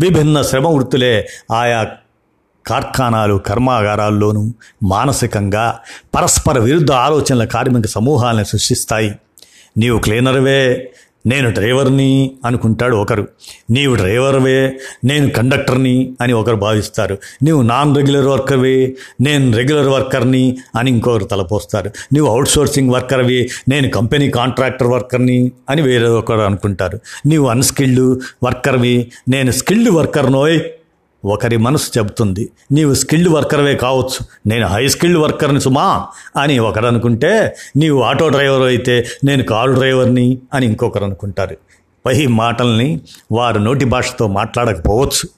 విభిన్న 0.01 0.43
శ్రమ 0.43 0.69
వృత్తులే 0.69 1.29
ఆయా 1.53 1.89
కార్ఖానాలు 2.67 3.35
కర్మాగారాల్లోనూ 3.35 4.53
మానసికంగా 4.83 5.79
పరస్పర 6.15 6.59
విరుద్ధ 6.59 6.93
ఆలోచనల 6.93 7.45
కార్మిక 7.45 7.87
సమూహాలను 7.87 8.45
సృష్టిస్తాయి. 8.45 9.15
నీవు 9.79 9.99
క్లీనర్వే 9.99 10.93
నేను 11.27 11.51
డ్రైవర్ని 11.51 12.31
అనుకుంటాడు 12.45 12.97
ఒకరు. 12.97 13.29
నీవు 13.71 13.95
డ్రైవర్వే 13.95 14.79
నేను 15.05 15.31
కండక్టర్ని 15.31 16.13
అని 16.21 16.33
ఒకరు 16.33 16.57
భావిస్తారు. 16.57 17.19
నీవు 17.43 17.63
నాన్ 17.63 17.97
రెగ్యులర్ 17.97 18.27
వర్కర్వే 18.27 18.97
నేను 19.21 19.57
రెగ్యులర్ 19.57 19.89
వర్కర్ని 19.89 20.57
అని 20.79 20.91
ఇంకొకరు 20.91 21.25
తలపోస్తారు. 21.25 21.91
నీవు 22.13 22.27
అవుట్సోర్సింగ్ 22.27 22.91
వర్కర్వి 22.91 23.51
నేను 23.69 23.89
కంపెనీ 23.89 24.31
కాంట్రాక్టర్ 24.31 24.89
వర్కర్ని 24.89 25.53
అని 25.71 25.83
వేరే 25.83 26.07
ఒకరు 26.07 26.41
అనుకుంటారు. 26.41 27.01
నీవు 27.27 27.47
అన్స్కిల్డ్ 27.47 28.23
వర్కర్వి 28.45 29.13
నేను 29.29 29.51
స్కిల్డ్ 29.51 29.91
వర్కర్నోయ్ 29.91 30.61
ఒకరి 31.25 31.57
మనసు 31.57 31.99
చెబుతుంది 31.99 32.51
నీవు 32.73 32.95
స్కిల్డ్ 32.95 33.29
వర్కర్వే 33.29 33.75
కావచ్చు. 33.75 34.27
నేను 34.47 34.67
హై 34.67 34.89
స్కిల్డ్ 34.89 35.19
వర్కర్ని 35.19 35.61
సుమా 35.61 36.07
అని 36.41 36.59
ఒకరు 36.59 36.87
అనుకుంటే 36.87 37.57
నీవు 37.77 38.03
ఆటో 38.03 38.29
డ్రైవర్ 38.29 38.63
అయితే 38.63 39.07
నేను 39.25 39.43
కారు 39.43 39.73
డ్రైవర్ని 39.73 40.39
అని 40.55 40.67
ఇంకొకరు 40.67 41.05
అనుకుంటారు 41.05 41.57
పై 42.07 42.27
మాటల్ని 42.27 43.01
వారు 43.33 43.59
నోటి 43.59 43.85
భాషతో 43.85 44.27
మాట్లాడకపోవచ్చు. 44.27 45.29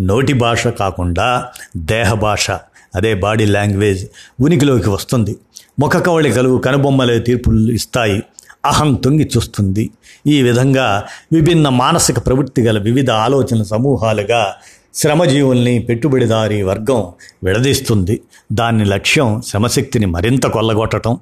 నోటి 0.00 0.32
భాష 0.32 0.66
కాకుండా 0.66 1.48
దేహ 1.76 2.14
భాష 2.14 2.50
అదే 2.94 3.14
బాడీ 3.14 3.44
లాంగ్వేజ్ 3.44 4.06
ఉనికిలోకి 4.40 4.90
వస్తుంది. 4.90 5.36
ముఖ 5.80 5.96
కవళికలు 5.96 6.62
కనుబొమ్మలే 6.64 7.18
తీర్పులు 7.18 7.72
ఇస్తాయి. 7.72 8.22
అహం 8.64 8.94
తొంగి 8.94 9.30
చూస్తుంది. 9.36 9.90
ఈ 10.26 10.42
విధంగా 10.42 11.04
విభిన్న 11.32 11.68
మానసిక 11.68 12.26
ప్రవృత్తి 12.26 12.62
గల 12.62 12.78
వివిధ 12.78 13.10
ఆలోచన 13.10 13.62
సమూహాలుగా 13.62 14.54
శ్రమజీవుల్ని 14.96 15.78
పెట్టుబడిదారీ 15.78 16.62
వర్గం 16.62 17.12
విడదీస్తుంది. 17.44 18.20
దాని 18.52 18.84
లక్ష్యం 18.84 19.42
శ్రమశక్తిని 19.46 20.06
మరింత 20.06 20.46
కొల్లగొట్టడం 20.46 21.18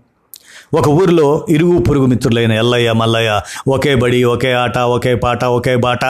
ఒక 0.74 0.88
ఊరిలో 0.88 1.46
ఇరుగు 1.50 1.78
పొరుగు 1.78 2.06
మిత్రులైన 2.06 2.52
ఎల్లయ్య 2.52 2.92
మల్లయ్య 2.92 3.40
ఒకే 3.68 3.94
బడి 3.94 4.24
ఒకే 4.24 4.52
ఆట 4.52 4.78
ఒకే 4.78 5.14
పాట 5.14 5.44
ఒకే 5.44 5.76
బాట 5.76 6.04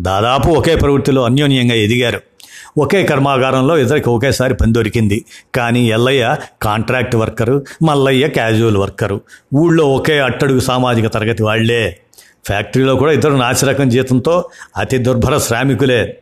దాదాపు 0.00 0.48
ఒకే 0.48 0.76
ప్రవృత్తిలో 0.76 1.24
అన్యోన్యంగా 1.24 1.74
ఎదిగారు. 1.74 2.20
ఒకే 2.78 3.06
కర్మాగారంలో 3.06 3.78
ఇద్దరికి 3.78 4.08
ఒకేసారి 4.08 4.54
పని 4.54 4.72
దొరికింది. 4.72 5.24
కానీ 5.54 5.86
Ellaiah 5.88 6.36
contract 6.62 7.16
worker 7.16 7.64
Mallaiah 7.82 8.28
casual 8.28 8.76
worker. 8.76 9.20
ఊళ్ళో 9.54 9.92
ఒకే 9.92 10.18
అట్టడుగు 10.18 10.60
సామాజిక 10.60 11.06
తరగతి 11.06 11.42
వాళ్ళే. 11.42 12.00
ఫ్యాక్టరీలో 12.46 12.96
కూడా 12.96 13.12
ఇద్దరు 13.12 13.32
నాసిరకం 13.32 13.88
జీతంతో 13.88 14.44
అతి 14.76 14.98
దుర్భర 14.98 15.38
శ్రామికులే. 15.38 16.18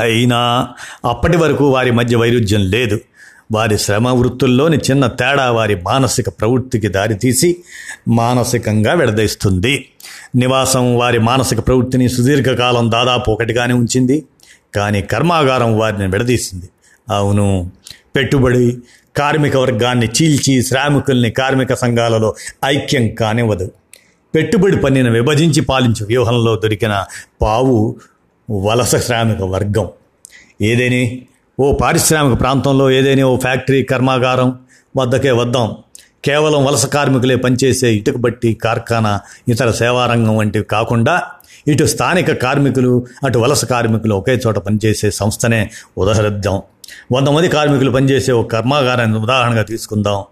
అయినా 0.00 0.68
అప్పటి 1.04 1.36
వరకు 1.36 1.68
వారి 1.68 1.90
మధ్య 1.90 2.16
వైరుధ్యం 2.16 2.60
లేదు. 2.60 3.00
వారి 3.52 3.78
శ్రమ 3.78 4.08
వృత్తుల్లోని 4.08 4.76
చిన్న 4.76 5.06
తేడా 5.06 5.52
వారి 5.52 5.76
మానసిక 5.76 6.28
ప్రవృత్తికి 6.28 6.88
దారితీసి 6.88 7.56
మానసికంగా 8.08 8.92
విడదీస్తుంది. 8.92 9.88
నివాసం 10.36 10.98
వారి 10.98 11.18
మానసిక 11.18 11.66
ప్రవృత్తిని 11.66 12.08
సుదీర్ఘకాలం 12.08 12.90
దాదాపు 12.90 13.30
ఒకటిగానే 13.30 13.74
ఉంచింది. 13.74 14.24
కానీ 14.74 15.02
కర్మాగారం 15.02 15.78
వారిని 15.78 16.06
విడదీసింది. 16.06 16.68
అవును 17.10 17.70
పెట్టుబడి 18.16 18.78
కార్మిక 19.16 19.56
వర్గాన్ని 19.56 20.06
చీల్చి 20.06 20.62
శ్రామికుల్ని 20.62 21.30
కార్మిక 21.30 21.74
సంఘాలలో 21.74 22.34
ఐక్యం 22.64 23.14
కానివ్వదు. 23.14 23.70
పెట్టుబడి 24.34 24.76
పన్నిన 24.76 25.08
విభజించి 25.08 25.60
పాలించే 25.60 26.06
వ్యూహంలో 26.06 26.56
దొరికిన 26.56 27.04
పావు 27.42 27.96
వలస 28.50 28.96
శ్రామిక 28.96 29.42
వర్గం. 29.42 29.88
ఏదేని? 30.62 31.26
ఓ 31.60 31.72
పారిశ్రామిక 31.72 32.40
ప్రాంతంలో 32.40 32.90
ఏదైనా? 32.90 33.24
ఓ 33.24 33.36
ఫ్యాక్టరీ 33.36 33.82
కర్మాగారం 33.82 34.58
వద్దకే 34.96 35.30
వద్దాం. 35.30 35.76
కేవలం 36.24 36.64
వలస 36.64 36.86
కార్మికులే 36.86 37.36
పనిచేసే 37.36 37.92
ఇటుక 37.92 38.16
బట్టి 38.16 38.54
కార్ఖానా 38.54 39.20
ఇతర 39.48 39.70
సేవారంగం 39.70 40.36
వంటివి 40.36 40.64
కాకుండా 40.64 41.22
ఇటు 41.68 41.84
స్థానిక 41.84 42.32
కార్మికులు 42.32 43.06
అటు 43.24 43.38
వలస 43.38 43.64
కార్మికులు 43.64 44.14
ఒకే 44.14 44.40
చోట 44.46 44.58
పనిచేసే 44.58 45.10
సంస్థనే. 45.10 45.70
ఉదాహరిద్దాం. 45.98 46.62
వంద 47.12 47.28
మంది 47.28 47.48
కార్మికులు 47.48 47.90
పనిచేసే 47.90 48.32
ఒక 48.32 48.52
కర్మాగారాన్ని 48.52 49.18
ఉదాహరణగా 49.18 49.62
తీసుకుందాం. 49.62 50.24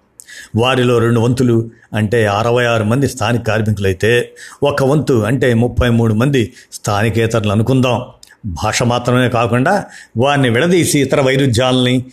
వారిలో 0.57 0.98
రెండు 0.98 1.20
వంతులు 1.20 1.70
అంటే 1.94 2.26
అరవై 2.26 2.64
ఆరు 2.64 2.85
మంది 2.85 3.09
స్థానిక 3.09 3.42
కార్మికులైతే 3.42 4.33
ఒక 4.62 4.83
వంతు 4.83 5.12
అంటే 5.12 5.54
ముప్పై 5.54 5.88
మూడు 5.88 6.14
మంది 6.14 6.52
స్థానికేతరులు 6.72 7.50
అనుకుందాం. 7.50 8.04
భాష 8.46 8.83
మాత్రమే 8.83 9.28
కాకుండా 9.28 9.85
వారిని 10.16 10.50
విడదీసి 10.50 11.00
ఇతర 11.00 11.20
వైరుధ్యాలని 11.20 12.04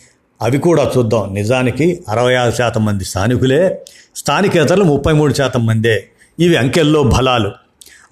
అవి 0.42 0.58
కూడా 0.58 0.90
చూద్దాం. 0.98 1.34
నిజానికి 1.34 2.02
అరవై 2.08 2.34
ఆరు 2.34 2.50
శాతం 2.50 2.84
మంది 2.84 3.04
స్థానికులే 3.04 3.82
స్థానికేతరులు 4.16 4.84
ముప్పై 4.84 5.12
మూడు 5.12 5.32
శాతం 5.32 5.66
మందే. 5.66 6.08
ఇవి 6.40 6.56
అంకెల్లో 6.56 7.02
బలాలు. 7.02 7.50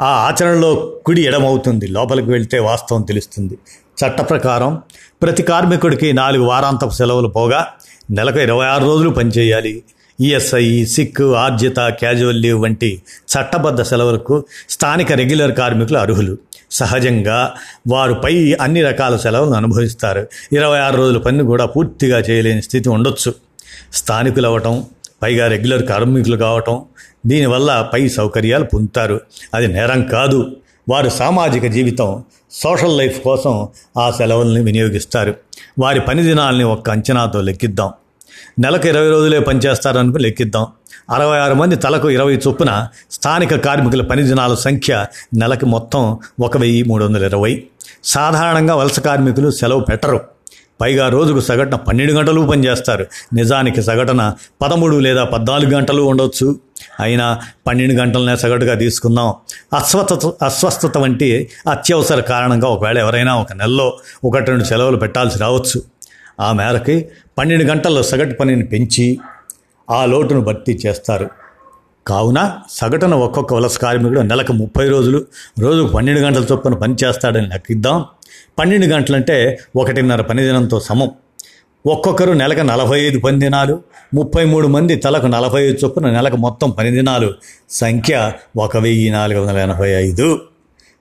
ఆ 0.00 0.06
ఆచరణలో 0.06 0.96
కుడి 1.06 1.22
ఎడమవుతుంది. 1.22 1.86
లోపలికి 1.86 2.30
వెళ్తే 2.30 2.58
వాస్తవం 2.58 3.02
తెలుస్తుంది. 3.02 3.58
చట్ట 4.00 4.20
ప్రకారం 4.20 4.82
ప్రతి 5.22 5.42
కార్మికుడికి 5.42 6.12
నాలుగు 6.12 6.44
వారాంతపు 6.44 6.90
సెలవులు 6.90 7.28
పోగా 7.28 7.66
నెలకు 8.10 8.38
ఇరవై 8.38 8.66
ఆరు 8.66 8.84
రోజులు 8.84 9.10
పనిచేయాలి. 9.10 9.82
ఈఎస్ఐ 10.20 10.84
సిక్ 10.84 11.22
ఆర్జిత 11.22 11.80
క్యాజువల్ 11.80 12.42
లీవ్ 12.42 12.62
వంటి 12.62 13.02
చట్టబద్ధ 13.26 13.82
సెలవులకు 13.82 14.44
స్థానిక 14.70 15.12
రెగ్యులర్ 15.12 15.52
కార్మికులు 15.52 15.98
అర్హులు. 15.98 16.38
సహజంగా 16.70 17.52
వారు 17.88 18.14
పై 18.14 18.56
అన్ని 18.60 18.82
రకాల 18.82 19.16
సెలవులను 19.16 19.54
అనుభవిస్తారు. 19.54 20.26
ఇరవై 20.52 20.78
ఆరు 20.78 20.96
రోజుల 20.96 21.18
పని 21.18 21.42
కూడా 21.42 21.66
పూర్తిగా 21.66 22.18
చేయలేని 22.18 22.62
స్థితి 22.62 22.88
ఉండొచ్చు. 22.88 23.34
స్థానికులు 23.92 24.46
అవ్వటం 24.46 24.84
పైగా 25.22 25.46
రెగ్యులర్ 25.46 25.86
కార్మికులు 25.86 26.36
కావటం 26.36 26.82
దీనివల్ల 27.26 27.88
పై 27.92 28.08
సౌకర్యాలు 28.08 28.64
పొందుతారు. 28.64 29.20
అది 29.54 29.66
నేరం 29.66 30.02
కాదు. 30.04 30.56
వారు 30.88 31.08
సామాజిక 31.08 31.66
జీవితం 31.66 32.22
సోషల్ 32.50 32.98
లైఫ్ 32.98 33.20
కోసం 33.20 33.68
ఆ 33.98 34.10
సెలవుల్ని 34.10 34.62
వినియోగిస్తారు. 34.62 35.34
వారి 35.78 36.00
పని 36.00 36.22
దినాల్ని 36.22 36.64
ఒక్క 36.64 36.90
అంచనాతో 36.90 37.40
లెక్కిద్దాం. 37.40 37.92
నెలకు 38.58 38.86
ఇరవై 38.86 39.08
రోజులే 39.08 39.38
పనిచేస్తారని 39.38 40.18
లెక్కిద్దాం. 40.18 40.66
అరవై 41.10 41.38
ఆరు 41.38 41.54
మంది 41.54 41.76
తలకు 41.76 42.10
ఇరవై 42.10 42.36
చొప్పున 42.36 42.88
స్థానిక 43.10 43.54
కార్మికుల 43.54 44.02
పని 44.02 44.22
దినాల 44.22 44.54
సంఖ్య 44.54 45.06
నెలకి 45.34 45.66
మొత్తం 45.66 46.18
ఒక 46.40 46.56
వెయ్యి 46.56 46.82
మూడు 46.82 47.04
వందల 47.04 47.24
ఇరవై. 47.24 47.62
సాధారణంగా 48.04 48.74
వలస 48.74 49.00
కార్మికులు 49.00 49.50
సెలవు 49.50 49.80
పెట్టరు. 49.80 50.20
పైగా 50.80 51.08
రోజుకు 51.08 51.40
సగటున 51.40 51.74
పన్నెండు 51.74 52.12
గంటలు 52.12 52.40
పనిచేస్తారు. 52.40 53.06
నిజానికి 53.32 53.82
సగటున 53.82 54.34
పదమూడు 54.62 54.96
లేదా 54.96 55.24
పద్నాలుగు 55.24 55.74
గంటలు 55.74 56.02
ఉండొచ్చు. 56.02 56.58
అయినా 57.00 57.38
పన్నెండు 57.66 57.94
గంటలనే 57.94 58.36
సగటుగా 58.36 58.74
తీసుకుందాం. 58.74 59.34
అస్వస్థత 59.76 60.44
అస్వస్థత 60.44 60.98
వంటి 60.98 61.50
అత్యవసర 61.70 62.20
కారణంగా 62.20 62.68
ఒకవేళ 62.68 62.98
ఎవరైనా 62.98 63.34
ఒక 63.36 63.52
నెలలో 63.52 63.98
ఒకటి 64.24 64.50
రెండు 64.50 64.64
సెలవులు 64.64 64.96
పెట్టాల్సి 64.96 65.38
రావచ్చు. 65.38 65.82
ఆ 66.40 66.52
మేరకి 66.52 67.08
పన్నెండు 67.38 67.64
గంటల్లో 67.64 68.02
సగటు 68.02 68.34
పనిని 68.34 68.64
పెంచి 68.64 69.18
ఆ 69.90 70.04
లోటును 70.04 70.40
భర్తీ 70.40 70.80
చేస్తారు. 70.86 71.30
కావున 72.06 72.60
సగటున 72.70 73.14
ఒక్కొక్క 73.14 73.54
వలస 73.54 73.78
కార్మికుడు 73.78 74.20
నెలకు 74.20 74.52
ముప్పై 74.52 74.88
రోజులు 74.88 75.24
రోజుకు 75.58 75.88
పన్నెండు 75.88 76.20
గంటల 76.20 76.44
చొప్పున 76.52 76.74
పనిచేస్తాడని 76.74 77.46
లెక్కిద్దాం. 77.46 78.04
పన్నెండు 78.58 78.86
గంటలంటే 78.86 79.58
ఒకటిన్నర 79.76 80.20
పని 80.20 80.42
దినంతో 80.42 80.80
సమం. 80.80 81.10
ఒక్కొక్కరు 81.86 82.32
నెలకు 82.32 82.60
నలభై 82.60 83.00
ఐదు 83.00 83.18
పని 83.18 83.38
దినాలు 83.38 83.82
ముప్పై 84.14 84.44
మూడు 84.44 84.66
మంది 84.66 84.96
తలకు 84.96 85.26
నలభై 85.26 85.62
ఐదు 85.62 85.78
చొప్పున 85.84 86.10
నెలకు 86.10 86.36
మొత్తం 86.36 86.70
పని 86.70 86.90
దినాలు. 86.90 87.34
సంఖ్య 87.70 88.32
ఒక 88.56 88.76
వెయ్యి 88.76 89.10
నాలుగు 89.10 89.40
వందల 89.40 89.58
ఎనభై 89.58 89.90
ఐదు. 89.90 90.40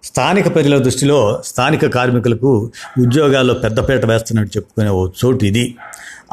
స్థానిక 0.04 0.56
ప్రజల 0.56 0.78
దృష్టిలో 0.78 1.42
స్థానిక 1.46 1.86
కార్మికులకు 1.86 2.72
ఉద్యోగాల్లో 3.00 3.54
పెద్దపీట 3.54 4.06
వేస్తున్నట్టు 4.06 4.58
చెప్పుకునే 4.58 4.90
ఓ 4.90 5.08
చోటు 5.08 5.46
ఇది. 5.46 5.76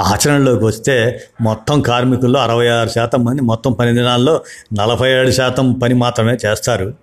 ఆచరణలోకి 0.01 0.65
వస్తే 0.65 1.21
మొత్తం 1.41 1.81
కార్మికుల్లో 1.81 2.41
అరవై 2.41 2.69
ఆరు 2.69 2.89
శాతం 2.89 3.25
మంది 3.25 3.43
మొత్తం 3.43 3.73
పని 3.73 3.93
దినాల్లో 3.93 4.41
నలభై 4.73 5.11
ఏడు 5.11 5.31
శాతం 5.31 5.73
పని 5.73 5.95
మాత్రమే 5.95 6.39
చేస్తారు. 6.47 6.95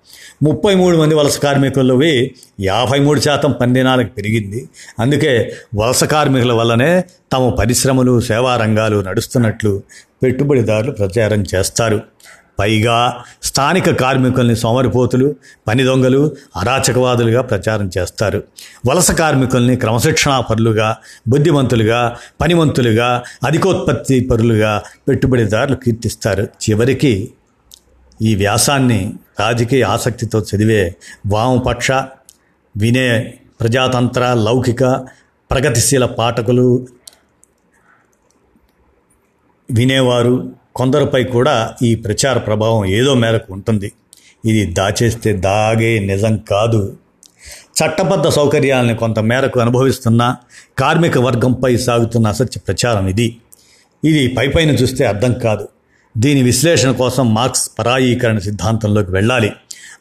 ముప్పై 0.43 0.75
మూడు 0.75 0.97
మంది 0.97 1.15
వలస 1.15 1.39
కార్మికులవి 1.39 2.35
యాభై 2.59 2.99
మూడు 2.99 3.19
శాతం 3.19 3.51
పని 3.51 3.73
దినాలకు 3.73 4.09
పెరిగింది. 4.09 4.69
అందుకే 4.99 5.53
వలస 5.75 6.03
కార్మికుల 6.03 6.53
వల్లనే 6.53 7.03
తమ 7.33 7.49
పరిశ్రమలు 7.49 8.19
సేవా 8.19 8.57
రంగాలు 8.57 9.01
నడుస్తున్నట్లు 9.01 9.81
పెట్టుబడిదారులు 10.23 10.91
ప్రచారం 10.91 11.43
చేస్తారు. 11.55 12.12
పైగా 12.59 13.23
స్థానిక 13.43 13.89
కార్మికుల్ని 13.89 14.55
సోమరిపోతులు 14.55 15.35
పని 15.67 15.83
దొంగలు 15.83 16.35
అరాచకవాదులుగా 16.55 17.41
ప్రచారం 17.41 17.89
చేస్తారు. 17.97 18.43
వలస 18.85 19.11
కార్మికుల్ని 19.11 19.75
క్రమశిక్షణా 19.75 20.39
పరులుగా 20.39 20.97
బుద్ధిమంతులుగా 21.27 22.17
పనిమంతులుగా 22.41 23.23
అధికోత్పత్తి 23.43 24.27
పరులుగా 24.31 24.83
పెట్టుబడిదారులు 25.07 25.75
కీర్తిస్తారు. 25.75 26.43
చివరికి 26.43 27.33
ఈ 28.21 28.35
వ్యాసాన్ని 28.35 29.13
రాజకీయ 29.39 29.83
ఆసక్తితో 29.83 30.39
చదివే 30.39 30.95
వామపక్ష 31.27 31.91
వినే 32.77 33.33
ప్రజాతంత్ర 33.61 34.33
లౌకిక 34.33 34.83
ప్రగతిశీల 35.51 36.05
పాఠకులు 36.05 36.87
వినేవారు 39.71 40.62
కొందరిపై 40.75 41.23
కూడా 41.23 41.73
ఈ 41.83 41.95
ప్రచార 41.95 42.37
ప్రభావం 42.37 42.85
ఏదో 42.85 43.13
మేరకు 43.13 43.53
ఉంటుంది. 43.53 43.91
ఇది 44.45 44.65
దాచేస్తే 44.65 45.33
దాగే 45.33 45.99
నిజం 45.99 46.37
కాదు. 46.37 46.97
చట్టబద్ధ 47.51 48.27
సౌకర్యాలను 48.27 48.95
కొంత 48.95 49.19
మేరకు 49.19 49.59
అనుభవిస్తున్న 49.59 50.35
కార్మిక 50.79 51.17
వర్గంపై 51.17 51.77
సాగుతున్న 51.77 52.27
అసత్య 52.27 52.61
ప్రచారం 52.67 53.07
ఇది. 53.07 53.37
ఇది 54.03 54.27
పైపైన 54.27 54.69
చూస్తే 54.69 55.05
అర్థం 55.05 55.33
కాదు. 55.33 55.67
దీని 56.17 56.41
విశ్లేషణ 56.43 56.91
కోసం 56.91 57.33
మార్క్స్ 57.33 57.71
పరాయీకరణ 57.79 58.37
సిద్ధాంతంలోకి 58.37 59.11
వెళ్ళాలి. 59.11 59.51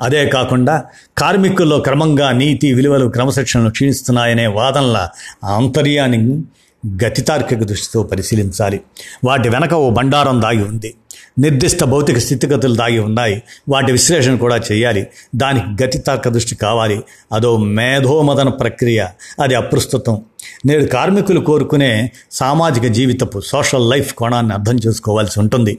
అదే 0.02 0.28
కాకుండా 0.28 0.84
కార్మికుల్లో 1.18 1.80
క్రమంగా 1.80 2.32
నీతి 2.32 2.74
విలువలు 2.74 3.08
క్రమశిక్షణలు 3.08 3.70
క్షీణిస్తున్నాయనే 3.70 4.46
వాదనల 4.46 5.08
ఆంతర్యాన్ని 5.44 6.42
గతితార్కిక 6.86 7.58
దృష్టితో 7.58 8.02
పరిశీలించాలి. 8.02 8.80
వాటి 9.24 9.48
వెనక 9.48 9.74
ఓ 9.74 9.90
బండారం 9.90 10.42
దాగి 10.42 10.64
ఉంది. 10.64 10.94
నిర్దిష్ట 11.38 11.84
భౌతిక 11.84 12.18
స్థితిగతులు 12.18 12.74
దాగి 12.74 12.98
ఉన్నాయి. 12.98 13.42
వాటి 13.68 13.92
విశ్లేషణ 13.92 14.36
కూడా 14.36 14.56
చేయాలి. 14.56 15.06
దానికి 15.36 15.84
గతితార్క 15.84 16.28
దృష్టి 16.28 16.56
కావాలి. 16.56 17.00
అదో 17.32 17.56
మేధోమదన 17.56 18.48
ప్రక్రియ. 18.48 19.06
అది 19.40 19.54
అప్రస్తుతం. 19.54 20.22
నేడు 20.66 20.84
కార్మికులు 20.84 21.40
కోరుకునే 21.40 22.12
సామాజిక 22.32 22.86
జీవితపు 22.86 23.40
సోషల్ 23.40 23.90
లైఫ్ 23.90 24.14
కోణాన్ని 24.14 24.52
అర్థం 24.52 24.76
చేసుకోవాల్సి 24.76 25.40
ఉంటుంది. 25.40 25.78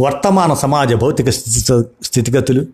వర్తమాన 0.00 0.54
సమాజ 0.54 0.94
భౌతిక 0.94 1.30
స్థితి 1.30 1.82
స్థితిగతులు 2.04 2.66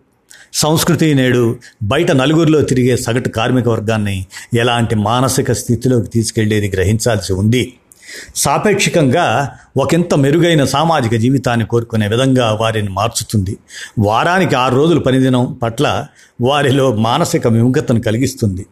సంస్కృతి 0.53 1.13
నేడు 1.13 1.57
బయట 1.83 2.11
నలుగురిలో 2.11 2.61
తిరిగే 2.61 2.97
సగటు 2.97 3.29
కార్మిక 3.29 3.67
వర్గాన్ని 3.67 4.25
ఎలాంటి 4.53 4.95
మానసిక 4.95 5.51
స్థితిలోకి 5.51 6.07
తీసుకెళ్ళేది 6.07 6.69
గ్రహించాల్సి 6.69 7.33
ఉంది. 7.33 7.73
సాపేక్షికంగా 8.35 9.49
ఒకంత 9.77 10.13
మెరుగైన 10.13 10.65
సామాజిక 10.65 11.15
జీవితాన్ని 11.15 11.65
కోరుకునే 11.65 12.07
విధంగా 12.07 12.57
వారిని 12.61 12.89
మార్చుతుంది. 12.89 13.57
వారానికి 13.99 14.55
ఆరు 14.55 14.75
రోజులు 14.75 14.99
పనిదినం 14.99 15.59
పట్ల 15.63 16.05
వారిలో 16.41 16.95
మానసిక 16.95 17.47
విముఖతను 17.47 18.01
కలిగిస్తుంది. 18.01 18.65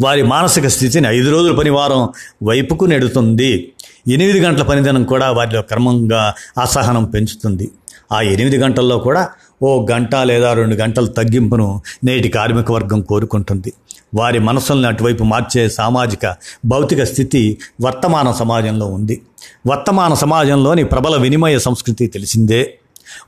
వారి 0.00 0.22
మానసిక 0.22 0.66
స్థితిని 0.66 1.08
ఐదు 1.08 1.30
రోజుల 1.30 1.56
పనివారం 1.56 2.08
వైపుకు 2.42 2.84
నెడుతుంది. 2.84 3.72
ఎనిమిది 4.08 4.40
గంటల 4.40 4.62
పనిదినం 4.62 5.04
కూడా 5.04 5.30
వారిలో 5.30 5.62
క్రమంగా 5.62 6.34
అసహనం 6.62 7.04
పెంచుతుంది. 7.04 7.70
ఆ 8.12 8.20
ఎనిమిది 8.20 8.58
గంటల్లో 8.58 8.98
కూడా 8.98 9.28
ఓ 9.62 9.86
గంట 9.90 10.16
లేదా 10.16 10.52
రెండు 10.52 10.74
గంటల 10.74 11.06
తగ్గింపును 11.06 11.82
నేటి 12.04 12.28
కార్మిక 12.28 12.72
వర్గం 12.72 13.00
కోరుకుంటుంది. 13.00 13.72
వారి 14.14 14.38
మనసులను 14.38 14.88
అటువైపు 14.88 15.24
మార్చే 15.24 15.68
సామాజిక 15.68 16.34
భౌతిక 16.64 17.04
స్థితి 17.04 17.58
వర్తమాన 17.80 18.30
సమాజంలో 18.30 18.86
ఉంది. 18.86 19.22
వర్తమాన 19.66 20.14
సమాజంలోని 20.14 20.84
ప్రబల 20.84 21.20
వినిమయ 21.20 21.58
సంస్కృతి 21.58 22.06
తెలిసిందే. 22.06 22.74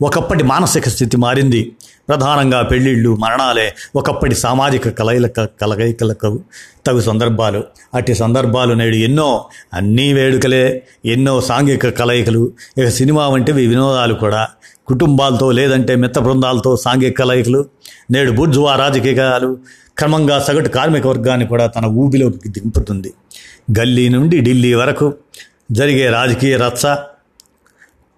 ఒకప్పటి 0.03 0.45
మానసిక 0.45 0.88
స్థితి 0.88 1.16
మారింది. 1.16 1.73
ప్రధానంగా 2.09 2.62
పెళ్ళిళ్ళు 2.62 3.16
మరణాలే 3.16 3.75
ఒకప్పటి 3.97 4.35
సామాజిక 4.35 4.88
కలయిక 4.88 5.45
కలగైకలకు 5.45 6.40
తగు 6.87 7.01
సందర్భాలు. 7.01 7.64
అట్టి 7.95 8.14
సందర్భాలు 8.14 8.75
నేడు 8.75 8.97
ఎన్నో 8.97 9.45
అన్నీ 9.75 10.12
వేడుకలే 10.12 10.83
ఎన్నో 11.05 11.40
సాంఘిక 11.40 11.88
కలయికలు 11.88 12.53
ఇక 12.79 12.88
సినిమా 12.88 13.29
వంటివి 13.29 13.66
వినోదాలు 13.66 14.14
కూడా. 14.14 14.49
కుటుంబాలతో 14.90 15.46
లేదంటే 15.59 15.92
మిత్త 16.03 16.18
బృందాలతో 16.18 16.70
సాంఘిక 16.76 17.12
కలయికలు 17.18 17.61
నేడు 18.11 18.33
బుర్జువా 18.33 18.72
రాజకీయాలు 18.76 19.50
క్రమంగా 19.98 20.37
సగటు 20.38 20.68
కార్మిక 20.68 21.07
వర్గాన్ని 21.07 21.46
కూడా 21.46 21.66
తన 21.66 21.87
ఊబిలోకి 22.00 22.48
దింపుతుంది. 22.48 23.11
గల్లీ 23.79 24.05
నుండి 24.09 24.37
ఢిల్లీ 24.40 24.72
వరకు 24.74 25.07
జరిగే 25.70 26.07
రాజకీయ 26.11 26.55
రచ్చ 26.57 26.85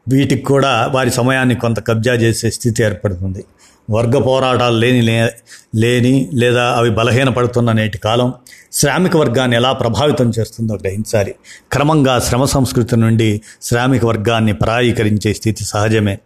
వీటికి 0.06 0.44
కూడా 0.44 0.72
వారి 0.94 1.11
సమయాన్ని 1.11 1.56
కొంత 1.64 1.78
కబ్జా 1.88 2.14
చేసే 2.22 2.48
స్థితి 2.50 2.80
ఏర్పడుతుంది. 2.82 3.42
వర్గ 3.90 4.18
పోరాటాలు 4.18 4.78
లేని 4.78 5.28
లేని 5.74 6.30
లేదా 6.34 6.64
అవి 6.64 6.90
బలహీనపడుతున్న 6.90 7.72
నేటి 7.72 7.98
కాలం 7.98 8.32
శ్రామిక 8.72 9.16
వర్గాన్ని 9.16 9.56
ఎలా 9.56 9.72
ప్రభావితం 9.72 10.32
చేస్తుందో 10.38 10.74
గ్రహించాలి. 10.74 11.34
క్రమంగా 11.72 12.18
శ్రమ 12.18 12.44
సంస్కృతి 12.44 12.96
నుండి 12.96 13.42
శ్రామిక 13.62 14.04
వర్గాన్ని 14.04 14.52
పరాయీకరించే 14.52 15.34
స్థితి 15.34 15.64
సహజమే. 15.64 16.18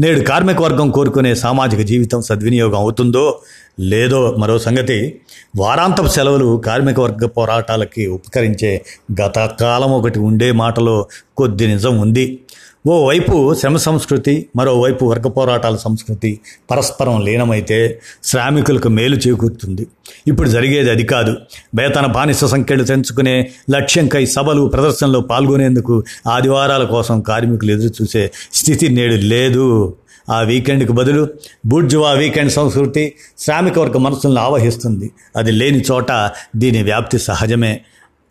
నేడు 0.00 0.20
కార్మిక 0.20 0.62
వర్గం 0.62 0.90
కోరుకునే 0.90 1.34
సామాజిక 1.34 1.80
జీవితం 1.80 2.22
సద్వినియోగం 2.22 2.76
అవుతుందో 2.76 3.40
లేదో 3.80 4.34
మరో 4.38 4.58
సంగతి 4.58 5.20
వారాంతపు 5.56 6.06
సెలవులు 6.06 6.62
కార్మిక 6.66 7.00
వర్గ 7.00 7.26
పోరాటాలకి 7.26 8.06
ఉపకరించే 8.06 8.84
గత 9.22 9.38
కాలం 9.60 9.92
ఒకటి 9.92 10.18
ఉండే 10.18 10.52
మాటలో 10.52 11.06
కొద్ది 11.36 11.66
నిజం 11.66 11.98
ఉంది. 11.98 12.40
ఓవైపు 12.86 13.54
శ్రమ 13.54 13.76
సంస్కృతి 13.76 14.46
మరోవైపు 14.56 15.04
వర్గ 15.04 15.22
పోరాటాల 15.22 15.76
సంస్కృతి 15.76 16.40
పరస్పరం 16.70 17.24
లీనమైతే 17.24 18.00
శ్రామికులకు 18.24 18.88
మేలు 18.88 19.16
చేకూరుతుంది. 19.16 19.86
ఇప్పుడు 20.26 20.48
జరిగేది 20.48 20.90
అది 20.90 21.04
కాదు. 21.04 21.36
వేతన 21.74 22.06
బానిస 22.06 22.44
సంఖ్యలు 22.44 22.84
తెంచుకునే 22.84 23.50
లక్ష్యంకై 23.70 24.26
సభలు 24.26 24.68
ప్రదర్శనలో 24.68 25.20
పాల్గొనేందుకు 25.20 26.04
ఆదివారాల 26.26 26.84
కోసం 26.84 27.20
కార్మికులు 27.20 27.72
ఎదురు 27.72 27.92
చూసే 28.02 28.30
స్థితి 28.54 28.88
నేడు 28.88 29.14
లేదు. 29.14 29.96
ఆ 30.30 30.40
వీకెండ్కి 30.40 30.92
బదులు 30.92 31.28
బూర్జువా 31.66 32.10
వీకెండ్ 32.10 32.52
సంస్కృతి 32.52 33.14
శ్రామిక 33.38 33.78
వర్గ 33.78 33.96
మనసులను 33.96 34.40
ఆవహిస్తుంది. 34.40 35.10
అది 35.36 35.50
లేని 35.50 35.82
చోట 35.92 36.30
దీని 36.56 36.82
వ్యాప్తి 36.82 37.18
సహజమే. 37.18 37.80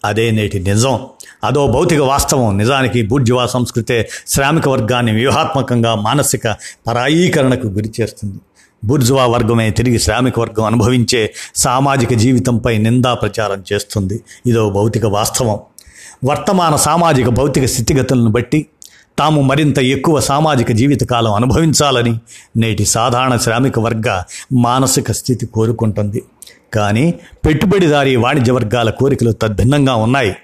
అదే 0.05 0.31
నేటి 0.31 0.59
నిజం. 0.59 0.99
అదో 1.43 1.67
భౌతిక 1.67 1.99
వాస్తవం. 1.99 2.57
నిజానికి 2.57 3.01
బూర్జువా 3.01 3.45
సంస్కృతే 3.45 4.09
శ్రామిక 4.27 4.69
వర్గాన్ని 4.69 5.11
వ్యూహాత్మకంగా 5.11 5.95
మానసిక 5.95 6.47
పరాయీకరణకు 6.87 7.67
గురి 7.67 7.91
చేస్తుంది. 8.01 8.39
బుర్జువా 8.83 9.25
వర్గమే 9.25 9.69
తిరిగి 9.69 9.99
శ్రామిక 9.99 10.39
వర్గం 10.39 10.63
అనుభవించే 10.63 11.33
సామాజిక 11.55 12.13
జీవితంపై 12.13 12.77
నిందా 12.77 13.13
ప్రచారం 13.13 13.63
చేస్తుంది. 13.73 14.23
ఇదో 14.45 14.69
భౌతిక 14.69 15.05
వాస్తవం. 15.05 15.59
వర్తమాన 16.25 16.75
సామాజిక 16.75 17.29
భౌతిక 17.29 17.65
స్థితిగతులను 17.65 18.29
బట్టి 18.29 18.65
తాము 19.19 19.41
మరింత 19.41 19.79
ఎక్కువ 19.79 20.19
సామాజిక 20.19 20.71
జీవితకాలం 20.71 21.33
అనుభవించాలని 21.33 22.17
నేటి 22.57 22.85
సాధారణ 22.85 23.35
శ్రామిక 23.37 23.79
వర్గ 23.79 24.23
మానసిక 24.53 25.11
స్థితి 25.11 25.45
కోరుకుంటుంది. 25.45 26.23
కానీ 26.73 27.13
పెట్టుబడిదారీ 27.45 28.15
వాణిజ్య 28.15 28.51
వర్గాల 28.51 28.89
కోరికలు 28.89 29.31
తద్భిన్నంగా 29.31 29.95
ఉన్నాయి. 29.95 30.35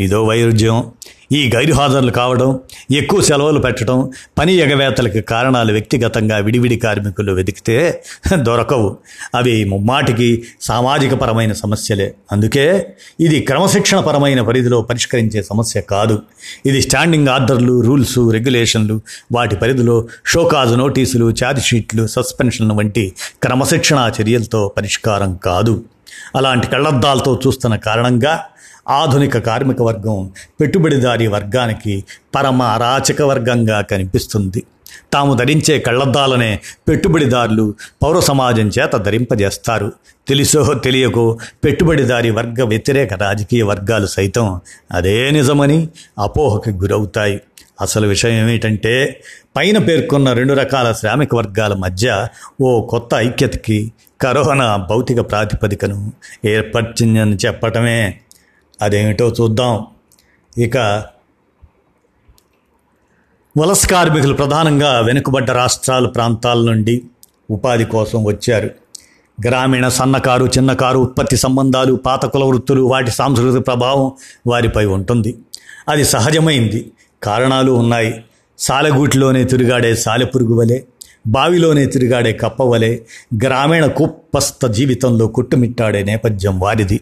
ఇదో 0.00 0.24
వైరుధ్యం. 0.24 0.90
ఈ 1.32 1.50
గైరుహాజరులు 1.54 2.10
కావడం 2.10 2.60
ఎక్కువ 2.92 3.20
సెలవులు 3.20 3.60
పెట్టడం 3.60 4.10
పని 4.38 4.52
ఎగవేతలకు 4.54 5.20
కారణాలు 5.20 5.72
వ్యక్తిగతంగా 5.72 6.36
విడివిడి 6.36 6.76
కార్మికులు 6.76 7.32
వెతికితే 7.32 8.02
దొరకవు. 8.34 8.96
అవి 9.34 9.64
ముమ్మాటికి 9.64 10.44
సామాజిక 10.60 11.14
పరమైన 11.14 11.52
సమస్యలే. 11.52 12.14
అందుకే 12.32 12.96
ఇది 13.20 13.40
క్రమశిక్షణ 13.40 14.00
పరమైన 14.00 14.40
పరిధిలో 14.40 14.82
పరిష్కరించే 14.82 15.42
సమస్య 15.42 15.80
కాదు. 15.80 16.22
ఇది 16.66 16.82
స్టాండింగ్ 16.82 17.28
ఆర్డర్లు 17.28 17.80
రూల్స్ 17.80 18.18
రెగ్యులేషన్లు 18.32 19.00
వాటి 19.32 19.56
పరిధిలో 19.56 20.08
షోకాజ్ 20.26 20.78
నోటీసులు 20.78 21.30
ఛార్జ్షీట్లు 21.30 22.06
సస్పెన్షన్లు 22.06 22.74
వంటి 22.74 23.12
క్రమశిక్షణా 23.42 24.12
చర్యలతో 24.20 24.72
పరిష్కారం 24.76 25.36
కాదు. 25.36 25.84
అలాంటి 26.36 26.66
కళ్ళద్దాలతో 26.66 27.40
చూస్తున్న 27.46 27.76
కారణంగా 27.76 28.44
ఆధునిక 28.88 29.38
కార్మిక 29.38 29.82
వర్గం 29.82 30.32
పెట్టుబడిదారీ 30.60 31.26
వర్గానికి 31.26 32.04
పరమ 32.34 32.62
అరాచక 32.62 33.22
వర్గంగా 33.22 33.80
కనిపిస్తుంది. 33.80 34.62
తాము 35.12 35.34
ధరించే 35.34 35.78
కళ్ళద్దాలనే 35.78 36.60
పెట్టుబడిదారులు 36.88 37.74
పౌర 38.02 38.20
సమాజం 38.20 38.68
చేత 38.68 38.96
ధరింపజేస్తారు. 38.96 39.92
తెలుసో 40.28 40.74
తెలియకో 40.74 41.38
పెట్టుబడిదారీ 41.64 42.30
వర్గ 42.30 42.64
వ్యతిరేక 42.64 43.14
రాజకీయ 43.14 43.62
వర్గాలు 43.62 44.06
సైతం 44.06 44.60
అదే 44.92 45.30
నిజమని 45.30 45.88
అపోహకు 46.18 46.70
గురవుతాయి. 46.70 47.40
అసలు 47.80 48.06
విషయం 48.06 48.30
ఏమిటంటే 48.30 49.22
పైన 49.56 49.78
పేర్కొన్న 49.78 50.32
రెండు 50.32 50.52
రకాల 50.52 50.92
శ్రామిక 50.92 51.34
వర్గాల 51.34 51.74
మధ్య 51.74 52.28
ఓ 52.60 52.86
కొత్త 52.86 53.14
ఐక్యతకి 53.14 53.92
కరోనా 54.20 54.76
భౌతిక 54.76 55.20
ప్రాతిపదికను 55.20 56.12
ఏర్పరిచిందని 56.44 57.36
చెప్పటమే 57.46 58.20
అదేమిటో 58.82 59.34
చూద్దాం. 59.40 59.86
ఇక 60.58 60.76
వలస 63.58 63.86
కార్మికులు 63.86 64.34
ప్రధానంగా 64.34 65.00
వెనుకబడ్డ 65.00 65.50
రాష్ట్రాలు 65.50 66.08
ప్రాంతాల 66.08 66.66
నుండి 66.66 67.02
ఉపాధి 67.50 67.84
కోసం 67.84 68.24
వచ్చారు. 68.24 68.70
గ్రామీణ 69.46 69.88
సన్నకారు 69.88 70.46
చిన్నకారు 70.46 70.98
ఉత్పత్తి 70.98 71.36
సంబంధాలు 71.36 71.94
పాత 71.94 72.26
కుల 72.26 72.44
వృత్తులు 72.44 72.82
వాటి 72.82 73.10
సాంస్కృతిక 73.10 73.66
ప్రభావం 73.66 74.12
వారిపై 74.46 74.84
ఉంటుంది. 74.84 75.38
అది 75.88 76.04
సహజమైంది. 76.04 76.92
కారణాలు 77.22 77.72
ఉన్నాయి. 77.72 78.24
సాలెగూటిలోనే 78.58 79.44
తిరుగాడే 79.44 79.94
సాలెపురుగు 79.94 80.54
వలె 80.54 80.82
బావిలోనే 81.26 81.86
తిరిగాడే 81.86 82.32
కప్పవలే 82.32 83.02
గ్రామీణ 83.44 83.86
కుప్పస్థ 83.86 84.66
జీవితంలో 84.66 85.26
కొట్టుమిట్టాడే 85.26 86.02
నేపథ్యం 86.02 86.60
వారిది. 86.60 87.00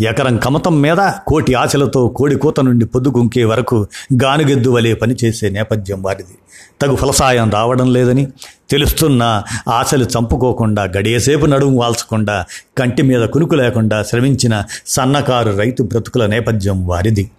ఎకరం 0.00 0.36
కమతం 0.36 0.80
మీద 0.80 1.12
కోటి 1.26 1.54
ఆశలతో 1.54 2.08
కోడి 2.08 2.36
కూత 2.36 2.60
నుండి 2.60 2.84
పొద్దుగుంకే 2.84 3.44
వరకు 3.44 3.86
గానుగెద్దు 4.22 4.70
వలె 4.70 4.94
పనిచేసే 4.94 5.48
నేపథ్యం 5.48 6.02
వారిది. 6.02 6.34
తగు 6.82 6.96
ఫలసాయం 6.96 7.50
రావడం 7.50 7.92
లేదని 7.92 8.26
తెలుస్తున్న 8.70 9.42
ఆశలు 9.68 10.04
చంపుకోకుండా 10.04 10.82
గడియసేపు 10.82 11.46
నడుము 11.46 11.80
వాల్చకుండా 11.80 12.44
కంటి 12.78 13.02
మీద 13.02 13.28
కునుకు 13.28 13.54
లేకుండా 13.54 14.02
శ్రమించిన 14.02 14.62
సన్నకారు 14.86 15.56
రైతు 15.56 15.82
బ్రతుకుల 15.82 16.26
నేపథ్యం 16.26 16.86
వారిది. 16.86 17.30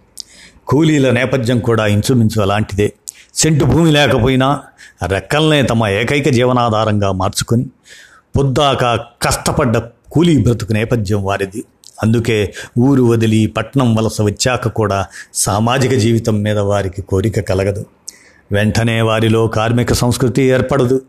కూలీల 0.66 1.10
నేపథ్యం 1.10 1.58
కూడా 1.58 1.86
ఇంచుమించు 1.86 2.42
అలాంటిదే. 2.42 2.92
సెంటు 3.34 3.64
భూమి 3.64 3.92
లేకపోయినా 3.92 4.60
రెక్కల్నే 5.02 5.62
తమ 5.62 5.86
ఏకైక 5.86 6.28
జీవనాధారంగా 6.28 7.12
మార్చుకొని 7.12 7.66
పొద్దాక 8.36 8.84
కష్టపడ్డ 9.22 9.78
కూలీ 10.12 10.42
బ్రతుకు 10.42 10.72
నేపథ్యం 10.72 11.24
వారిది. 11.24 11.64
అందుకే 12.02 12.54
ఊరు 12.78 13.02
వదిలి 13.02 13.46
పట్నం 13.46 13.94
వలస 13.94 14.20
వచ్చాక 14.20 14.68
కూడా 14.68 15.06
సామాజిక 15.34 15.94
జీవితం 15.94 16.42
మీద 16.42 16.58
వారికి 16.58 17.02
కోరిక 17.02 17.40
కలగదు. 17.40 17.86
వెంటనే 18.52 19.00
వారిలో 19.00 19.46
కార్మిక 19.46 19.92
సంస్కృతి 19.92 20.42
ఏర్పడదు. 20.42 21.00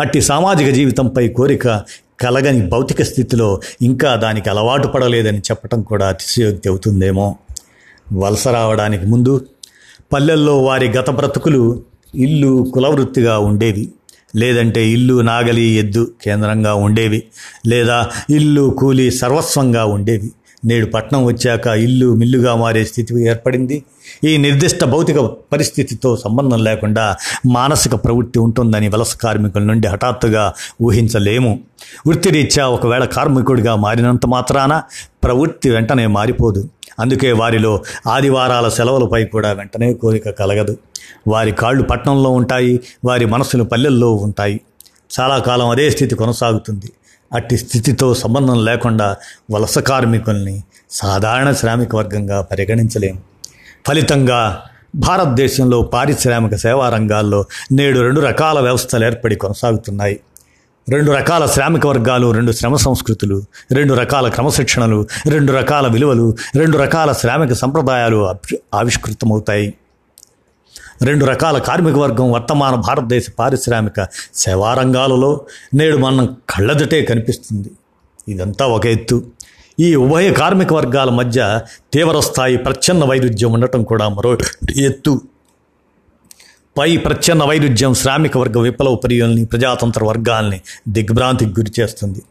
అట్టి 0.00 0.20
సామాజిక 0.20 0.68
జీవితంపై 0.68 1.28
కోరిక 1.28 1.82
కలగని 2.20 2.66
భౌతిక 2.66 3.02
స్థితిలో 3.02 3.60
ఇంకా 3.82 4.14
దానికి 4.14 4.50
అలవాటు 4.50 4.88
పడలేదని 4.88 5.38
చెప్పటం 5.38 5.82
కూడా 5.82 6.08
అతిశయోక్తి 6.08 6.68
అవుతుందేమో. 6.68 7.36
వలస 8.12 8.48
రావడానికి 8.48 9.06
ముందు 9.06 9.46
పల్లెల్లో 10.12 10.62
వారి 10.62 10.88
గత 10.88 11.10
బ్రతుకులు 11.10 11.82
ఇల్లు 12.14 12.70
కులవృత్తిగా 12.74 13.38
ఉండేవి. 13.38 13.88
లేదంటే 14.36 14.90
ఇల్లు 14.90 15.20
నాగలి 15.20 15.62
ఎద్దు 15.62 16.12
కేంద్రంగా 16.22 16.74
ఉండేవి. 16.74 17.22
లేదా 17.66 18.10
ఇల్లు 18.30 18.70
కూలి 18.78 19.10
సర్వస్వంగా 19.10 19.84
ఉండేవి. 19.84 20.32
నేడు 20.66 20.86
పట్నం 20.86 21.24
వచ్చాక 21.24 21.66
ఇల్లు 21.66 22.14
మిల్లుగా 22.14 22.54
మారే 22.54 22.84
స్థితి 22.84 23.26
ఏర్పడింది. 23.28 23.84
ఈ 24.24 24.36
నిర్దిష్ట 24.36 24.84
భౌతిక 24.84 25.18
పరిస్థితితో 25.20 26.16
సంబంధం 26.16 26.64
లేకుండా 26.64 27.16
మానసిక 27.46 27.94
ప్రవృత్తి 27.94 28.38
ఉంటుందని 28.38 28.88
వలస 28.88 29.16
కార్మికుల 29.16 29.62
నుండి 29.62 29.88
హఠాత్తుగా 29.88 30.52
ఊహించలేము. 30.82 31.60
వృత్తిరీత్యా 32.06 32.66
ఒకవేళ 32.66 33.04
కార్మికుడిగా 33.04 33.74
మారినంత 33.74 34.26
మాత్రాన 34.26 34.82
ప్రవృత్తి 35.24 35.70
వెంటనే 35.70 36.06
మారిపోదు. 36.06 36.68
అందుకే 37.00 37.32
వారిలో 37.32 37.82
ఆదివారాల 38.06 38.68
సెలవులపై 38.68 39.24
కూడా 39.24 39.52
వెంటనే 39.52 39.94
కోరిక 39.94 40.30
కలగదు. 40.30 40.76
వారి 41.28 41.52
కాళ్ళు 41.52 41.82
పట్టణంలో 41.82 42.30
ఉంటాయి 42.30 42.80
వారి 43.04 43.26
మనసులు 43.26 43.64
పల్లెల్లో 43.64 44.12
ఉంటాయి. 44.12 44.60
చాలా 45.20 45.38
కాలం 45.38 45.68
అదే 45.68 45.90
స్థితి 45.90 46.14
కొనసాగుతుంది. 46.14 46.92
అట్టి 47.32 47.56
స్థితితో 47.56 48.14
సంబంధం 48.14 48.64
లేకుండా 48.64 49.16
వలస 49.50 49.78
కార్మికుల్ని 49.78 50.62
సాధారణ 50.90 51.52
శ్రామిక 51.52 51.96
వర్గంగా 51.96 52.40
పరిగణించలేము. 52.40 53.20
ఫలితంగా 53.86 54.62
భారతదేశంలో 54.94 55.82
పారిశ్రామిక 55.82 56.54
సేవా 56.54 56.88
రంగాల్లో 56.88 57.44
నేడు 57.72 58.00
రెండు 58.00 58.20
రకాల 58.20 58.60
వ్యవస్థలు 58.60 59.04
ఏర్పడి 59.04 59.36
కొనసాగుతున్నాయి. 59.36 60.20
రెండు 60.88 61.12
రకాల 61.12 61.46
శ్రామిక 61.46 61.86
వర్గాలు 61.86 62.32
రెండు 62.32 62.52
శ్రమ 62.52 62.76
సంస్కృతులు 62.76 63.42
రెండు 63.72 63.94
రకాల 63.94 64.28
క్రమశిక్షణలు 64.28 65.06
రెండు 65.28 65.52
రకాల 65.52 65.86
విలువలు 65.86 66.36
రెండు 66.56 66.78
రకాల 66.78 67.12
శ్రామిక 67.12 67.52
సంప్రదాయాలు 67.52 68.28
ఆవిష్కృతమవుతాయి. 68.74 69.74
రెండు 71.02 71.24
రకాల 71.24 71.58
కార్మిక 71.58 71.94
వర్గం 71.94 72.32
వర్తమాన 72.32 72.74
భారతదేశ 72.74 73.26
పారిశ్రామిక 73.38 74.06
సేవా 74.34 74.74
రంగాలలో 74.74 75.46
నేడు 75.74 75.96
మనం 75.96 76.36
కళ్ళదటే 76.50 77.02
కనిపిస్తుంది. 77.04 77.70
ఇదంతా 78.28 78.66
ఒక 78.66 78.86
ఎత్తు. 78.86 79.24
ఈ 79.80 79.94
ఉభయ 79.94 80.32
కార్మిక 80.32 80.72
వర్గాల 80.72 81.10
మధ్య 81.10 81.60
తీవ్రస్థాయి 81.92 82.56
ప్రచ్ఛన్న 82.56 83.04
వైరుధ్యం 83.04 83.52
ఉండటం 83.52 83.82
కూడా 83.82 84.08
మరో 84.08 84.38
ఎత్తు. 84.76 85.20
పై 86.78 86.96
ప్రచ్ఛన్న 86.96 87.44
వైరుధ్యం 87.44 87.94
శ్రామిక 87.94 88.38
వర్గ 88.38 88.60
విప్లవ 88.60 88.94
పర్యుల్ని 88.94 89.44
ప్రజాతంత్ర 89.44 90.04
వర్గాల్ని 90.04 90.60
దిగ్భ్రాంతికి 90.88 91.50
గురి 91.50 91.72
చేస్తుంది. 91.80 92.22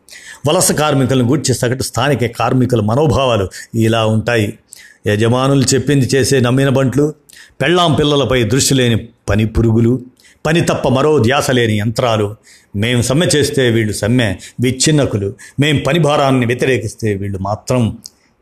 వలస 0.48 0.72
కార్మికులను 0.72 1.28
గూర్చి 1.28 1.54
సగటు 1.54 1.84
స్థానిక 1.84 2.26
కార్మికుల 2.40 2.82
మనోభావాలు 2.82 3.50
ఇలా 3.76 4.06
ఉంటాయి. 4.06 4.60
యజమానులు 5.08 5.66
చెప్పింది 5.74 6.06
చేసే 6.16 6.40
నమ్మిన 6.40 6.70
బంట్లు 6.70 7.14
పెళ్ళాం 7.62 7.94
పిల్లలపై 7.94 8.44
దృష్టి 8.44 8.74
లేని 8.74 9.08
పని 9.30 9.46
పురుగులు 9.46 10.02
పని 10.46 10.62
తప్ప 10.62 10.88
మరో 10.88 11.20
ధ్యాస 11.20 11.52
లేని 11.52 11.80
యంత్రాలు. 11.80 12.36
మేం 12.76 13.02
సమ్మె 13.02 13.26
చేస్తే 13.26 13.70
వీళ్ళు 13.70 13.94
సమ్మె 13.94 14.36
విచ్ఛిన్నకులు. 14.62 15.36
మేం 15.60 15.84
పని 15.88 16.00
భారాన్ని 16.00 16.46
వ్యతిరేకిస్తే 16.46 17.14
వీళ్ళు 17.14 17.40
మాత్రం 17.40 17.98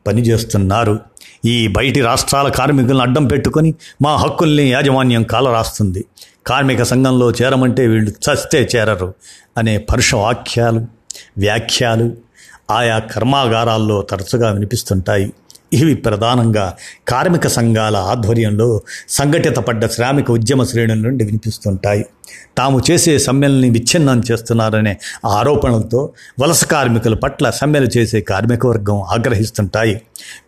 పనిచేస్తున్నారు 0.06 0.98
ఈ 1.44 1.68
బయటి 1.68 2.00
రాష్ట్రాల 2.00 2.48
కార్మికులను 2.48 3.00
అడ్డం 3.00 3.26
పెట్టుకొని 3.26 3.74
మా 4.02 4.16
హక్కుల్ని 4.16 4.70
యాజమాన్యం 4.70 5.22
కాలరాస్తుంది 5.22 6.04
కార్మిక 6.46 6.82
సంఘంలో 6.82 7.30
చేరమంటే 7.30 7.86
వీళ్ళు 7.86 8.10
చస్తే 8.26 8.68
చేరరు 8.76 9.14
అనే 9.58 9.78
పరుష 9.78 10.14
వాక్యాలు 10.14 10.82
వ్యాఖ్యలు 11.38 12.16
ఆయా 12.70 12.98
కర్మాగారాల్లో 12.98 14.02
తరచుగా 14.02 14.50
వినిపిస్తుంటాయి. 14.50 15.32
ఇవి 15.72 15.94
ప్రధానంగా 15.94 16.76
కార్మిక 17.08 17.46
సంఘాల 17.46 17.96
ఆధ్వర్యంలో 17.96 18.82
సంఘటిత 19.08 19.56
పడ్డ 19.56 19.86
శ్రామిక 19.86 20.30
ఉద్యమ 20.30 20.64
శ్రేణుల 20.64 20.98
నుండి 20.98 21.24
వినిపిస్తుంటాయి. 21.24 22.06
తాము 22.58 22.82
చేసే 22.90 23.18
సమ్మెల్ని 23.18 23.70
విచ్ఛిన్నం 23.70 24.22
చేస్తున్నారనే 24.32 24.98
ఆరోపణలతో 25.26 26.12
వలస 26.40 26.64
కార్మికుల 26.64 27.14
పట్ల 27.14 27.50
సమ్మెలు 27.50 27.88
చేసే 27.96 28.20
కార్మిక 28.20 28.66
వర్గం 28.66 29.02
ఆగ్రహిస్తుంటాయి. 29.02 30.00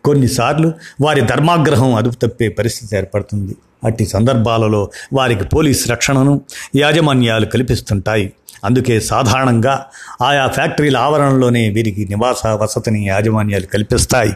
కొన్నిసార్లు 0.05 0.73
వారి 1.01 1.21
ధర్మాగ్రహం 1.21 1.95
అదుపు 1.95 2.15
తప్పే 2.15 2.49
పరిస్థితి 2.49 2.97
ఏర్పడుతుంది. 2.97 3.55
అట్టి 3.83 4.05
సందర్భాలలో 4.05 4.91
వారికి 5.13 5.43
పోలీస్ 5.43 5.89
రక్షణను 5.89 6.41
యాజమాన్యాలు 6.75 7.45
కల్పిస్తుంటాయి. 7.45 8.33
అందుకే 8.65 8.99
సాధారణంగా 8.99 9.85
ఆయా 10.21 10.47
ఫ్యాక్టరీల 10.47 10.97
ఆవరణలోనే 10.97 11.69
వీరికి 11.69 12.05
నివాస 12.05 12.47
వసతిని 12.47 13.07
యాజమాన్యాలు 13.07 13.65
కల్పిస్తాయి. 13.65 14.33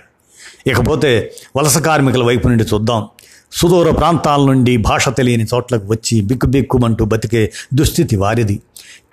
ఇకపోతే 0.68 1.34
వలస 1.58 1.78
కార్మికుల 1.78 2.24
వైపు 2.24 2.48
నుండి 2.48 2.64
చూద్దాం. 2.64 3.08
సుదూర 3.54 3.92
ప్రాంతాల 3.92 4.42
నుండి 4.42 4.78
భాష 4.78 5.10
తెలియని 5.10 5.44
చోట్లకు 5.44 5.86
వచ్చి 5.86 6.22
బిక్కుబిక్కుమంటూ 6.22 7.06
బతికే 7.06 7.52
దుస్థితి 7.74 8.16
వారిది. 8.16 8.62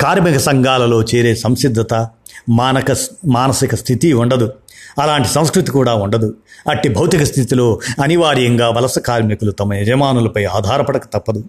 కార్మిక 0.00 0.36
సంఘాలలో 0.36 1.02
చేరే 1.02 1.34
సంసిద్ధత 1.34 2.08
మానక 2.48 2.96
మానసిక 3.26 3.74
స్థితి 3.74 4.12
ఉండదు. 4.12 4.52
అలాంటి 4.98 5.28
సంస్కృతి 5.28 5.70
కూడా 5.70 5.94
ఉండదు. 5.94 6.34
అట్టి 6.70 6.88
భౌతిక 6.88 7.22
స్థితిలో 7.22 7.80
అనివార్యంగా 8.02 8.70
వలస 8.70 8.98
కార్మికులు 8.98 9.50
తమ 9.50 9.74
యజమానులపై 9.74 10.44
ఆధారపడక 10.44 11.04
తప్పదు. 11.04 11.44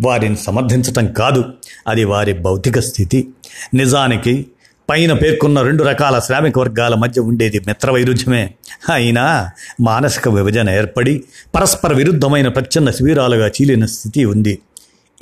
వారిని 0.00 0.36
సమర్థించటం 0.36 1.12
కాదు. 1.12 1.44
అది 1.88 2.04
వారి 2.04 2.32
భౌతిక 2.32 2.78
స్థితి. 2.78 3.28
నిజానికి 3.74 4.46
పైన 4.90 5.12
పేర్కొన్న 5.12 5.62
రెండు 5.62 5.84
రకాల 5.84 6.18
శ్రామిక 6.18 6.58
వర్గాల 6.58 6.94
మధ్య 6.94 7.20
ఉండేది 7.20 7.60
మిత్ర 7.60 7.90
వైరుధ్యమే. 7.90 8.54
అయినా 8.92 9.50
మానసిక 9.80 10.28
విభజన 10.28 10.70
ఏర్పడి 10.70 11.24
పరస్పర 11.54 11.92
విరుద్ధమైన 11.92 12.48
ప్రచ్ఛన్న 12.48 12.90
శిబిరాలుగా 12.90 13.48
చీలిన 13.48 13.86
స్థితి 13.86 14.24
ఉంది. 14.24 14.58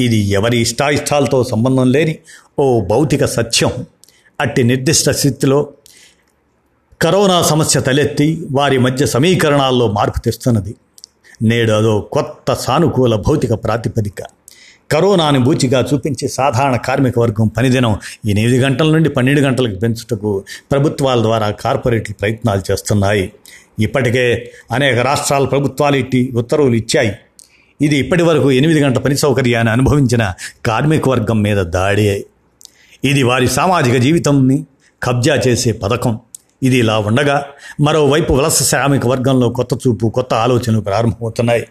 ఇది 0.01 0.17
ఎవరి 0.17 0.59
ఇష్టాయిష్టాలతో 0.59 1.45
సంబంధం 1.45 1.93
లేని 1.93 2.19
ఓ 2.59 2.81
భౌతిక 2.81 3.25
సత్యం. 3.25 3.73
అట్టి 4.41 4.63
నిర్దిష్ట 4.63 5.11
స్థితిలో 5.11 5.69
కరోనా 7.03 7.43
సమస్య 7.43 7.81
తలెత్తి 7.81 8.47
వారి 8.51 8.79
మధ్య 8.79 9.07
సమీకరణాల్లో 9.07 9.91
మార్పు 9.91 10.19
తెస్తున్నది. 10.19 10.75
నేడు 11.43 11.73
అదో 11.73 12.01
కొత్త 12.01 12.55
సానుకూల 12.55 13.17
భౌతిక 13.17 13.53
ప్రాతిపదిక. 13.53 14.23
కరోనాను 14.93 15.41
బూచిగా 15.41 15.87
చూపించే 15.95 16.29
సాధారణ 16.29 16.77
కార్మిక 16.77 17.19
వర్గం 17.19 17.49
పనిదినం 17.49 17.97
ఎనిమిది 18.29 18.59
గంటల 18.59 18.91
నుండి 18.91 19.09
పన్నెండు 19.09 19.41
గంటలకు 19.41 19.79
పెంచుటకు 19.79 20.45
ప్రభుత్వాల 20.71 21.23
ద్వారా 21.23 21.51
కార్పొరేట్లు 21.51 22.15
ప్రయత్నాలు 22.15 22.73
చేస్తున్నాయి. 22.73 23.33
ఇప్పటికే 23.81 24.53
అనేక 24.73 24.99
రాష్ట్రాల 24.99 25.45
ప్రభుత్వాలు 25.45 25.97
ఇట్టి 25.97 26.33
ఉత్తర్వులు 26.35 26.75
ఇచ్చాయి. 26.75 27.13
ఇది 27.83 27.97
ఇప్పటి 27.97 28.23
వరకు 28.23 28.53
ఎనిమిది 28.53 28.81
గంటల 28.81 29.01
పని 29.01 29.17
సౌకర్యాన్ని 29.17 29.73
అనుభవించిన 29.73 30.33
కార్మిక 30.67 31.09
వర్గం 31.09 31.43
మీద 31.43 31.57
దాడి. 31.57 32.25
ఇది 33.05 33.23
వారి 33.23 33.49
సామాజిక 33.49 33.97
జీవితంని 33.97 34.65
కబ్జా 35.03 35.35
చేసే 35.35 35.73
పథకం. 35.73 36.19
ఇది 36.63 36.77
ఇలా 36.77 36.99
ఉండగా 36.99 37.45
మరోవైపు 37.81 38.33
వలస 38.33 38.63
శ్రామిక 38.63 39.07
వర్గంలో 39.07 39.49
కొత్త 39.49 39.75
చూపు 39.75 40.09
కొత్త 40.09 40.35
ఆలోచనలు 40.35 40.81
ప్రారంభమవుతున్నాయి. 40.81 41.67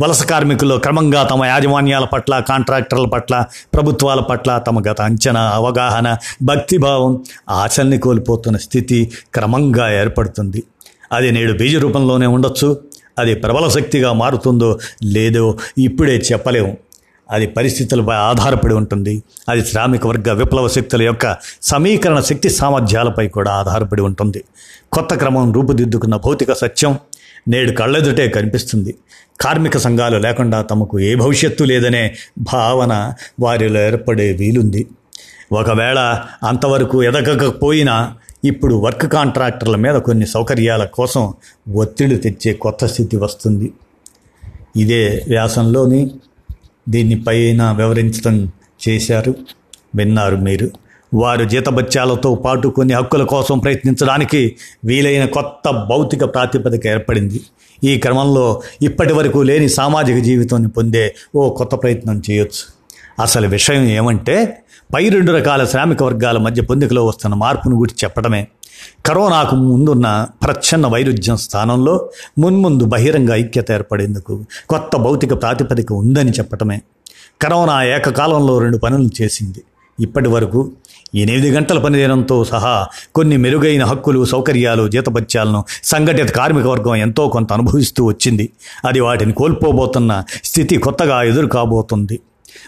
వలస 0.00 0.24
కార్మికులు 0.24 0.74
క్రమంగా 0.74 1.22
తమ 1.22 1.44
యాజమాన్యాల 1.44 2.04
పట్ల 2.04 2.38
కాంట్రాక్టర్ల 2.38 3.06
పట్ల 3.06 3.44
ప్రభుత్వాల 3.74 4.20
పట్ల 4.20 4.58
తమ 4.58 4.82
గత 4.90 5.00
అంచనా 5.00 5.40
అవగాహన 5.40 6.16
భక్తిభావం 6.42 7.24
ఆశల్ని 7.50 7.98
కోల్పోతున్న 7.98 8.56
స్థితి 8.56 9.12
క్రమంగా 9.34 10.00
ఏర్పడుతుంది. 10.00 10.62
అది 11.12 11.30
నేడు 11.30 11.52
బీజ 11.52 11.76
రూపంలోనే 11.76 12.26
ఉండొచ్చు. 12.26 12.80
అది 13.18 13.34
ప్రబల 13.34 13.68
శక్తిగా 13.68 14.12
మారుతుందో 14.12 14.78
లేదో 15.02 15.58
ఇప్పుడే 15.78 16.16
చెప్పలేము. 16.32 16.76
అది 17.30 17.46
పరిస్థితులపై 17.46 18.14
ఆధారపడి 18.14 18.74
ఉంటుంది. 18.74 19.22
అది 19.48 19.64
శ్రామిక 19.64 20.06
వర్గ 20.06 20.32
విప్లవ 20.32 20.68
శక్తుల 20.68 21.02
యొక్క 21.02 21.36
సమీకరణ 21.62 22.20
శక్తి 22.20 22.50
సామర్థ్యాలపై 22.50 23.28
కూడా 23.28 23.52
ఆధారపడి 23.52 24.02
ఉంటుంది. 24.02 24.44
కొత్త 24.92 25.14
క్రమం 25.14 25.52
రూపుదిద్దుకున్న 25.52 26.16
భౌతిక 26.16 26.52
సత్యం 26.52 26.98
నేడు 27.48 27.72
కళ్ళెదుటే 27.72 28.28
కనిపిస్తుంది. 28.28 28.94
కార్మిక 29.40 29.76
సంఘాలు 29.76 30.18
లేకుండా 30.18 30.62
తమకు 30.62 31.00
ఏ 31.00 31.14
భవిష్యత్తు 31.14 31.64
లేదనే 31.64 32.14
భావన 32.38 33.12
వారిలో 33.40 33.80
ఏర్పడే 33.80 34.32
వీలుంది. 34.32 34.86
ఒకవేళ 35.52 35.98
అంతవరకు 36.42 37.02
ఎదగకపోయినా 37.02 38.14
ఇప్పుడు 38.44 38.74
వర్క్ 38.74 39.12
కాంట్రాక్టర్ల 39.12 39.76
మీద 39.76 39.94
కొన్ని 39.94 40.26
సౌకర్యాల 40.26 40.84
కోసం 40.84 41.34
ఒత్తిడి 41.72 42.16
తెచ్చే 42.16 42.52
కొత్త 42.52 42.86
స్థితి 42.86 43.16
వస్తుంది. 43.16 43.72
ఇదే 44.76 45.24
వ్యాసంలోని 45.28 46.10
దీన్ని 46.88 47.22
పైన 47.22 47.72
వివరించడం 47.72 48.52
చేశారు. 48.88 49.34
విన్నారు 49.94 50.36
మీరు. 50.36 50.70
వారు 51.14 51.44
జీతబత్యాలతో 51.44 52.34
పాటు 52.34 52.68
కొన్ని 52.68 52.94
హక్కుల 52.94 53.24
కోసం 53.24 53.58
ప్రయత్నించడానికి 53.58 54.56
వీలైన 54.84 55.24
కొత్త 55.24 55.70
భౌతిక 55.70 56.24
ప్రాతిపదిక 56.24 56.86
ఏర్పడింది. 56.86 57.40
ఈ 57.84 57.98
క్రమంలో 57.98 58.62
ఇప్పటి 58.82 59.12
వరకు 59.12 59.38
లేని 59.38 59.68
సామాజిక 59.68 60.18
జీవితాన్ని 60.18 60.68
పొందే 60.68 61.14
ఓ 61.34 61.54
కొత్త 61.54 61.74
ప్రయత్నం 61.74 62.22
చేయొచ్చు. 62.30 62.80
అసలు 63.22 63.48
విషయం 63.48 63.82
ఏమంటే 63.82 64.62
పై 64.94 65.08
రెండు 65.08 65.32
రకాల 65.32 65.64
శ్రామిక 65.64 66.02
వర్గాల 66.02 66.38
మధ్య 66.38 66.62
పొందికలో 66.62 67.06
వస్తున్న 67.06 67.34
మార్పును 67.34 67.78
గురించి 67.78 68.04
చెప్పడమే. 68.04 68.48
కరోనాకు 69.06 69.56
ముందున్న 69.56 70.26
ప్రచ్ఛన్న 70.42 70.86
వైరుధ్యం 70.86 71.36
స్థానంలో 71.36 72.10
మున్ముందు 72.38 72.84
బహిరంగ 72.84 73.32
ఐక్యత 73.32 73.70
ఏర్పడేందుకు 73.70 74.44
కొత్త 74.68 74.96
భౌతిక 74.96 75.42
ప్రాతిపదిక 75.42 75.92
ఉందని 75.92 76.30
చెప్పటమే. 76.30 76.82
కరోనా 77.42 77.84
ఏకకాలంలో 77.84 78.58
రెండు 78.58 78.76
పనులు 78.78 79.22
చేసింది. 79.22 79.62
ఇప్పటి 80.00 80.28
వరకు 80.28 80.72
ఎనిమిది 81.14 81.50
గంటల 81.50 81.78
పనిదినంతో 81.78 82.44
సహా 82.44 82.86
కొన్ని 83.14 83.36
మెరుగైన 83.36 83.84
హక్కులు 83.84 84.24
సౌకర్యాలు 84.24 84.88
జీతపత్యాలను 84.88 85.64
సంఘటిత 85.84 86.30
కార్మిక 86.30 86.66
వర్గం 86.66 86.96
ఎంతో 86.96 87.28
కొంత 87.28 87.52
అనుభవిస్తూ 87.52 88.04
వచ్చింది. 88.04 88.50
అది 88.84 89.00
వాటిని 89.00 89.32
కోల్పోబోతున్న 89.32 90.24
స్థితి 90.44 90.76
కొత్తగా 90.76 91.22
ఎదురు 91.22 91.46
కాబోతుంది 91.46 92.20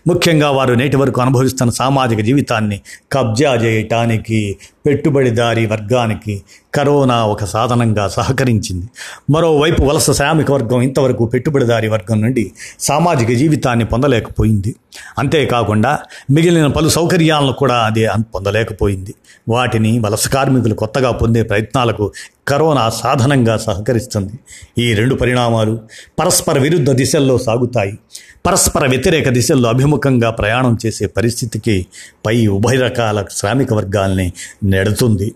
ముఖ్యంగా 0.06 0.50
వారు 0.50 0.74
నేటి 0.74 0.96
వరకు 0.96 1.20
అనుభవిస్తున్న 1.20 1.70
సామాజిక 1.70 2.20
జీవితాన్ని 2.20 2.80
కబ్జా 3.12 3.54
చేయటానికి 3.54 4.56
పెట్టుబడిదారీ 4.86 5.66
వర్గానికి 5.66 6.42
కరోనా 6.74 7.24
ఒక 7.24 7.44
సాధనంగా 7.44 8.08
సహకరించింది. 8.08 8.86
మరోవైపు 9.30 9.82
వలస 9.82 10.10
శ్రామిక 10.10 10.50
వర్గం 10.50 10.82
ఇంతవరకు 10.82 11.26
పెట్టుబడిదారీ 11.26 11.88
వర్గం 11.88 12.22
నుండి 12.22 12.52
సామాజిక 12.80 13.28
జీవితాన్ని 13.28 13.84
పొందలేకపోయింది. 13.84 14.74
అంతేకాకుండా 15.18 15.98
మిగిలిన 16.30 16.66
పలు 16.66 16.88
సౌకర్యాలను 16.88 17.52
కూడా 17.52 17.74
అది 17.74 18.08
పొందలేకపోయింది. 18.34 19.14
వాటిని 19.48 19.98
వలస 19.98 20.28
కార్మికులు 20.28 20.74
కొత్తగా 20.74 21.10
పొందే 21.10 21.42
ప్రయత్నాలకు 21.42 22.12
కరోనా 22.48 22.90
సాధనంగా 22.90 23.56
సహకరిస్తుంది. 23.56 24.32
ఈ 24.78 24.94
రెండు 24.94 25.14
పరిణామాలు 25.14 25.80
పరస్పర 26.20 26.58
విరుద్ధ 26.58 26.90
దిశల్లో 26.90 27.38
సాగుతాయి. 27.38 27.98
పరస్పర 28.46 28.90
వ్యతిరేక 28.90 29.28
దిశల్లో 29.28 29.68
అభిముఖంగా 29.68 30.30
ప్రయాణం 30.30 30.78
చేసే 30.86 31.06
పరిస్థితికి 31.06 31.86
పై 32.26 32.46
ఉభయ 32.46 32.76
రకాల 32.76 33.24
శ్రామిక 33.30 33.72
వర్గాల్ని 33.72 34.32
నెడుతుంది. 34.72 35.28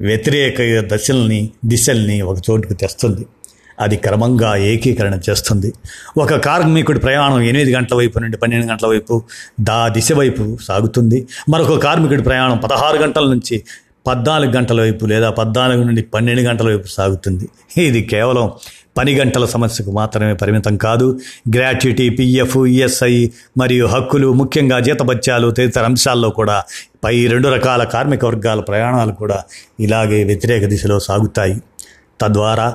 వ్యతిరేక 0.00 0.58
దశల్ని 0.94 1.40
దిశల్ని 1.64 2.16
ఒక 2.30 2.38
చోటుకు 2.50 2.74
తెస్తుంది. 2.74 3.24
అది 3.80 3.96
క్రమంగా 3.96 4.50
ఏకీకరణ 4.56 5.14
చేస్తుంది. 5.30 5.70
ఒక 6.18 6.34
కార్మికుడి 6.46 7.00
ప్రయాణం 7.00 7.40
ఎనిమిది 7.42 7.72
గంటల 7.74 7.96
వైపు 7.96 8.18
నుండి 8.18 8.36
పన్నెండు 8.36 8.66
గంటల 8.66 8.88
వైపు 8.88 9.14
దా 9.60 9.78
దిశ 9.88 10.12
వైపు 10.12 10.44
సాగుతుంది. 10.68 11.18
మరొక 11.48 11.74
కార్మికుడి 11.82 12.22
ప్రయాణం 12.22 12.58
పదహారు 12.58 12.96
గంటల 12.96 13.26
నుంచి 13.34 13.56
పద్నాలుగు 14.06 14.52
గంటల 14.56 14.80
వైపు 14.80 15.04
లేదా 15.12 15.28
పద్నాలుగు 15.30 15.82
నుండి 15.82 16.02
పన్నెండు 16.14 16.42
గంటల 16.42 16.66
వైపు 16.66 16.88
సాగుతుంది. 16.88 17.46
ఇది 17.82 18.02
కేవలం 18.02 18.46
పని 18.96 19.12
గంటల 19.18 19.44
సమస్యకు 19.44 19.90
మాత్రమే 19.90 20.34
పరిమితం 20.34 20.76
కాదు. 20.76 21.20
గ్రాట్యుటీ 21.56 22.08
పిఎఫ్ 22.10 22.56
ఈఎస్ఐ 22.66 23.28
మరియు 23.58 23.86
హక్కులు 23.86 24.32
ముఖ్యంగా 24.32 24.80
జీతభత్యాలు 24.80 25.50
తదితర 25.50 25.84
అంశాల్లో 25.84 26.30
కూడా 26.30 26.62
పై 27.04 27.26
రెండు 27.26 27.48
రకాల 27.48 27.84
కార్మిక 27.84 28.24
వర్గాల 28.24 28.60
ప్రయాణాలు 28.60 29.12
కూడా 29.12 29.42
ఇలాగే 29.80 30.24
వ్యతిరేక 30.24 30.64
దిశలో 30.64 30.98
సాగుతాయి. 30.98 31.62
తద్వారా 32.20 32.74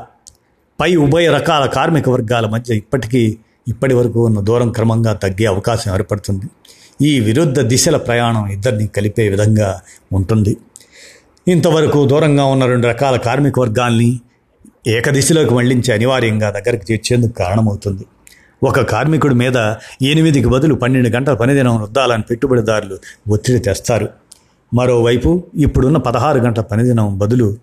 పై 0.80 0.96
ఉభయ 0.96 1.28
రకాల 1.28 1.66
కార్మిక 1.66 2.10
వర్గాల 2.10 2.46
మధ్య 2.46 2.76
ఇప్పటికీ 2.76 3.38
ఇప్పటి 3.68 3.94
వరకు 3.94 4.26
ఉన్న 4.26 4.40
దూరం 4.40 4.70
క్రమంగా 4.72 5.14
తగ్గే 5.14 5.46
అవకాశం 5.46 5.94
ఏర్పడుతుంది. 5.94 6.46
ఈ 7.02 7.20
విరుద్ధ 7.20 7.60
దిశల 7.60 7.98
ప్రయాణం 7.98 8.48
ఇద్దరిని 8.48 8.88
కలిపే 8.88 9.30
విధంగా 9.30 9.82
ఉంటుంది. 10.14 10.58
ఇంతవరకు 11.48 12.08
దూరంగా 12.08 12.46
ఉన్న 12.46 12.66
రెండు 12.66 12.88
రకాల 12.88 13.16
కార్మిక 13.18 13.60
వర్గాల్ని 13.60 14.20
ఏకదిశలోకి 14.88 15.54
మళ్ళించి 15.54 15.94
అనివార్యంగా 15.94 16.50
దగ్గరికి 16.50 16.94
చేర్చేందుకు 16.94 17.32
కారణమవుతుంది. 17.32 18.06
ఒక 18.64 18.80
కార్మికుడి 18.80 19.36
మీద 19.36 19.58
ఎనిమిదికి 20.02 20.48
బదులు 20.50 20.76
పన్నెండు 20.76 21.10
గంటల 21.10 21.34
పనిదినం 21.34 21.82
రుద్దాలని 21.82 22.24
పెట్టుబడిదారులు 22.24 22.98
ఒత్తిడి 23.32 23.60
తెస్తారు. 23.60 24.10
మరోవైపు 24.74 25.44
ఇప్పుడున్న 25.56 25.98
పదహారు 25.98 26.40
గంటల 26.40 26.62
పనిదినం 26.62 27.18
బదులు 27.18 27.58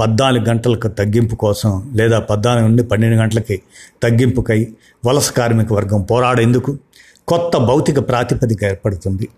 పద్నాలుగు 0.00 0.44
గంటలకు 0.44 0.88
తగ్గింపు 0.88 1.36
కోసం 1.36 1.92
లేదా 1.96 2.18
పద్నాలుగు 2.18 2.66
నుండి 2.66 2.82
పన్నెండు 2.82 3.16
గంటలకి 3.16 3.62
తగ్గింపుకై 4.02 4.66
వలస 5.06 5.30
కార్మిక 5.30 5.72
వర్గం 5.72 6.02
పోరాడేందుకు 6.02 6.78
కొత్త 7.28 7.56
భౌతిక 7.56 7.98
ప్రాతిపదిక 8.08 8.64
ఏర్పడుతుంది. 8.64 9.28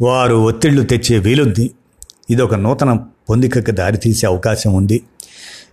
వారు 0.00 0.34
ఒత్తిళ్ళు 0.34 0.82
తెచ్చే 0.82 1.18
వీలుంది. 1.18 1.70
ఇది 2.30 2.42
ఒక 2.42 2.54
నూతన 2.54 2.98
పొందికకి 3.30 3.72
దారితీసే 3.72 4.26
అవకాశం 4.26 4.74
ఉంది. 4.74 5.02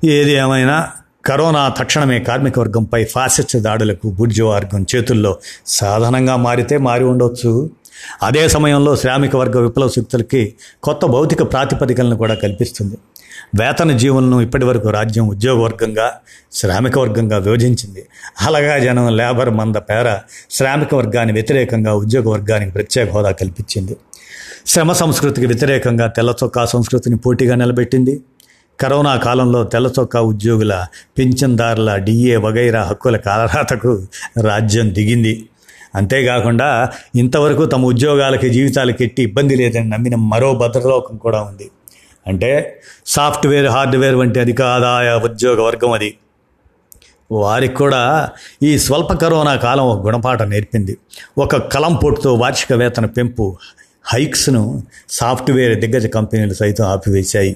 ఏది 0.03 0.31
ఏమైనా 0.31 0.87
కరోనా 1.25 1.69
తక్షణమే 1.69 2.19
కార్మిక 2.19 2.59
వర్గంపై 2.59 3.03
ఫాసిస్ట్ 3.03 3.57
దాడులకు 3.57 4.11
బుర్జువర్గం 4.11 4.85
చేతుల్లో 4.95 5.37
సాధనంగా 5.67 6.35
మారితే 6.35 6.77
మారి 6.77 7.03
ఉండొచ్చు. 7.03 7.69
అదే 8.23 8.47
సమయంలో 8.47 8.95
శ్రామిక 8.95 9.35
వర్గ 9.35 9.59
విప్లవ 9.59 9.87
శక్తులకి 9.87 10.53
కొత్త 10.83 11.05
భౌతిక 11.05 11.51
ప్రాతిపదికలను 11.51 12.17
కూడా 12.17 12.33
కల్పిస్తుంది. 12.33 12.97
వేతన 13.59 13.97
జీవులను 13.97 14.41
ఇప్పటి 14.41 14.65
వరకు 14.65 14.89
రాజ్యం 14.89 15.27
ఉద్యోగ 15.27 15.63
వర్గంగా 15.63 16.11
శ్రామిక 16.51 16.99
వర్గంగా 16.99 17.37
విభజించింది. 17.37 18.05
అలాగా 18.41 18.79
జనం 18.79 19.17
లేబర్ 19.17 19.49
మంద 19.49 19.75
పేర 19.75 20.17
శ్రామిక 20.51 20.95
వర్గాన్ని 20.95 21.33
వ్యతిరేకంగా 21.33 21.93
ఉద్యోగ 21.93 22.29
వర్గానికి 22.29 22.71
ప్రత్యేక 22.71 23.11
హోదా 23.11 23.31
కల్పించింది. 23.31 23.97
శ్రమ 24.67 24.93
సంస్కృతికి 24.93 25.47
వ్యతిరేకంగా 25.47 26.07
తెల్లచొక్కా 26.07 26.65
సంస్కృతిని 26.65 27.17
పోటీగా 27.17 27.55
నిలబెట్టింది. 27.55 28.21
కరోనా 28.81 29.15
కాలంలో 29.15 29.63
తెల్ల 29.63 29.87
చొక్కా 29.99 30.21
ఉద్యోగుల 30.21 30.85
పింఛన్దారుల 31.19 31.95
డిఏ 31.95 32.35
వగైరా 32.35 32.83
హక్కుల 32.83 33.17
కాలరాతకు 33.17 34.05
రాజ్యం 34.41 34.93
దిగింది. 34.93 35.49
అంతేకాకుండా 35.95 36.89
ఇంతవరకు 37.15 37.65
తమ 37.65 37.85
ఉద్యోగాలకి 37.85 38.49
జీవితాలకి 38.49 39.03
ఎట్టి 39.03 39.23
ఇబ్బంది 39.23 39.55
లేదని 39.55 39.89
నమ్మిన 39.89 40.15
మరో 40.15 40.53
భద్రలోకం 40.53 41.17
కూడా 41.17 41.41
ఉంది. 41.41 41.71
అంటే 42.27 42.81
సాఫ్ట్వేర్ 43.05 43.65
హార్డ్వేర్ 43.65 44.15
వంటి 44.15 44.39
అధిక 44.39 44.61
ఆదాయ 44.61 45.19
ఉద్యోగ 45.23 45.61
వర్గం 45.61 45.91
అది. 45.91 46.17
వారికి 47.31 47.73
కూడా 47.73 48.29
ఈ 48.63 48.77
స్వల్ప 48.79 49.13
కరోనా 49.13 49.55
కాలం 49.55 49.83
ఒక 49.83 50.05
గుణపాఠం 50.05 50.49
నేర్పింది. 50.49 50.97
ఒక 51.37 51.55
కలం 51.55 51.95
పొట్టుతో 51.95 52.33
వార్షిక 52.33 52.73
వేతన 52.73 53.05
పెంపు 53.05 53.57
హైక్స్ను 54.05 54.83
సాఫ్ట్వేర్ 55.09 55.79
దిగ్గజ 55.79 56.07
కంపెనీలు 56.07 56.53
సైతం 56.53 56.85
ఆపివేశాయి. 56.85 57.55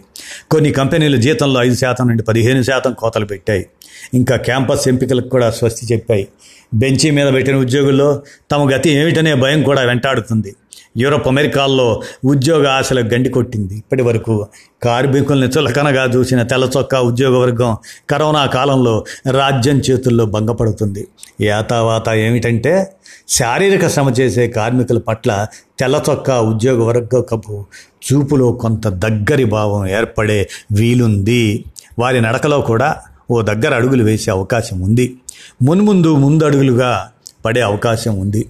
కొన్ని 0.52 0.72
కంపెనీలు 0.72 1.18
జీతంలో 1.18 1.64
ఐదు 1.64 1.76
శాతం 1.76 2.08
నుండి 2.08 2.24
పదిహేను 2.24 2.62
శాతం 2.62 2.94
కోతలు 2.94 3.26
పెట్టాయి. 3.26 3.66
ఇంకా 4.14 4.36
క్యాంపస్ 4.36 4.88
ఎంపికలకు 4.88 5.30
కూడా 5.30 5.52
స్వస్తి 5.52 5.94
చెప్పాయి. 5.94 6.28
బెంచి 6.74 7.12
మీద 7.12 7.34
పెట్టిన 7.34 7.56
ఉద్యోగుల్లో 7.56 8.22
తమ 8.52 8.76
గతి 8.76 8.90
ఏమిటనే 8.90 9.34
భయం 9.34 9.64
కూడా 9.64 9.82
వెంటాడుతుంది. 9.82 10.56
యూరప్ 10.98 11.28
అమెరికాల్లో 11.28 12.02
ఉద్యోగ 12.26 12.68
ఆశలకు 12.68 13.14
గండి 13.14 13.30
కొట్టింది 13.30 13.78
ఇప్పటి 13.78 14.04
వరకు 14.04 14.48
కార్మికుల్ని 14.84 15.48
చులకనగా 15.48 16.04
చూసిన 16.04 16.44
తెల్ల 16.44 16.70
చొక్కా 16.78 17.02
ఉద్యోగ 17.02 17.38
వర్గం 17.38 17.78
కరోనా 18.10 18.46
కాలంలో 18.46 19.06
రాజ్యం 19.32 19.78
చేతుల్లో 19.78 20.26
భంగపడుతుంది. 20.26 21.08
యాతావాత 21.42 22.10
ఏమిటంటే 22.10 22.92
శారీరక 23.30 23.88
శ్రమ 23.88 24.10
చేసే 24.10 24.48
కార్మికుల 24.48 24.98
పట్ల 24.98 25.48
తెల్ల 25.80 26.02
చొక్కా 26.10 26.42
ఉద్యోగ 26.42 26.84
వర్గపు 26.84 27.66
చూపులో 28.08 28.52
కొంత 28.52 28.88
దగ్గరి 28.88 29.46
భావం 29.46 29.88
ఏర్పడే 29.88 30.50
వీలుంది. 30.72 31.66
వారి 32.00 32.22
నడకలో 32.22 32.62
కూడా 32.62 32.96
ఓ 33.32 33.42
దగ్గర 33.42 33.76
అడుగులు 33.76 34.04
వేసే 34.04 34.32
అవకాశం 34.32 34.82
ఉంది. 34.82 35.18
మున్ముందు 35.62 36.16
ముందడుగులుగా 36.16 37.08
పడే 37.46 37.62
అవకాశం 37.62 38.20
ఉంది. 38.20 38.46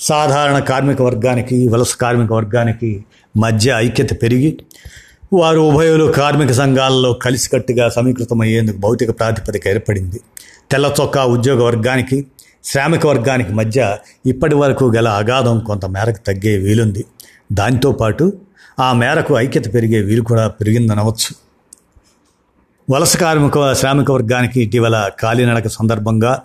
సాధారణ 0.00 0.58
కార్మిక 0.58 1.02
వర్గానికి 1.02 1.68
వలస 1.68 1.94
కార్మిక 1.94 2.32
వర్గానికి 2.32 3.04
మధ్య 3.36 3.74
ఐక్యత 3.76 4.22
పెరిగి 4.22 4.58
వారు 5.32 5.60
ఉభయలు 5.60 6.12
కార్మిక 6.12 6.52
సంఘాలలో 6.52 7.12
కలిసికట్టుగా 7.12 7.88
సమీకృతమయ్యేందుకు 7.88 8.76
భౌతిక 8.76 9.10
ప్రాతిపదిక 9.10 9.68
ఏర్పడింది. 9.68 10.20
తెల్ల 10.70 10.94
చొక్కా 11.00 11.24
ఉద్యోగ 11.24 11.62
వర్గానికి 11.62 12.26
శ్రామిక 12.64 13.06
వర్గానికి 13.06 13.52
మధ్య 13.52 13.96
ఇప్పటి 14.26 14.54
వరకు 14.54 14.92
గల 14.96 15.08
అగాధం 15.08 15.58
కొంత 15.58 15.86
మేరకు 15.86 16.18
తగ్గే 16.26 16.56
వీలుంది. 16.56 17.04
దాంతోపాటు 17.52 18.32
ఆ 18.80 18.92
మేరకు 18.92 19.38
ఐక్యత 19.38 19.74
పెరిగే 19.74 20.00
వీలు 20.00 20.22
కూడా 20.22 20.48
పెరిగిందనవచ్చు. 20.48 21.34
వలస 22.90 23.16
కార్మిక 23.16 23.72
శ్రామిక 23.72 24.10
వర్గానికి 24.10 24.62
ఇటీవల 24.62 25.10
కాలినడక 25.20 25.68
సందర్భంగా 25.68 26.42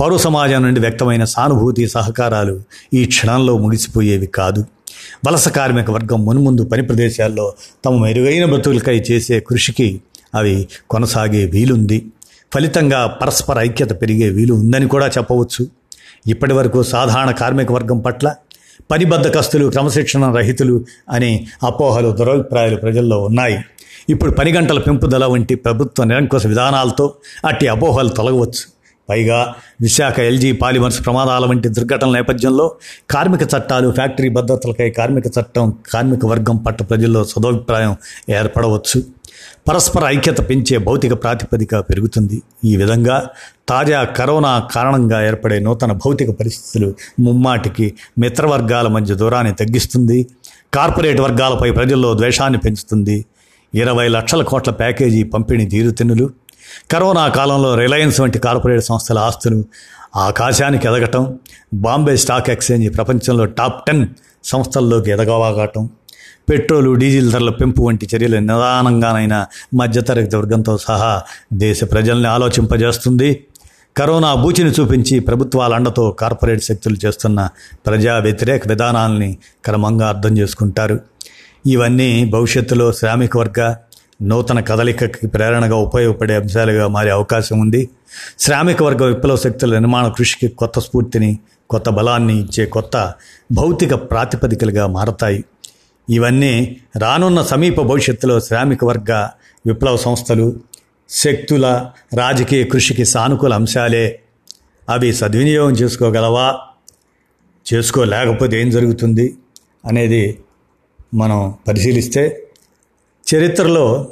పౌర 0.00 0.16
సమాజం 0.16 0.62
నుండి 0.62 0.80
వ్యక్తమైన 0.80 1.24
సానుభూతి 1.24 1.88
సహకారాలు 1.88 2.62
ఈ 2.94 3.04
క్షణంలో 3.04 3.58
ముగిసిపోయేవి 3.58 4.26
కాదు. 4.26 4.64
వలస 5.26 5.48
కార్మిక 5.48 5.90
వర్గం 5.90 6.24
మున్ముందు 6.24 6.64
పని 6.64 6.82
ప్రదేశాల్లో 6.82 7.54
తమ 7.84 8.02
మెరుగైన 8.02 8.44
బ్రతుకులకై 8.44 9.04
చేసే 9.10 9.40
కృషికి 9.40 10.00
అవి 10.34 10.68
కొనసాగే 10.90 11.44
వీలుంది. 11.44 12.06
ఫలితంగా 12.54 13.06
పరస్పర 13.06 13.58
ఐక్యత 13.58 14.02
పెరిగే 14.02 14.28
వీలు 14.28 14.54
ఉందని 14.54 14.88
కూడా 14.88 15.08
చెప్పవచ్చు. 15.08 15.66
ఇప్పటి 16.26 16.52
వరకు 16.52 16.82
సాధారణ 16.82 17.30
కార్మిక 17.30 17.72
వర్గం 17.72 17.98
పట్ల 17.98 18.34
పనిబద్ధకస్తులు 18.90 19.70
క్రమశిక్షణ 19.70 20.32
రహితులు 20.36 20.84
అనే 21.10 21.46
అపోహలు 21.62 22.10
దురభిప్రాయాలు 22.10 22.76
ప్రజల్లో 22.76 23.24
ఉన్నాయి. 23.24 23.58
ఇప్పుడు 24.08 24.30
పని 24.30 24.52
గంటల 24.52 24.78
పెంపుదల 24.78 25.24
వంటి 25.24 25.54
ప్రభుత్వ 25.54 26.04
నిరంకుశ 26.04 26.46
విధానాలతో 26.46 27.14
అట్టి 27.46 27.68
అపోహలు 27.68 28.08
తొలగవచ్చు. 28.08 28.75
పైగా 29.08 29.54
విశాఖ 29.80 30.20
ఎల్జీ 30.20 30.52
పాలిమర్స్ 30.52 31.04
ప్రమాదాల 31.04 31.46
వంటి 31.46 31.68
దుర్ఘటనల 31.68 32.12
నేపథ్యంలో 32.12 32.74
కార్మిక 33.10 33.42
చట్టాలు 33.42 33.90
ఫ్యాక్టరీ 33.90 34.28
భద్రతలకై 34.28 34.90
కార్మిక 34.90 35.26
చట్టం 35.26 35.74
కార్మిక 35.92 36.26
వర్గం 36.26 36.56
పట్ల 36.56 36.84
ప్రజల్లో 36.84 37.24
సదభిప్రాయం 37.24 37.96
ఏర్పడవచ్చు. 38.30 39.02
పరస్పర 39.68 40.04
ఐక్యత 40.04 40.48
పెంచే 40.48 40.78
భౌతిక 40.78 41.12
ప్రాతిపదిక 41.12 41.76
పెరుగుతుంది. 41.78 42.42
ఈ 42.64 42.76
విధంగా 42.76 43.26
తాజా 43.68 44.04
కరోనా 44.04 44.68
కారణంగా 44.72 45.26
ఏర్పడే 45.26 45.58
నూతన 45.58 45.92
భౌతిక 45.92 46.30
పరిస్థితులు 46.30 46.94
ముమ్మాటికి 47.20 47.94
మిత్రవర్గాల 48.18 48.88
మధ్య 48.88 49.14
దూరాన్ని 49.14 49.54
తగ్గిస్తుంది. 49.54 50.26
కార్పొరేట్ 50.74 51.20
వర్గాలపై 51.20 51.70
ప్రజల్లో 51.70 52.14
ద్వేషాన్ని 52.14 52.58
పెంచుతుంది. 52.58 53.24
ఇరవై 53.74 54.08
లక్షల 54.08 54.42
కోట్ల 54.42 54.70
ప్యాకేజీ 54.70 55.22
పంపిణీ 55.22 55.66
తీరుతెన్నులు 55.66 56.30
కరోనా 56.90 57.28
కాలంలో 57.28 57.74
రిలయన్స్ 57.74 58.20
వంటి 58.20 58.38
కార్పొరేట్ 58.38 58.84
సంస్థల 58.84 59.18
ఆస్తులు 59.18 59.64
ఆకాశానికి 60.16 60.88
ఎదగటం 60.88 61.38
బాంబే 61.74 62.16
స్టాక్ 62.16 62.50
ఎక్స్చేంజ్ 62.50 62.96
ప్రపంచంలో 62.96 63.44
టాప్ 63.44 63.86
టెన్ 63.86 64.08
సంస్థల్లోకి 64.44 65.10
ఎదగవాగటం 65.10 65.90
పెట్రోలు 66.50 66.94
డీజిల్ 66.94 67.32
ధరల 67.32 67.50
పెంపు 67.50 67.82
వంటి 67.82 68.08
చర్యలు 68.14 68.36
నిదానంగానైనా 68.36 69.46
మధ్యతరగతి 69.74 70.36
వర్గంతో 70.36 70.78
సహా 70.78 71.22
దేశ 71.52 71.84
ప్రజల్ని 71.84 72.28
ఆలోచింపజేస్తుంది. 72.28 73.44
కరోనా 73.96 74.34
బూచిని 74.34 74.70
చూపించి 74.70 75.20
ప్రభుత్వాల 75.20 75.74
అండతో 75.74 76.10
కార్పొరేట్ 76.10 76.62
శక్తులు 76.62 76.96
చేస్తున్న 77.06 77.48
ప్రజా 77.86 78.18
వ్యతిరేక 78.18 78.68
విధానాలని 78.68 79.38
క్రమంగా 79.64 80.08
అర్థం 80.08 80.38
చేసుకుంటారు. 80.38 81.00
ఇవన్నీ 81.66 82.24
భవిష్యత్తులో 82.24 82.92
శ్రామిక 82.92 83.36
వర్గ 83.36 83.76
నూతన 84.22 84.60
కదలికకి 84.60 85.26
ప్రేరణగా 85.26 85.76
ఉపయోగపడే 85.76 86.34
అంశాలుగా 86.34 86.88
మారే 86.88 87.10
అవకాశం 87.10 87.60
ఉంది. 87.60 87.88
శ్రామిక 88.38 88.82
వర్గ 88.82 89.04
విప్లవ 89.04 89.36
శక్తుల 89.36 89.78
నిర్మాణ 89.78 90.08
కృషికి 90.08 90.48
కొత్త 90.48 90.78
స్ఫూర్తిని 90.78 91.38
కొత్త 91.70 91.90
బలాన్ని 91.90 92.40
ఇచ్చే 92.40 92.66
కొత్త 92.66 93.12
భౌతిక 93.52 93.94
ప్రాతిపదికలుగా 93.94 94.86
మారతాయి. 94.86 95.44
ఇవన్నీ 96.10 96.80
రానున్న 96.98 97.42
సమీప 97.42 97.80
భవిష్యత్తులో 97.80 98.40
శ్రామిక 98.40 98.84
వర్గ 98.84 99.28
విప్లవ 99.66 99.96
సంస్థలు 99.96 100.56
శక్తుల 101.10 101.90
రాజకీయ 102.14 102.64
కృషికి 102.64 103.04
సానుకూల 103.04 103.54
అంశాలే. 103.54 104.20
అవి 104.88 105.12
సద్వినియోగం 105.12 105.72
చేసుకోగలవా? 105.72 106.58
చేసుకోలేకపోతే 107.74 108.60
ఏం 108.60 108.70
జరుగుతుంది? 108.70 109.36
అనేది 109.84 110.38
మనం 111.14 111.54
పరిశీలిస్తే 111.68 112.45
చరిత్రలో 113.34 114.08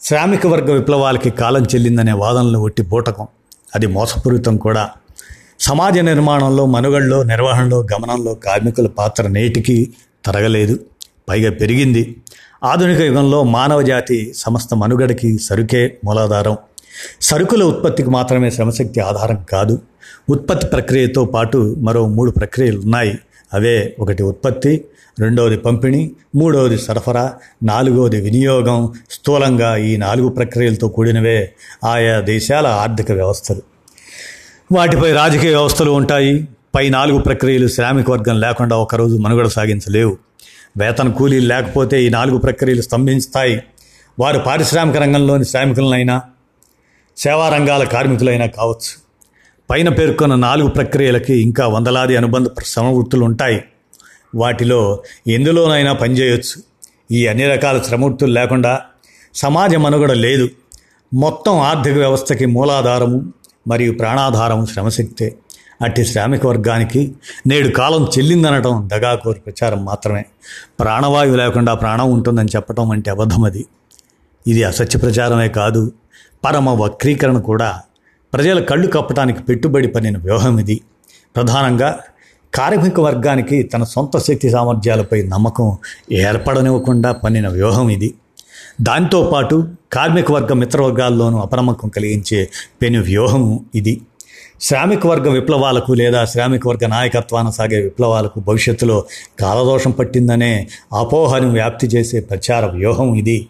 శ్రామిక 0.00 0.46
వర్గ 0.46 0.72
విప్లవాలకి 0.72 1.30
కాలం 1.30 1.62
చెల్లిందనే 1.62 2.12
వాదనలు 2.12 2.58
ఒట్టి 2.58 2.82
బూటకం. 2.82 3.26
అది 3.74 3.86
మోసపూరితం 3.86 4.56
కూడా. 4.56 4.90
సమాజ 5.60 5.98
నిర్మాణంలో 5.98 6.66
మనుగడలో 6.66 7.22
నిర్వహణలో 7.22 7.80
గమనంలో 7.80 8.34
కార్మికుల 8.34 8.86
పాత్ర 8.86 9.28
నేటికి 9.28 9.92
తరగలేదు. 10.24 10.80
పైగా 11.28 11.50
పెరిగింది. 11.50 12.16
ఆధునిక 12.64 13.00
యుగంలో 13.00 13.44
మానవ 13.44 13.82
జాతి 13.82 14.32
సమస్త 14.36 14.74
మనుగడకి 14.74 15.38
సరుకే 15.38 15.98
మూలాధారం. 16.04 16.56
సరుకుల 17.20 17.64
ఉత్పత్తికి 17.64 18.10
మాత్రమే 18.10 18.50
శ్రమశక్తి 18.50 19.00
ఆధారం 19.00 19.44
కాదు. 19.44 19.82
ఉత్పత్తి 20.30 20.66
ప్రక్రియతో 20.66 21.24
పాటు 21.24 21.76
మరో 21.78 22.06
మూడు 22.06 22.30
ప్రక్రియలు 22.30 22.80
ఉన్నాయి 22.80 23.18
అవే 23.54 23.96
ఒకటి 23.98 24.22
ఉత్పత్తి 24.22 24.84
రెండవది 25.20 25.56
పంపిణీ 25.56 26.12
మూడవది 26.36 26.78
సరఫరా 26.78 27.34
నాలుగవది 27.62 28.20
వినియోగం 28.20 28.92
స్థూలంగా 29.10 29.76
ఈ 29.76 29.96
నాలుగు 29.96 30.28
ప్రక్రియలతో 30.28 30.88
కూడినవే 30.88 31.52
ఆయా 31.84 32.20
దేశాల 32.20 32.66
ఆర్థిక 32.66 33.12
వ్యవస్థలు. 33.12 33.62
వాటిపై 34.72 35.12
రాజకీయ 35.12 35.50
వ్యవస్థలు 35.50 35.90
ఉంటాయి. 35.90 36.48
పై 36.74 36.88
నాలుగు 36.88 37.18
ప్రక్రియలు 37.18 37.68
శ్రామిక 37.68 38.10
వర్గం 38.10 38.40
లేకుండా 38.40 38.76
ఒకరోజు 38.76 39.16
మనుగడ 39.16 39.46
సాగించలేవు. 39.46 40.18
వేతన 40.76 41.08
కూలీలు 41.08 41.46
లేకపోతే 41.46 42.02
ఈ 42.02 42.08
నాలుగు 42.08 42.38
ప్రక్రియలు 42.38 42.82
స్తంభిస్తాయి 42.82 43.62
వారు 44.18 44.38
పారిశ్రామిక 44.38 44.96
రంగంలోని 44.96 45.44
శ్రామికులనైనా 45.44 46.22
సేవా 47.16 47.48
రంగాల 47.48 47.84
కార్మికులైనా 47.84 48.46
కావచ్చు. 48.46 49.02
పైన 49.72 49.88
పేర్కొన్న 49.88 50.34
నాలుగు 50.34 50.68
ప్రక్రియలకి 50.68 51.42
ఇంకా 51.42 51.66
వందలాది 51.66 52.16
అనుబంధ 52.16 52.46
శ్రమ 52.64 52.86
వృత్తులు 52.86 53.24
ఉంటాయి 53.24 53.64
వాటిలో 54.34 55.02
ఎందులోనైనా 55.28 55.92
పనిచేయవచ్చు 55.92 56.62
ఈ 57.12 57.26
అన్ని 57.26 57.46
రకాల 57.48 57.82
శ్రమవృత్తులు 57.82 58.32
లేకుండా 58.32 58.80
సమాజ 59.34 59.74
మనుగడ 59.74 60.12
లేదు. 60.12 60.48
మొత్తం 61.14 61.58
ఆర్థిక 61.58 61.96
వ్యవస్థకి 61.96 62.46
మూలాధారము 62.46 63.32
మరియు 63.68 63.92
ప్రాణాధారము 63.92 64.66
శ్రమశక్తే. 64.66 65.36
అట్టి 65.82 66.04
శ్రామిక 66.04 66.46
వర్గానికి 66.46 67.14
నేడు 67.46 67.68
కాలం 67.68 68.04
చెల్లిందనటం 68.18 68.88
దగాకోరు 68.92 69.40
ప్రచారం 69.40 69.84
మాత్రమే. 69.84 70.24
ప్రాణవాయువు 70.80 71.36
లేకుండా 71.36 71.74
ప్రాణం 71.74 72.12
ఉంటుందని 72.12 72.48
చెప్పటం 72.56 72.90
అంటే 72.90 73.10
అబద్ధం 73.10 73.44
అది 73.44 73.66
ఇది 74.46 74.64
అసత్య 74.64 74.98
ప్రచారమే 74.98 75.48
కాదు 75.48 75.92
పరమ 76.44 76.70
వక్రీకరణ 76.70 77.38
కూడా 77.38 77.80
ప్రజల 78.34 78.60
కళ్ళు 78.60 78.88
కప్పటానికి 78.88 79.42
పెట్టుబడి 79.42 79.88
పనిన 79.88 80.18
వ్యూహం 80.18 80.60
ఇది. 80.60 80.80
ప్రధానంగా 81.36 81.98
కార్మిక 82.54 83.00
వర్గానికి 83.00 83.62
తన 83.62 83.84
సొంత 83.84 84.18
శక్తి 84.18 84.50
సామర్థ్యాలపై 84.50 85.22
నమ్మకం 85.22 85.76
ఏర్పడనివ్వకుండా 86.12 87.12
పన్నిన 87.12 87.48
వ్యూహం 87.48 87.88
ఇది. 87.88 88.14
దాంతోపాటు 88.80 89.68
కార్మిక 89.92 90.32
వర్గ 90.32 90.52
మిత్రవర్గాల్లోనూ 90.52 91.38
అపనమ్మకం 91.38 91.88
కలిగించే 91.88 92.48
పెను 92.82 93.02
వ్యూహం 93.02 93.66
ఇది. 93.74 94.00
శ్రామిక 94.60 95.06
వర్గ 95.06 95.28
విప్లవాలకు 95.28 95.92
లేదా 95.92 96.24
శ్రామిక 96.24 96.68
వర్గ 96.68 96.86
నాయకత్వాన 96.86 97.50
సాగే 97.50 97.80
విప్లవాలకు 97.80 98.40
భవిష్యత్తులో 98.40 99.04
కాలదోషం 99.40 99.90
పట్టిందనే 99.90 100.68
అపోహను 100.92 101.50
వ్యాప్తి 101.50 101.86
చేసే 101.86 102.20
ప్రచార 102.20 102.66
వ్యూహం 102.66 103.14
ఇది. 103.14 103.46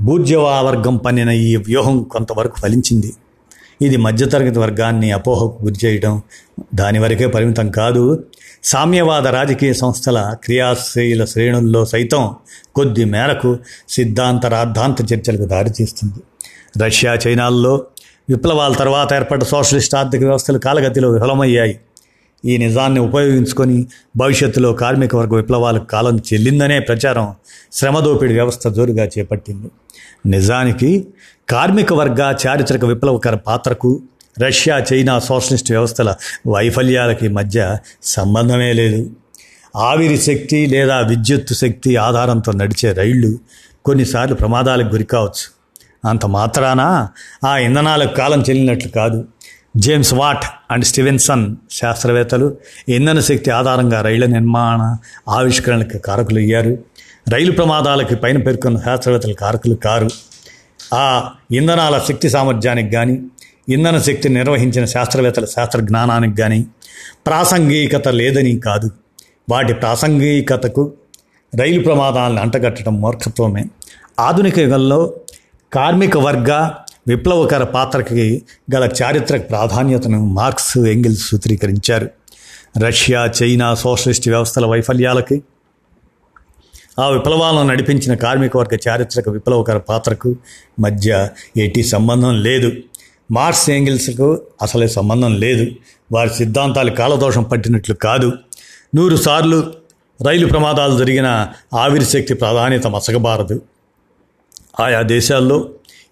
బూర్జవా 0.00 0.60
వర్గం 0.60 0.96
పన్నిన 0.96 1.28
ఈ 1.28 1.56
వ్యూహం 1.56 2.02
కొంతవరకు 2.02 2.58
ఫలించింది. 2.58 3.12
ఇది 3.82 3.96
మధ్యతరగతి 3.96 4.58
వర్గాన్ని 4.58 5.12
అపోహకు 5.12 5.64
గురి 5.64 5.86
చేయడం 5.86 6.22
దాని 6.74 6.98
వరకే 6.98 7.26
పరిమితం 7.26 7.70
కాదు. 7.70 8.24
సామ్యవాద 8.64 9.26
రాజకీయ 9.26 9.72
సంస్థల 9.72 10.34
క్రియాశీల 10.44 11.24
శ్రేణుల్లో 11.24 11.84
సైతం 11.84 12.34
కొద్ది 12.74 13.04
మేరకు 13.04 13.58
సిద్ధాంత 13.88 14.46
రాద్ధాంత 14.46 15.12
చర్చలకు 15.12 15.44
దారితీస్తుంది 15.44 16.20
రష్యా 16.84 17.14
చైనాల్లో 17.14 17.84
విప్లవాల 18.28 18.72
తర్వాత 18.72 19.12
ఏర్పడ్డ 19.12 19.42
సోషలిస్ట్ 19.42 19.94
ఆర్థిక 19.94 20.20
వ్యవస్థలు 20.20 20.58
కాలగతిలో 20.58 21.10
విఫలమయ్యాయి. 21.10 21.78
ఈ 22.44 22.58
నిజాన్ని 22.58 23.00
ఉపయోగించుకొని 23.00 23.86
భవిష్యత్తులో 24.16 24.72
కార్మిక 24.72 25.16
వర్గ 25.16 25.36
విప్లవాలకు 25.36 25.84
కాలం 25.84 26.16
చెల్లిందనే 26.18 26.80
ప్రచారం 26.80 27.34
శ్రమదోపిడి 27.72 28.34
వ్యవస్థ 28.34 28.68
జోరుగా 28.68 29.04
చేపట్టింది. 29.04 29.68
నిజానికి 30.26 31.06
కార్మిక 31.48 31.92
వర్గ 31.92 32.36
చారిత్రక 32.46 32.84
విప్లవకర 32.84 33.34
పాత్రకు 33.34 34.02
రష్యా 34.42 34.84
చైనా 34.92 35.18
సోషలిస్ట్ 35.18 35.72
వ్యవస్థల 35.72 36.14
వైఫల్యాలకి 36.46 37.28
మధ్య 37.28 37.76
సంబంధమే 38.02 38.72
లేదు. 38.72 39.10
ఆవిరి 39.76 40.18
శక్తి 40.18 40.66
లేదా 40.66 41.00
విద్యుత్ 41.00 41.52
శక్తి 41.52 41.96
ఆధారంతో 41.96 42.52
నడిచే 42.52 42.92
రైళ్ళు 42.92 43.38
కొన్నిసార్లు 43.84 44.34
ప్రమాదాలకు 44.34 44.88
గురి 44.88 45.04
కావచ్చు 45.04 45.54
అంత 46.08 46.26
మాత్రాన? 46.26 47.08
ఆ 47.44 47.58
ఇంధనాలకు 47.58 48.14
కాలం 48.14 48.42
చెల్లినట్లు 48.42 48.90
కాదు. 48.90 49.24
జేమ్స్ 49.76 50.14
వాట్ 50.14 50.44
అండ్ 50.70 50.84
స్టీవెన్సన్ 50.84 51.56
శాస్త్రవేత్తలు 51.70 52.56
ఇంధన 52.88 53.20
శక్తి 53.20 53.50
ఆధారంగా 53.50 54.00
రైళ్ళ 54.00 54.26
నిర్మాణ 54.26 54.96
ఆవిష్కరణలకు 55.30 55.98
కారకులు 55.98 56.38
అయ్యారు. 56.38 56.78
రైలు 57.28 57.52
ప్రమాదాలకి 57.52 58.16
పైన 58.16 58.36
పేర్కొన్న 58.36 58.78
శాస్త్రవేత్తలు 58.78 59.34
కారకులు 59.34 59.74
కారు. 59.74 60.08
ఆ 60.94 61.30
ఇంధనాల 61.52 62.00
శక్తి 62.08 62.28
సామర్థ్యానికి 62.28 62.90
కానీ 62.90 63.20
ఇంధన 63.68 63.98
శక్తి 63.98 64.28
నిర్వహించిన 64.28 64.84
శాస్త్రవేత్తల 64.84 65.44
శాస్త్ర 65.44 65.80
జ్ఞానానికి 65.80 66.36
కానీ 66.36 66.66
ప్రాసంగికత 67.26 68.08
లేదని 68.08 68.60
కాదు. 68.60 68.90
వాటి 69.50 69.74
ప్రాసంగికతకు 69.74 70.92
రైలు 71.60 71.82
ప్రమాదాలను 71.82 72.40
అంటగట్టడం 72.40 73.00
మూర్ఖత్వమే. 73.00 73.64
ఆధునిక 74.20 74.58
యుగంలో 74.58 75.14
కార్మిక 75.72 76.16
వర్గ 76.16 76.70
విప్లవకర 77.08 77.64
పాత్రకి 77.64 78.42
గల 78.74 78.88
చారిత్రక 79.02 79.50
ప్రాధాన్యతను 79.50 80.26
మార్క్స్ 80.26 80.78
ఎంగిల్స్ 80.78 81.28
సూత్రీకరించారు 81.28 82.10
రష్యా 82.78 83.32
చైనా 83.42 83.74
సోషలిస్ట్ 83.74 84.28
వ్యవస్థల 84.28 84.66
వైఫల్యాలకి 84.66 85.42
ఆ 86.98 87.08
విప్లవాలను 87.08 87.62
నడిపించిన 87.62 88.14
కార్మికవర్గ 88.14 88.78
చారిత్రక 88.88 89.28
విప్లవకర 89.28 89.78
పాత్రకు 89.78 90.36
మధ్య 90.80 91.28
ఎటి 91.56 91.82
సంబంధం 91.82 92.42
లేదు. 92.42 92.72
మార్క్స్ 93.30 93.70
ఏంగిల్స్కు 93.70 94.40
అసలే 94.62 94.88
సంబంధం 94.88 95.36
లేదు. 95.36 95.66
వారి 96.12 96.30
సిద్ధాంతాలు 96.30 96.90
కాలదోషం 96.90 97.42
పట్టినట్లు 97.42 97.94
కాదు. 97.94 98.32
నూరు 98.94 99.16
సార్లు 99.16 99.74
రైలు 100.26 100.46
ప్రమాదాలు 100.46 100.98
జరిగిన 100.98 101.48
ఆవిరి 101.74 102.04
శక్తి 102.04 102.34
ప్రాధాన్యత 102.34 102.86
మసకబారదు. 102.86 103.62
ఆయా 104.80 105.02
దేశాల్లో 105.02 105.70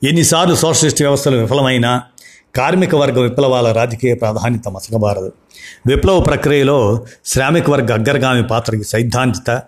ఎన్నిసార్లు 0.09 0.55
సోషలిస్ట్ 0.55 1.03
వ్యవస్థలు 1.03 1.37
విఫలమైనా 1.37 2.03
కార్మిక 2.57 2.95
వర్గ 2.95 3.21
విప్లవాల 3.21 3.73
రాజకీయ 3.73 4.15
ప్రాధాన్యత 4.15 4.69
మసకబారదు. 4.69 5.33
విప్లవ 5.87 6.21
ప్రక్రియలో 6.21 7.07
శ్రామిక 7.25 7.71
వర్గ 7.71 7.93
అగ్రగామి 7.93 8.47
పాత్రకి 8.47 8.85
సైద్ధాంతిక 8.85 9.63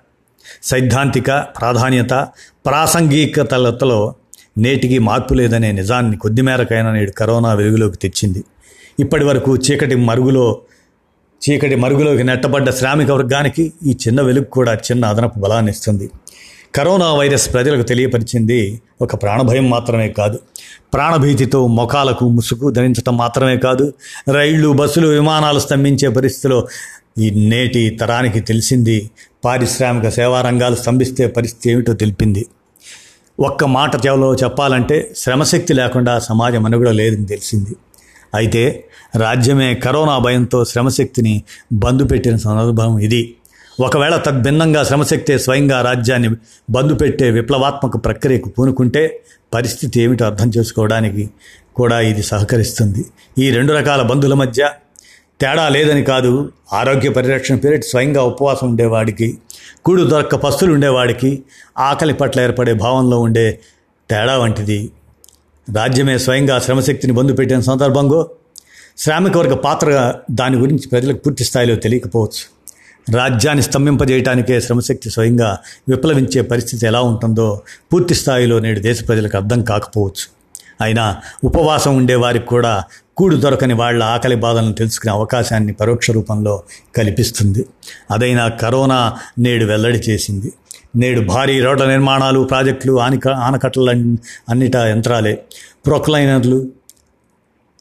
సైద్ధాంతిక 0.62 1.30
ప్రాధాన్యత 1.58 2.28
ప్రాసంగికతలతో 2.66 4.14
నేటికి 4.58 4.98
మార్పు 4.98 5.34
లేదనే 5.34 5.72
నిజాన్ని 5.72 6.16
కొద్దిమేరకైనా 6.16 6.92
నేడు 6.92 7.10
కరోనా 7.10 7.52
వెలుగులోకి 7.52 7.96
తెచ్చింది. 7.96 8.44
ఇప్పటి 9.00 9.24
వరకు 9.24 9.56
చీకటి 9.56 9.94
మరుగులో 9.94 10.58
చీకటి 11.42 11.74
మరుగులోకి 11.74 12.24
నెట్టబడ్డ 12.24 12.70
శ్రామిక 12.70 13.10
వర్గానికి 13.10 13.72
ఈ 13.86 13.98
చిన్న 14.08 14.20
వెలుగు 14.20 14.44
కూడా 14.44 14.74
చిన్న 14.74 15.04
అదనపు 15.04 15.38
బలాన్ని 15.38 15.70
ఇస్తుంది 15.70 16.10
కరోనా 16.74 17.12
వైరస్ 17.14 17.52
ప్రజలకు 17.52 17.82
తెలియపరిచింది 17.82 18.82
ఒక 19.00 19.14
ప్రాణభయం 19.22 19.70
మాత్రమే 19.70 20.08
కాదు. 20.08 20.38
ప్రాణభీతితో 20.94 21.66
మొఖాలకు 21.66 22.28
ముసుగు 22.28 22.70
ధరించటం 22.70 23.16
మాత్రమే 23.16 23.56
కాదు. 23.56 23.92
రైళ్ళు 24.32 24.68
బస్సులు 24.68 25.08
విమానాలు 25.08 25.58
స్తంభించే 25.58 26.08
పరిస్థితిలో 26.08 26.68
ఈ 27.18 27.30
నేటి 27.30 27.90
తరానికి 28.00 28.40
తెలిసింది 28.40 29.10
పారిశ్రామిక 29.44 30.08
సేవా 30.08 30.40
రంగాలు 30.40 30.74
స్తంభిస్తే 30.74 31.26
పరిస్థితి 31.26 31.70
ఏమిటో 31.70 31.92
తెలిపింది. 31.92 32.46
ఒక్క 33.40 33.64
మాట 33.64 34.06
చెవలో 34.06 34.34
చెప్పాలంటే 34.34 35.14
శ్రమశక్తి 35.16 35.74
లేకుండా 35.74 36.18
సమాజ 36.18 36.54
అనుగుడ 36.56 36.88
లేదని 36.88 37.26
తెలిసింది. 37.26 37.76
అయితే 38.34 38.88
రాజ్యమే 39.16 39.74
కరోనా 39.74 40.18
భయంతో 40.18 40.64
శ్రమశక్తిని 40.64 41.42
బంధు 41.72 42.04
పెట్టిన 42.04 42.36
సందర్భం 42.36 42.98
ఇది. 42.98 43.34
ఒకవేళ 43.80 44.16
తద్భిన్నంగా 44.16 44.84
శ్రమశక్తి 44.84 45.38
స్వయంగా 45.38 45.82
రాజ్యాన్ని 45.82 46.28
బంధు 46.70 46.94
పెట్టే 46.94 47.30
విప్లవాత్మక 47.30 48.04
ప్రక్రియకు 48.04 48.48
పూనుకుంటే 48.48 49.20
పరిస్థితి 49.54 50.00
ఏమిటో 50.00 50.24
అర్థం 50.24 50.48
చేసుకోవడానికి 50.56 51.30
కూడా 51.76 52.00
ఇది 52.00 52.22
సహకరిస్తుంది. 52.22 53.04
ఈ 53.38 53.50
రెండు 53.50 53.72
రకాల 53.72 54.02
బంధుల 54.02 54.34
మధ్య 54.34 54.70
తేడా 55.40 55.68
లేదని 55.68 56.04
కాదు 56.04 56.52
ఆరోగ్య 56.72 57.08
పరిరక్షణ 57.10 57.56
పేరిట 57.56 57.84
స్వయంగా 57.84 58.22
ఉపవాసం 58.22 58.68
ఉండేవాడికి 58.68 59.38
కూడు 59.84 60.02
దొరక్క 60.02 60.34
పస్తులు 60.36 60.72
ఉండేవాడికి 60.72 61.42
ఆకలి 61.78 62.12
పట్ల 62.12 62.40
ఏర్పడే 62.40 62.74
భావంలో 62.74 63.20
ఉండే 63.20 63.60
తేడా 64.10 64.38
వంటిది. 64.38 64.90
రాజ్యమే 65.76 66.18
స్వయంగా 66.18 66.58
శ్రమశక్తిని 66.58 67.12
బంధు 67.12 67.32
పెట్టిన 67.32 67.60
సందర్భంలో 67.60 68.30
శ్రామిక 68.98 69.36
వర్గ 69.36 69.54
పాత్ర 69.54 70.14
దాని 70.30 70.56
గురించి 70.56 70.88
ప్రజలకు 70.88 71.18
పూర్తి 71.18 71.44
స్థాయిలో 71.44 71.76
తెలియకపోవచ్చు. 71.76 72.53
రాజ్యాన్ని 73.12 73.62
స్తంభింపజేయటానికే 73.62 74.60
శ్రమశక్తి 74.60 75.10
స్వయంగా 75.10 75.58
విప్లవించే 75.88 76.40
పరిస్థితి 76.40 76.86
ఎలా 76.86 77.00
ఉంటుందో 77.00 77.60
పూర్తి 77.92 78.14
స్థాయిలో 78.14 78.58
నేడు 78.58 78.80
దేశ 78.80 79.08
ప్రజలకు 79.08 79.36
అర్థం 79.36 79.62
కాకపోవచ్చు. 79.62 80.34
అయినా 80.80 81.16
ఉపవాసం 81.44 81.96
ఉండే 81.96 82.14
వారికి 82.14 82.46
కూడా 82.46 82.84
కూడు 83.16 83.36
దొరకని 83.36 83.74
వాళ్ళ 83.74 84.02
ఆకలి 84.02 84.36
బాధలను 84.36 84.72
తెలుసుకునే 84.72 85.12
అవకాశాన్ని 85.12 85.72
పరోక్ష 85.72 86.10
రూపంలో 86.10 86.62
కల్పిస్తుంది. 86.96 87.64
అదైనా 88.10 88.48
కరోనా 88.48 89.16
నేడు 89.38 89.64
వెల్లడి 89.64 89.98
చేసింది. 89.98 90.52
నేడు 90.96 91.20
భారీ 91.20 91.60
రోడ్ల 91.60 91.84
నిర్మాణాలు 91.84 92.40
ప్రాజెక్టులు 92.40 93.00
ఆనిక 93.00 93.28
ఆనకట్టల 93.28 93.90
అన్నిటా 94.48 94.88
యంత్రాలే. 94.88 95.44
ప్రొక్లైనర్లు 95.86 96.68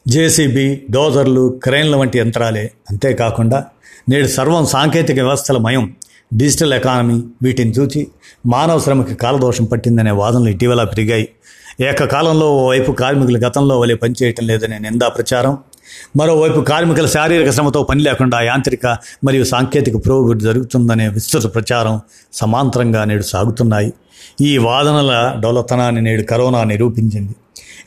జేసీబీ 0.08 0.80
డోజర్లు 0.90 1.60
క్రెయిన్ల 1.62 1.96
వంటి 1.96 2.18
యంత్రాలే. 2.18 2.70
అంతేకాకుండా 2.90 3.64
నేడు 4.08 4.26
సర్వం 4.28 4.66
సాంకేతిక 4.66 5.18
వ్యవస్థల 5.20 5.58
మయం 5.58 5.94
డిజిటల్ 6.34 6.74
ఎకానమీ 6.74 7.22
వీటిని 7.42 7.70
చూచి 7.70 8.06
మానవ 8.46 8.78
శ్రమకి 8.78 9.14
కాలదోషం 9.14 9.64
పట్టిందనే 9.64 10.10
వాదనలు 10.10 10.48
ఇటీవల 10.48 10.84
పెరిగాయి. 10.84 11.28
ఏకకాలంలో 11.80 12.48
ఓవైపు 12.56 12.92
కార్మికులు 12.92 13.38
గతంలో 13.38 13.80
వలె 13.80 13.94
పనిచేయటం 13.94 14.46
లేదనే 14.46 14.78
నిందా 14.78 15.08
ప్రచారం 15.08 15.58
మరోవైపు 16.16 16.60
కార్మికుల 16.60 17.06
శారీరక 17.06 17.50
శ్రమతో 17.50 17.82
పని 17.82 18.02
లేకుండా 18.02 18.42
యాంత్రిక 18.42 18.86
మరియు 19.24 19.44
సాంకేతిక 19.44 19.96
పురోగతి 19.96 20.44
జరుగుతుందనే 20.44 21.08
విస్తృత 21.08 21.54
ప్రచారం 21.54 22.00
సమాంతరంగా 22.32 23.04
నేడు 23.04 23.22
సాగుతున్నాయి. 23.22 23.92
ఈ 24.40 24.58
వాదనల 24.58 25.36
డొలతనాన్ని 25.40 26.02
నేడు 26.02 26.22
కరోనా 26.22 26.64
నిరూపించింది. 26.64 27.34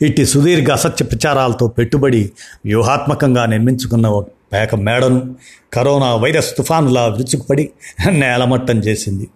ఇట్టి 0.02 0.26
సుదీర్ఘ 0.26 0.70
అసత్య 0.70 1.04
ప్రచారాలతో 1.04 1.68
పెట్టుబడి 1.68 2.32
వ్యూహాత్మకంగా 2.64 3.46
నిర్మించుకున్న 3.46 4.06
ఒక 4.06 4.28
పేక 4.52 4.74
మేడను 4.74 5.36
కరోనా 5.72 6.14
వైరస్ 6.14 6.56
తుఫానులా 6.56 7.06
విరుచుకుపడి 7.06 7.70
నేలమట్టం 8.10 8.78
చేసింది. 8.78 9.28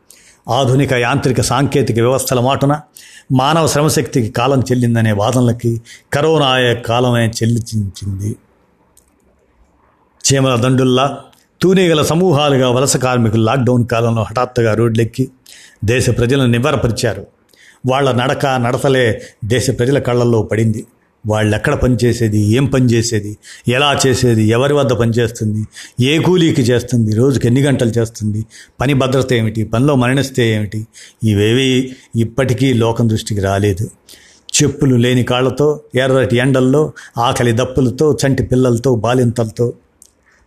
ఆధునిక 0.49 0.93
యాంత్రిక 0.93 1.41
సాంకేతిక 1.41 1.97
వ్యవస్థల 1.97 2.41
మాటున 2.41 2.81
మానవ 3.33 3.67
శ్రమశక్తికి 3.67 4.29
కాలం 4.29 4.61
చెల్లిందనే 4.61 5.13
వాదనలకి 5.13 5.83
కరోనా 6.13 6.73
కాలమే 6.73 7.27
చెల్లించింది. 7.27 8.37
చీమల 10.25 10.55
దండుల్లా 10.55 11.19
తూనీగల 11.63 12.03
సమూహాలుగా 12.03 12.71
వలస 12.71 12.97
కార్మికులు 12.97 13.43
లాక్డౌన్ 13.43 13.87
కాలంలో 13.87 14.23
హఠాత్తుగా 14.23 14.75
రోడ్లెక్కి 14.75 15.29
దేశ 15.85 16.11
ప్రజలను 16.11 16.47
నివ్వరపరిచారు. 16.47 17.27
వాళ్ళ 17.87 18.13
నడక 18.13 18.47
నడతలే 18.47 19.23
దేశ 19.45 19.71
ప్రజల 19.71 19.99
కళ్ళల్లో 19.99 20.43
పడింది. 20.43 20.87
వాళ్ళెక్కడ 21.27 21.75
పనిచేసేది 21.75 22.39
ఏం 22.39 22.65
పని 22.67 22.87
చేసేది 22.87 23.37
ఎలా 23.69 24.01
చేసేది 24.07 24.45
ఎవరి 24.45 24.75
వద్ద 24.75 24.93
పనిచేస్తుంది 24.93 25.67
ఏ 26.01 26.19
కూలీకి 26.19 26.63
చేస్తుంది 26.63 27.17
రోజుకి 27.17 27.47
ఎన్ని 27.47 27.63
గంటలు 27.63 27.93
చేస్తుంది 27.99 28.47
పని 28.81 28.95
భద్రత 28.95 29.33
ఏమిటి 29.33 29.65
పనిలో 29.65 29.95
మరణిస్తే 29.95 30.55
ఏమిటి 30.55 30.87
ఇవేవి 31.25 31.97
ఇప్పటికీ 32.17 32.73
లోకం 32.73 33.09
దృష్టికి 33.09 33.41
రాలేదు. 33.41 33.91
చెప్పులు 34.53 34.97
లేని 34.97 35.23
కాళ్ళతో 35.23 35.81
ఎర్రటి 35.95 36.37
ఎండల్లో 36.37 36.93
ఆకలి 37.19 37.53
దప్పులతో 37.53 38.19
చంటి 38.27 38.43
పిల్లలతో 38.43 38.95
బాలింతలతో 38.95 39.73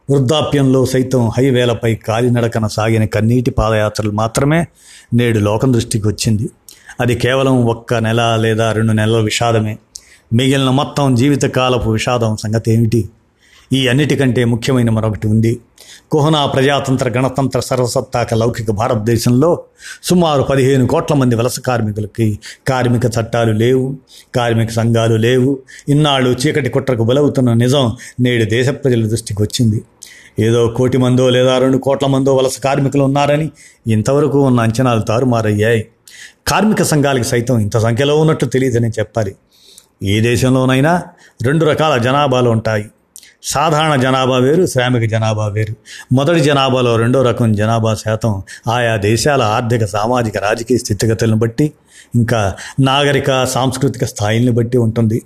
వృద్ధాప్యంలో 0.10 0.86
సైతం 0.86 1.30
హైవేలపై 1.38 1.96
కాలినడకన 1.96 2.68
సాగిన 2.68 3.06
కన్నీటి 3.06 3.52
పాదయాత్రలు 3.52 4.12
మాత్రమే 4.12 4.68
నేడు 5.14 5.40
లోకం 5.40 5.74
దృష్టికి 5.74 6.08
వచ్చింది. 6.08 6.50
అది 7.02 7.16
కేవలం 7.16 7.66
ఒక్క 7.66 7.94
నెల 7.94 8.36
లేదా 8.36 8.72
రెండు 8.72 8.92
నెలల 8.92 9.18
విషాదమే. 9.18 9.78
మిగిలిన 10.34 10.70
మొత్తం 10.70 11.16
జీవితకాలపు 11.16 11.90
విషాదం 11.90 12.38
సంగతి 12.38 12.72
ఏమిటి? 12.72 13.10
ఈ 13.74 13.88
అన్నిటికంటే 13.88 14.46
ముఖ్యమైన 14.46 14.90
మరొకటి 14.90 15.28
ఉంది. 15.28 15.60
కుహనా 16.12 16.46
ప్రజాతంత్ర 16.46 17.10
గణతంత్ర 17.10 17.60
సర్వసత్తాక 17.60 18.34
లౌకిక 18.34 18.72
భారతదేశంలో 18.72 19.64
సుమారు 20.04 20.44
పదిహేను 20.44 20.88
కోట్ల 20.88 21.16
మంది 21.16 21.36
వలస 21.36 21.60
కార్మికులకి 21.60 22.40
కార్మిక 22.68 23.06
చట్టాలు 23.06 23.52
లేవు 23.52 23.96
కార్మిక 24.36 24.70
సంఘాలు 24.70 25.16
లేవు. 25.16 25.60
ఇన్నాళ్ళు 25.90 26.30
చీకటి 26.30 26.70
కుట్రకు 26.70 27.04
బలవుతున్న 27.04 27.54
నిజం 27.54 27.98
నేడు 28.20 28.46
దేశ 28.46 28.70
ప్రజల 28.70 29.08
దృష్టికి 29.08 29.42
వచ్చింది. 29.42 29.82
ఏదో 30.40 30.68
కోటి 30.68 30.98
మందో 30.98 31.30
లేదా 31.30 31.58
రెండు 31.58 31.78
కోట్ల 31.78 32.08
మందో 32.08 32.36
వలస 32.36 32.60
కార్మికులు 32.60 33.04
ఉన్నారని 33.04 33.52
ఇంతవరకు 33.88 34.40
ఉన్న 34.40 34.60
అంచనాలు 34.60 35.02
తారుమారయ్యాయి. 35.02 35.86
కార్మిక 36.48 36.84
సంఘాలకి 36.84 37.24
సైతం 37.24 37.60
ఇంత 37.60 37.78
సంఖ్యలో 37.78 38.20
ఉన్నట్టు 38.20 38.46
తెలియదని 38.46 38.90
చెప్పాలి. 38.90 39.36
ఏ 40.04 40.20
దేశంలోనైనా 40.20 41.04
రెండు 41.42 41.66
రకాల 41.66 41.98
జనాభాలు 41.98 42.50
ఉంటాయి. 42.50 42.86
సాధారణ 43.44 44.02
జనాభా 44.02 44.38
వేరు 44.38 44.66
శ్రామిక 44.66 45.10
జనాభా 45.10 45.48
వేరు. 45.48 45.76
మొదటి 46.14 46.40
జనాభాలో 46.40 46.96
రెండో 46.96 47.24
రకం 47.24 47.54
జనాభా 47.54 47.96
శాతం 47.96 48.44
ఆయా 48.68 48.96
దేశాల 48.96 49.42
ఆర్థిక 49.42 49.86
సామాజిక 49.86 50.38
రాజకీయ 50.38 50.78
స్థితిగతులను 50.78 51.36
బట్టి 51.36 51.72
ఇంకా 52.16 52.54
నాగరిక 52.80 53.46
సాంస్కృతిక 53.46 54.06
స్థాయిల్ని 54.06 54.52
బట్టి 54.52 54.78
ఉంటుంది. 54.78 55.22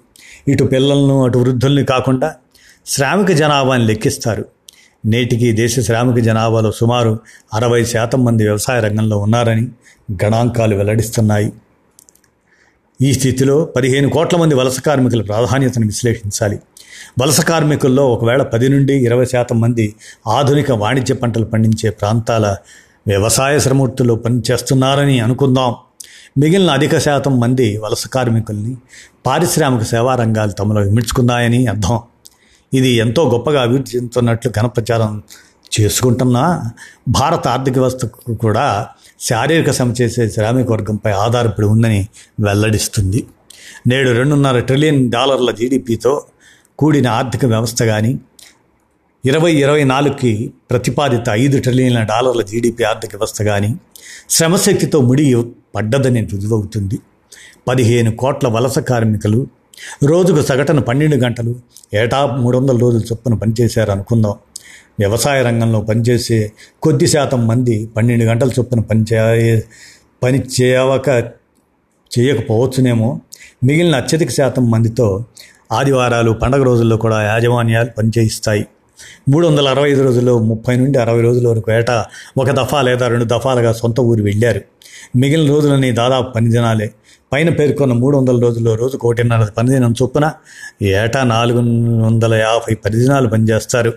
ఇటు 0.47 0.63
పిల్లలను 0.63 1.25
అటు 1.25 1.37
వృద్ధుల్ని 1.37 1.85
కాకుండా 1.85 2.35
శ్రామిక 2.87 3.31
జనాభాని 3.31 3.85
లెక్కిస్తారు. 3.85 4.45
నేటికి 5.05 5.51
దేశ 5.51 5.79
శ్రామిక 5.79 6.23
జనాభాలో 6.23 6.71
సుమారు 6.71 7.19
అరవై 7.53 7.85
శాతం 7.85 8.25
మంది 8.25 8.43
వ్యవసాయ 8.43 8.79
రంగంలో 8.79 9.17
ఉన్నారని 9.17 9.67
గణాంకాలు 10.11 10.75
వెల్లడిస్తున్నాయి. 10.75 11.53
ఈ 13.01 13.13
స్థితిలో 13.13 13.65
పదిహేను 13.65 14.09
కోట్ల 14.09 14.37
మంది 14.37 14.55
వలస 14.55 14.79
కార్మికుల 14.79 15.21
ప్రాధాన్యతను 15.21 15.85
విశ్లేషించాలి. 15.85 16.59
వలస 17.21 17.41
కార్మికుల్లో 17.41 18.09
ఒకవేళ 18.09 18.43
పది 18.43 18.69
నుండి 18.69 18.93
ఇరవై 18.93 19.25
శాతం 19.25 19.61
మంది 19.61 19.95
ఆధునిక 20.27 20.71
వాణిజ్య 20.71 21.13
పంటలు 21.13 21.45
పండించే 21.45 21.89
ప్రాంతాల 21.89 22.55
వ్యవసాయ 23.07 23.59
శ్రమూర్తులు 23.59 24.13
పనిచేస్తున్నారని 24.13 25.19
అనుకుందాం. 25.19 25.75
మిగిలిన 26.37 26.69
అధిక 26.69 26.97
శాతం 26.97 27.39
మంది 27.39 27.77
వలస 27.77 28.07
కార్మికుల్ని 28.07 28.77
పారిశ్రామిక 29.25 29.81
సేవా 29.83 30.15
రంగాలు 30.15 30.51
తమలో 30.51 30.81
విమిడ్చుకున్నాయని 30.81 31.67
అర్థం. 31.67 31.99
ఇది 32.73 32.89
ఎంతో 32.89 33.29
గొప్పగా 33.29 33.61
అభివృద్ధి 33.61 33.97
చెందుతున్నట్లు 33.97 34.51
ఘనప్రచారం 34.51 35.23
చేసుకుంటున్నా. 35.79 36.71
భారత 37.09 37.47
ఆర్థిక 37.47 37.73
వ్యవస్థకు 37.73 38.33
కూడా 38.33 38.87
శారీరక 39.19 39.71
శ్రమ 39.71 39.93
చేసే 40.01 40.29
శ్రామిక 40.29 40.71
వర్గంపై 40.71 41.11
ఆధారపడి 41.11 41.65
ఉందని 41.65 42.07
వెల్లడిస్తుంది. 42.39 43.25
నేడు 43.87 44.09
రెండున్నర 44.09 44.59
ట్రిలియన్ 44.59 45.11
డాలర్ల 45.11 45.51
జీడిపితో 45.51 46.23
కూడిన 46.79 47.07
ఆర్థిక 47.07 47.45
వ్యవస్థ 47.45 47.83
కానీ 47.83 48.19
ఇరవై 49.25 49.51
ఇరవై 49.53 49.83
నాలుగుకి 49.83 50.51
ప్రతిపాదిత 50.69 51.29
ఐదు 51.29 51.57
ట్రిలియన్ల 51.59 52.03
డాలర్ల 52.03 52.41
జీడిపి 52.41 52.83
ఆర్థిక 52.83 53.15
వ్యవస్థ 53.15 53.41
కానీ 53.41 53.75
శ్రమశక్తితో 54.29 55.01
ముడి 55.01 55.25
పడ్డదని 55.75 56.21
రుజువవుతుంది. 56.25 56.99
పదిహేను 57.67 58.11
కోట్ల 58.15 58.47
వలస 58.47 58.79
కార్మికులు 58.79 59.47
రోజుకు 60.03 60.41
సగటున 60.41 60.79
పన్నెండు 60.79 61.15
గంటలు 61.15 61.55
ఏటా 61.93 62.25
మూడు 62.25 62.57
వందల 62.57 62.77
రోజులు 62.77 63.03
చొప్పున 63.11 63.33
పనిచేశారు 63.33 63.91
అనుకుందాం 63.91 64.33
వ్యవసాయ 64.99 65.43
రంగంలో 65.43 65.81
పనిచేసే 65.81 66.51
కొద్ది 66.81 67.07
శాతం 67.07 67.47
మంది 67.47 67.89
పన్నెండు 67.97 68.25
గంటల 68.25 68.49
చొప్పున 68.59 68.79
పని 68.79 69.05
చేయ 69.13 69.61
పని 70.23 70.43
చేయవక 70.61 71.09
చేయకపోవచ్చునేమో. 72.19 73.19
మిగిలిన 73.63 73.95
అత్యధిక 73.95 74.29
శాతం 74.29 74.71
మందితో 74.71 75.25
ఆదివారాలు 75.71 76.31
పండగ 76.31 76.63
రోజుల్లో 76.63 76.97
కూడా 76.97 77.21
యాజమాన్యాలు 77.21 77.89
పనిచేయిస్తాయి. 77.97 78.65
మూడు 79.29 79.47
వందల 79.47 79.67
అరవై 79.67 79.91
ఐదు 79.91 80.03
రోజుల్లో 80.03 80.39
ముప్పై 80.39 80.75
నుండి 80.75 80.97
అరవై 80.97 81.21
రోజుల 81.21 81.47
వరకు 81.47 81.71
ఏటా 81.71 82.05
ఒక 82.37 82.49
దఫా 82.51 82.81
లేదా 82.81 83.07
రెండు 83.07 83.25
దఫాలుగా 83.25 83.73
సొంత 83.73 83.99
ఊరు 83.99 84.23
వెళ్ళారు. 84.23 84.61
మిగిలిన 85.15 85.49
రోజులని 85.49 85.91
దాదాపు 85.91 86.31
పని 86.31 86.49
దినాలే. 86.49 86.91
పైన 87.31 87.49
పేర్కొన్న 87.49 87.93
మూడు 87.93 88.17
వందల 88.17 88.39
రోజుల్లో 88.39 88.75
రోజు 88.75 88.97
కోటిన్నర 88.97 89.43
పనిదినం 89.45 89.95
చొప్పున 90.01 90.33
ఏటా 90.81 91.23
నాలుగు 91.23 91.59
వందల 92.05 92.33
యాభై 92.33 92.73
పనిదినాలు 92.73 93.27
పనిచేస్తారు. 93.27 93.93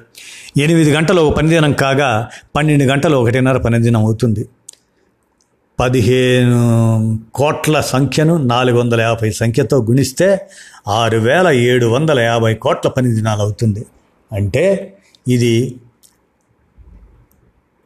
ఎనిమిది 0.57 0.91
గంటలు 0.93 1.21
ఒక 1.21 1.37
పనిదినం 1.37 1.73
కాగా 1.73 2.29
పన్నెండు 2.57 2.85
గంటలు 2.85 3.17
ఒకటిన్నర 3.17 3.57
పనిదినం 3.57 4.01
అవుతుంది. 4.01 4.49
పదిహేను 5.81 6.61
కోట్ల 7.35 7.81
సంఖ్యను 7.81 8.37
నాలుగు 8.37 8.79
వందల 8.81 9.01
యాభై 9.01 9.31
సంఖ్యతో 9.31 9.83
గుణిస్తే 9.83 10.49
ఆరు 10.89 11.19
వేల 11.19 11.49
ఏడు 11.49 11.87
వందల 11.87 12.21
యాభై 12.21 12.55
కోట్ల 12.55 12.89
పనిదినాలు 12.89 13.41
అవుతుంది. 13.41 13.87
అంటే 14.33 14.97
ఇది 15.29 15.77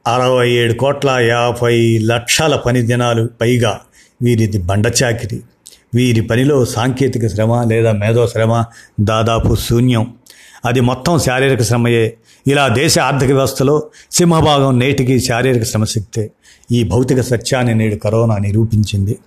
అరవై 0.06 0.50
ఏడు 0.50 0.74
కోట్ల 0.74 1.10
యాభై 1.10 1.98
లక్షల 1.98 2.56
పని 2.56 2.82
దినాలు. 2.82 3.28
పైగా 3.40 3.80
వీరిది 4.22 4.58
బండచాకిరి 4.58 5.40
వీరి 5.94 6.20
పనిలో 6.20 6.64
సాంకేతిక 6.64 7.26
శ్రమ 7.26 7.62
లేదా 7.62 7.92
మేధో 7.92 8.26
శ్రమ 8.26 8.64
దాదాపు 9.00 9.54
శూన్యం. 9.54 10.14
అది 10.64 10.80
మొత్తం 10.80 11.18
శారీరక 11.18 11.62
శ్రమయే. 11.62 12.16
ఇలా 12.46 12.68
దేశ 12.68 12.98
ఆర్థిక 12.98 13.28
వ్యవస్థలో 13.28 13.82
సింహభాగం 14.12 14.78
నేటికి 14.78 15.20
శారీరక 15.20 15.64
శ్రమశక్తే. 15.64 16.30
ఈ 16.72 16.82
భౌతిక 16.82 17.20
సత్యాన్ని 17.20 17.74
నేడు 17.74 17.96
కరోనా 17.96 18.38
నిరూపించింది. 18.38 19.18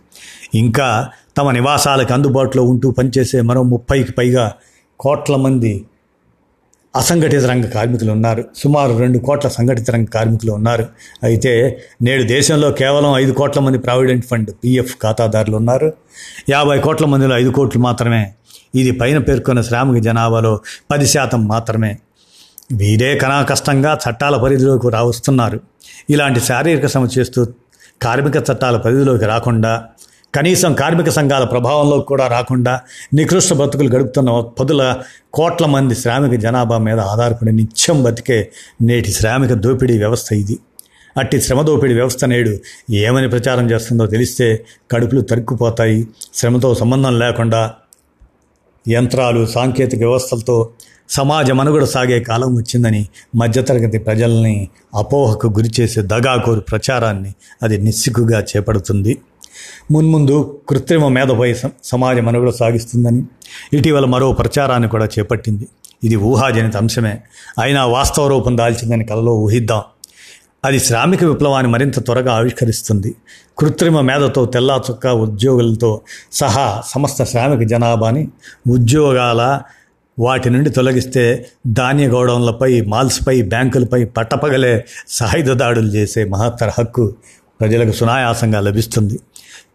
ఇంకా 0.56 1.10
తమ 1.38 1.52
నివాసాలకు 1.52 2.14
అందుబాటులో 2.14 2.64
ఉంటూ 2.64 2.92
పనిచేసే 2.92 3.42
మరో 3.42 3.64
ముప్పైకి 3.64 4.12
పైగా 4.12 4.54
కోట్ల 5.00 5.36
మంది 5.36 5.86
అసంఘటిత 6.96 7.46
రంగ 7.46 7.66
కార్మికులు 7.66 8.12
ఉన్నారు. 8.12 8.46
సుమారు 8.56 8.98
రెండు 8.98 9.18
కోట్ల 9.18 9.50
సంఘటిత 9.50 9.92
రంగ 9.92 10.06
కార్మికులు 10.06 10.52
ఉన్నారు. 10.52 10.86
అయితే 11.24 11.82
నేడు 12.02 12.24
దేశంలో 12.24 12.72
కేవలం 12.72 13.16
ఐదు 13.16 13.32
కోట్ల 13.32 13.60
మంది 13.60 13.78
ప్రావిడెంట్ 13.78 14.26
ఫండ్ 14.26 14.52
పిఎఫ్ 14.52 14.96
ఖాతాదారులు 15.02 15.56
ఉన్నారు. 15.56 15.94
యాభై 16.50 16.80
కోట్ల 16.80 17.06
మందిలో 17.06 17.38
ఐదు 17.38 17.50
కోట్లు 17.50 17.82
మాత్రమే. 17.82 18.34
ఇది 18.76 18.92
పైన 18.92 19.18
పేర్కొన్న 19.18 19.62
శ్రామిక 19.62 20.04
జనాభాలో 20.04 20.60
పది 20.92 21.08
శాతం 21.08 21.48
మాత్రమే. 21.48 21.98
వీరే 22.72 23.18
కనా 23.18 23.42
కష్టంగా 23.42 24.00
చట్టాల 24.10 24.38
పరిధిలోకి 24.38 24.90
రావస్తున్నారు. 24.90 25.60
ఇలాంటి 26.10 26.40
శారీరక 26.40 26.88
శ్రమ 26.88 27.08
చేస్తూ 27.20 27.48
కార్మిక 28.02 28.38
చట్టాల 28.38 28.78
పరిధిలోకి 28.78 29.26
రాకుండా 29.26 29.86
కనీసం 30.36 30.74
కార్మిక 30.74 31.10
సంఘాల 31.10 31.44
ప్రభావంలో 31.44 32.00
కూడా 32.00 32.28
రాకుండా 32.28 32.82
నికృష్ట 33.14 33.54
బతుకులు 33.54 33.90
గడుపుతున్న 33.96 34.40
పదుల 34.60 34.82
కోట్ల 35.34 35.66
మంది 35.66 35.96
శ్రామిక 35.96 36.40
జనాభా 36.40 36.78
మీద 36.78 37.00
ఆధారపడి 37.00 37.52
నిత్యం 37.52 38.04
బతికే 38.04 38.50
నేటి 38.82 39.12
శ్రామిక 39.12 39.54
దోపిడీ 39.54 39.98
వ్యవస్థ 39.98 40.34
ఇది. 40.34 40.60
అట్టి 41.18 41.42
శ్రమ 41.42 41.62
దోపిడీ 41.62 41.94
వ్యవస్థ 41.94 42.26
నేడు 42.26 42.58
ఏమని 42.92 43.30
ప్రచారం 43.30 43.72
చేస్తుందో 43.72 44.06
తెలిస్తే 44.06 44.66
కడుపులు 44.92 45.22
తరుక్కుపోతాయి. 45.22 46.08
శ్రమతో 46.34 46.76
సంబంధం 46.76 47.20
లేకుండా 47.20 47.74
యంత్రాలు 48.88 49.46
సాంకేతిక 49.46 50.00
వ్యవస్థలతో 50.00 50.70
సమాజ 51.10 51.52
మనుగడ 51.52 51.84
సాగే 51.84 52.20
కాలం 52.20 52.56
వచ్చిందని 52.56 53.08
మధ్యతరగతి 53.36 53.98
ప్రజల్ని 53.98 54.68
అపోహకు 54.96 55.48
గురిచేసే 55.48 56.02
దగాకోరు 56.02 56.60
ప్రచారాన్ని 56.60 57.34
అది 57.64 57.78
నిస్సిగ్గుగా 57.78 58.40
చేపడుతుంది. 58.42 59.18
మున్ముందు 59.92 60.62
కృత్రిమ 60.70 61.08
మేధపై 61.08 61.54
సమాజ 61.84 62.20
మనుగడ 62.20 62.50
సాగిస్తుందని 62.50 63.24
ఇటీవల 63.74 64.06
మరో 64.06 64.32
ప్రచారాన్ని 64.32 64.90
కూడా 64.90 65.06
చేపట్టింది. 65.06 65.68
ఇది 66.04 66.16
ఊహాజనిత 66.16 66.78
అంశమే. 66.78 67.22
అయినా 67.62 67.86
వాస్తవ 67.86 68.28
రూపం 68.28 68.58
దాల్చిందని 68.58 69.06
కలలో 69.06 69.34
ఊహిద్దాం. 69.36 69.82
అది 70.66 70.80
శ్రామిక 70.80 71.24
విప్లవాన్ని 71.24 71.72
మరింత 71.72 72.06
త్వరగా 72.06 72.34
ఆవిష్కరిస్తుంది. 72.34 73.16
కృత్రిమ 73.58 74.02
మేధతో 74.02 74.46
తెల్లా 74.46 74.82
చుక్క 74.92 75.08
ఉద్యోగులతో 75.08 76.02
సహా 76.32 76.84
సమస్త 76.88 77.24
శ్రామిక 77.24 77.68
జనాభాని 77.68 78.28
ఉద్యోగాల 78.70 79.60
వాటి 80.20 80.50
నుండి 80.50 80.70
తొలగిస్తే 80.70 81.50
ధాన్య 81.68 82.08
గోడౌన్లపై 82.08 82.82
మాల్స్పై 82.82 83.42
బ్యాంకులపై 83.42 84.06
పట్టపగలే 84.06 84.86
సాయుధ 85.08 85.52
దాడులు 85.52 85.88
చేసే 85.88 86.24
మహత్తర 86.24 86.72
హక్కు 86.80 87.16
ప్రజలకు 87.60 87.92
సునాయాసంగా 87.92 88.60
లభిస్తుంది. 88.60 89.20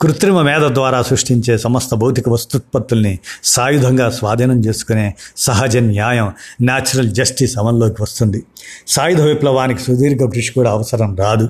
కృత్రిమ 0.01 0.43
మేధ 0.43 0.65
ద్వారా 0.75 1.03
సృష్టించే 1.03 1.59
సమస్త 1.59 1.95
భౌతిక 1.95 2.29
వస్తుత్పత్తుల్ని 2.29 3.19
సాయుధంగా 3.45 4.11
స్వాధీనం 4.11 4.61
చేసుకునే 4.61 5.15
సహజ 5.37 5.77
న్యాయం 5.77 6.33
న్యాచురల్ 6.63 7.09
జస్టిస్ 7.09 7.59
అమల్లోకి 7.59 8.03
వస్తుంది. 8.03 8.43
సాయుధ 8.89 9.21
విప్లవానికి 9.21 9.83
సుదీర్ఘ 9.83 10.33
కృషి 10.33 10.53
కూడా 10.53 10.71
అవసరం 10.71 11.17
రాదు. 11.17 11.49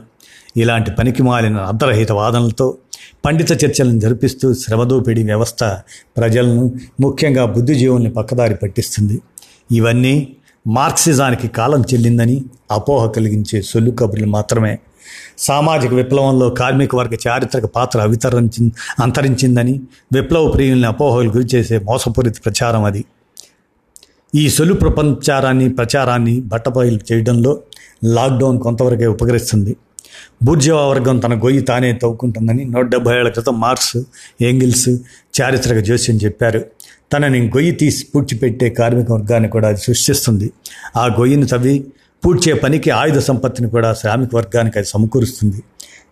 ఇలాంటి 0.57 0.91
పనికి 0.91 1.23
మాలిన 1.23 1.57
అర్ధరహిత 1.57 2.13
వాదనలతో 2.13 2.77
పండిత 3.25 3.65
చర్చలను 3.65 4.01
జరిపిస్తూ 4.01 4.55
శ్రమదోపిడి 4.55 5.23
వ్యవస్థ 5.23 5.65
ప్రజలను 6.17 6.75
ముఖ్యంగా 7.01 7.45
బుద్ధిజీవుల్ని 7.45 8.11
పక్కదారి 8.11 8.55
పట్టిస్తుంది. 8.55 9.21
ఇవన్నీ 9.73 10.37
మార్క్సిజానికి 10.67 11.49
కాలం 11.49 11.81
చెల్లిందని 11.81 12.45
అపోహ 12.71 13.07
కలిగించే 13.07 13.63
సొల్లు 13.63 13.91
కబుర్లు 13.91 14.27
మాత్రమే. 14.27 14.79
సామాజిక 15.39 15.93
విప్లవంలో 15.93 16.51
కార్మిక 16.51 16.97
వర్గ 16.97 17.17
చారిత్రక 17.29 17.65
పాత్ర 17.65 18.01
అవితరించి 18.01 18.73
అంతరించిందని 19.03 19.81
విప్లవ 20.13 20.49
ప్రియుల్ని 20.49 20.87
అపోహలు 20.87 21.31
గురిచేసే 21.31 21.79
మోసపూరిత 21.79 22.37
ప్రచారం 22.45 22.85
అది. 22.85 23.05
ఈ 24.35 24.51
సొలు 24.51 24.75
ప్రపంచారాన్ని 24.75 25.69
ప్రచారాన్ని 25.69 26.41
బట్టబయలు 26.41 27.01
చేయడంలో 27.13 27.61
లాక్డౌన్ 28.05 28.59
కొంతవరకే 28.59 29.07
ఉపకరిస్తుంది. 29.07 29.77
బూర్జవా 30.43 30.87
వర్గం 30.87 31.19
తన 31.19 31.35
గొయ్యి 31.35 31.63
తానే 31.63 31.93
తవ్వుకుంటుందని 31.93 32.65
నూట 32.65 32.87
డెబ్బై 32.87 33.17
ఏళ్ళ 33.17 33.29
క్రితం 33.29 33.61
మార్క్స్ 33.61 33.97
ఏంగిల్స్ 34.43 34.89
చారిత్రక 35.41 35.79
జోస్యం 35.79 36.17
చెప్పారు. 36.17 36.65
తనని 37.13 37.49
గొయ్యి 37.49 37.73
తీసి 37.73 38.07
పూడ్చిపెట్టే 38.15 38.71
కార్మిక 38.71 39.13
వర్గాన్ని 39.13 39.49
కూడా 39.49 39.69
అది 39.69 39.77
సృష్టిస్తుంది. 39.77 40.51
ఆ 40.97 41.07
గొయ్యిని 41.07 41.47
తవ్వి 41.47 41.87
పూడ్చే 42.25 42.53
పనికి 42.55 42.91
ఆయుధ 42.91 43.19
సంపత్తిని 43.19 43.71
కూడా 43.71 43.95
శ్రామిక 43.95 44.31
వర్గానికి 44.35 44.79
అది 44.79 44.89
సమకూరుస్తుంది. 44.89 45.63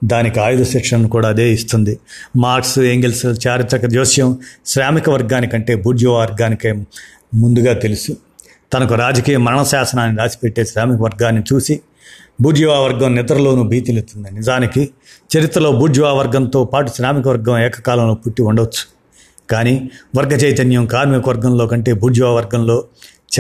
దానికి 0.05 0.41
ఆయుధ 0.41 0.63
శిక్షణను 0.63 1.09
కూడా 1.09 1.29
అదే 1.29 1.53
ఇస్తుంది. 1.53 1.99
మార్క్స్ 2.37 2.79
ఏంగిల్స్ 2.79 3.27
చారిత్రక 3.47 3.87
జోస్యం 3.87 4.39
శ్రామిక 4.67 5.11
వర్గానికంటే 5.11 5.75
బూర్జో 5.75 6.15
వర్గానికే 6.15 6.73
ముందుగా 7.35 7.73
తెలుసు. 7.75 8.17
తనకు 8.73 8.95
రాజకీయ 8.95 9.37
మరణ 9.37 9.63
శాసనాన్ని 9.63 10.19
రాసిపెట్టే 10.19 10.65
శ్రామిక 10.65 11.01
వర్గాన్ని 11.03 11.43
చూసి 11.53 11.81
బూర్జువా 12.41 12.79
వర్గం 12.79 13.15
నిద్రలోనూ 13.15 13.63
భీతిలెత్తుంది. 13.63 14.29
నిజానికి 14.35 14.91
చరిత్రలో 15.33 15.73
బూర్జువా 15.73 16.13
వర్గంతో 16.13 16.65
పాటు 16.65 16.91
శ్రామిక 16.91 17.29
వర్గం 17.29 17.59
ఏకకాలంలో 17.59 18.15
పుట్టి 18.15 18.43
ఉండవచ్చు 18.43 18.83
కానీ 19.51 19.91
వర్గ 20.17 20.33
చైతన్యం 20.33 20.87
కార్మిక 20.87 21.29
వర్గంలో 21.29 21.67
కంటే 21.67 21.93
బూర్జువా 21.93 22.31
వర్గంలో 22.31 22.85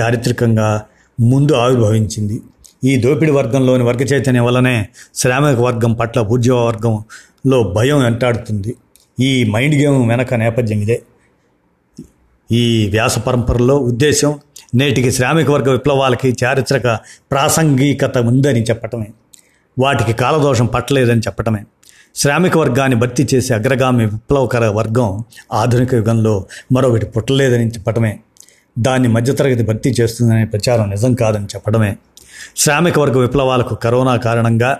చారిత్రకంగా 0.00 0.82
ముందు 1.20 1.52
ఆవిర్భవించింది. 1.52 2.40
ఈ 2.84 2.96
దోపిడి 2.96 3.30
వర్గంలోని 3.30 3.82
వర్గ 3.82 3.98
చైతన్యం 3.98 4.44
వల్లనే 4.44 4.88
శ్రామిక 5.14 5.58
వర్గం 5.58 5.92
పట్ల 5.92 6.20
ఉద్యోగ 6.20 6.66
వర్గంలో 6.66 7.62
భయం 7.62 8.02
వెంటాడుతుంది. 8.02 8.74
ఈ 9.20 9.44
మైండ్ 9.44 9.74
గేమ్ 9.74 10.08
వెనక 10.08 10.34
నేపథ్యం 10.34 10.80
ఇదే. 10.80 11.02
ఈ 12.52 12.88
వ్యాస 12.90 13.18
పరంపరలో 13.18 13.76
ఉద్దేశం 13.76 14.38
నేటికి 14.74 15.12
శ్రామిక 15.12 15.50
వర్గ 15.50 15.70
విప్లవాలకి 15.70 16.36
చారిత్రక 16.44 16.82
ప్రాసంగికత 17.30 18.18
ఉందని 18.18 18.62
చెప్పటమే. 18.62 19.06
వాటికి 19.78 20.12
కాలదోషం 20.12 20.66
పట్టలేదని 20.66 21.20
చెప్పటమే. 21.20 21.64
శ్రామిక 22.14 22.58
వర్గాన్ని 22.58 22.98
భర్తీ 22.98 23.26
చేసే 23.34 23.54
అగ్రగామి 23.54 24.06
విప్లవకర 24.06 24.66
వర్గం 24.68 25.24
ఆధునిక 25.52 25.94
యుగంలో 25.94 26.44
మరొకటి 26.72 27.06
పుట్టలేదని 27.06 27.68
చెప్పటమే. 27.68 28.20
దాన్ని 28.78 29.08
మధ్యతరగతి 29.08 29.62
భర్తీ 29.62 29.90
చేస్తుందనే 29.90 30.44
ప్రచారం 30.44 30.90
నిజం 30.90 31.14
కాదని 31.14 31.44
చెప్పడమే 31.44 31.96
శ్రామిక 32.56 32.98
వర్గ 32.98 33.18
విప్లవాలకు 33.18 33.74
కరోనా 33.74 34.16
కారణంగా 34.16 34.78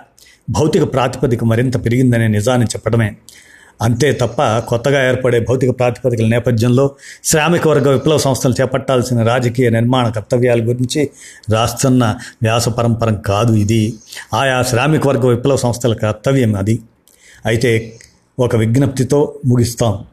భౌతిక 0.49 0.93
ప్రాతిపదిక 0.93 1.43
మరింత 1.43 1.85
పెరిగిందనే 1.85 2.27
నిజాన్ని 2.27 2.67
చెప్పడమే. 2.67 3.15
అంతే 3.81 4.11
తప్ప 4.11 4.59
కొత్తగా 4.59 5.09
ఏర్పడే 5.09 5.39
భౌతిక 5.39 5.69
ప్రాతిపదికల 5.69 6.27
నేపథ్యంలో 6.27 6.91
శ్రామిక 7.23 7.67
వర్గ 7.67 7.89
విప్లవ 7.89 8.17
సంస్థలు 8.17 8.53
చేపట్టాల్సిన 8.61 9.23
రాజకీయ 9.23 9.69
నిర్మాణ 9.69 10.09
కర్తవ్యాల 10.09 10.59
గురించి 10.61 11.09
రాస్తున్న 11.51 12.15
వ్యాస 12.43 12.69
పరంపరం 12.69 13.15
కాదు 13.15 13.53
ఇది. 13.53 13.93
ఆయా 14.33 14.61
శ్రామిక 14.61 15.07
వర్గ 15.07 15.27
విప్లవ 15.27 15.55
సంస్థల 15.55 15.93
కర్తవ్యం 15.93 16.55
అది. 16.55 16.79
అయితే 17.45 17.99
ఒక 18.39 18.55
విజ్ఞప్తితో 18.55 19.39
ముగిస్తాం. 19.45 20.03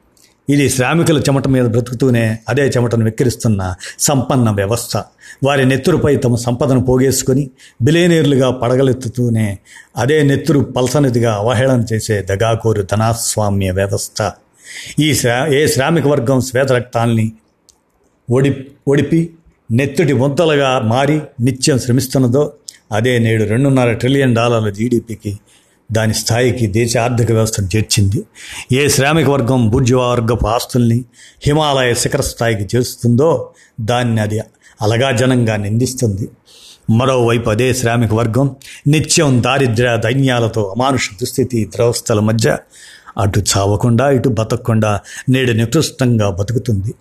ఇది 0.48 0.70
శ్రామికుల 0.70 1.18
చెమట 1.18 1.48
మీద 1.48 1.64
బ్రతుకుతూనే 1.64 2.38
అదే 2.48 2.62
చెమటను 2.62 3.04
వెక్కిరిస్తున్న 3.04 3.74
సంపన్న 3.98 4.50
వ్యవస్థ. 4.50 4.96
వారి 5.44 5.64
నెత్తురుపై 5.64 6.16
తమ 6.16 6.34
సంపదను 6.34 6.84
పోగేసుకొని 6.84 7.50
బిలేనీర్లుగా 7.82 8.50
పడగలెత్తుతూనే 8.50 9.58
అదే 9.96 10.22
నెత్తురు 10.22 10.60
పల్సనిదిగా 10.60 11.32
అవహేళన 11.34 11.84
చేసే 11.92 12.22
దగాకోరు 12.22 12.82
ధనాస్వామ్య 12.82 13.70
వ్యవస్థ. 13.70 14.30
ఈ 14.98 15.14
శ్రా 15.14 15.46
ఏ 15.46 15.66
శ్రామిక 15.66 16.06
వర్గం 16.06 16.40
శ్వేతరక్తాల్ని 16.40 17.32
ఒడి 18.30 18.50
ఒడిపి 18.88 19.30
నెత్తుడి 19.70 20.12
ముద్దలుగా 20.12 20.78
మారి 20.78 21.20
నిత్యం 21.40 21.78
శ్రమిస్తున్నదో 21.78 22.52
అదే 22.92 23.18
నేడు 23.18 23.44
రెండున్నర 23.44 23.92
ట్రిలియన్ 23.92 24.34
డాలర్ల 24.34 24.70
జీడిపికి 24.70 25.38
దాని 25.92 26.14
స్థాయికి 26.14 26.66
దేశ 26.66 26.96
ఆర్థిక 26.96 27.32
వ్యవస్థను 27.32 27.68
చేర్చింది. 27.76 28.24
ఏ 28.72 28.88
శ్రామిక 28.88 29.28
వర్గం 29.28 29.70
బుర్జువా 29.70 30.06
వర్గపు 30.06 30.46
ఆస్తుల్ని 30.46 31.04
హిమాలయ 31.42 31.94
శిఖర 31.94 32.20
స్థాయికి 32.20 32.76
చేస్తుందో 32.76 33.50
దాన్ని 33.80 34.20
అది 34.20 34.38
అలగాజనంగా 34.82 35.56
నిందిస్తుంది. 35.56 36.28
మరోవైపు 36.90 37.50
అదే 37.50 37.74
శ్రామిక 37.74 38.14
వర్గం 38.14 38.56
నిత్యం 38.86 39.42
దారిద్ర్య 39.42 40.00
దైన్యాలతో 40.04 40.62
అమానుష 40.76 41.10
దుస్థితి 41.20 41.70
ద్రవస్థల 41.74 42.20
మధ్య 42.20 42.56
అటు 43.18 43.40
చావకుండా 43.40 44.10
ఇటు 44.10 44.28
బతకకుండా 44.28 45.00
నేడు 45.28 45.52
నికృష్టంగా 45.52 46.30
బతుకుతుంది. 46.30 46.94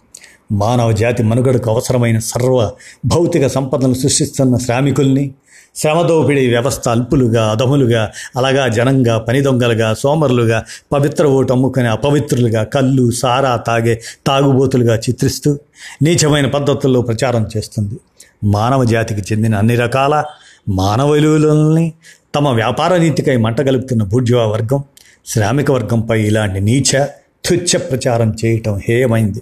మానవ 0.52 0.92
జాతి 0.92 1.24
మనుగడకు 1.24 1.70
అవసరమైన 1.70 2.20
సర్వ 2.20 2.72
భౌతిక 3.06 3.48
సంపదను 3.48 3.94
సృష్టిస్తున్న 3.94 4.58
శ్రామికుల్ని 4.58 5.34
శ్రమదోపిడి 5.76 6.48
వ్యవస్థ 6.48 6.90
అల్పులుగా 6.90 7.52
అదములుగా 7.52 8.12
అలాగా 8.38 8.68
జనంగా 8.68 9.18
పని 9.18 9.42
దొంగలుగా 9.42 9.94
సోమరులుగా 9.94 10.64
పవిత్ర 10.92 11.26
ఓటు 11.26 11.54
అమ్ముకునే 11.54 11.88
అపవిత్రులుగా 11.88 12.64
కళ్ళు 12.64 13.12
సారా 13.12 13.56
తాగే 13.56 14.02
తాగుబోతులుగా 14.28 14.96
చిత్రిస్తూ 14.96 15.60
నీచమైన 16.02 16.48
పద్ధతుల్లో 16.48 17.02
ప్రచారం 17.02 17.48
చేస్తుంది. 17.58 18.00
మానవ 18.44 18.84
జాతికి 18.84 19.22
చెందిన 19.22 19.56
అన్ని 19.56 19.76
రకాల 19.76 20.24
మానవ 20.70 21.12
విలువలని 21.12 21.94
తమ 22.36 22.50
వ్యాపార 22.50 22.98
నీతికై 22.98 23.38
మంటగలుపుతున్న 23.38 24.04
బూర్జువా 24.04 24.46
వర్గం 24.46 24.84
శ్రామిక 25.26 25.72
వర్గంపై 25.72 26.22
ఇలాంటి 26.22 26.60
నీచ 26.60 27.06
తుచ్చ 27.46 27.78
ప్రచారం 27.78 28.36
చేయటం 28.46 28.80
హేయమైంది. 28.90 29.42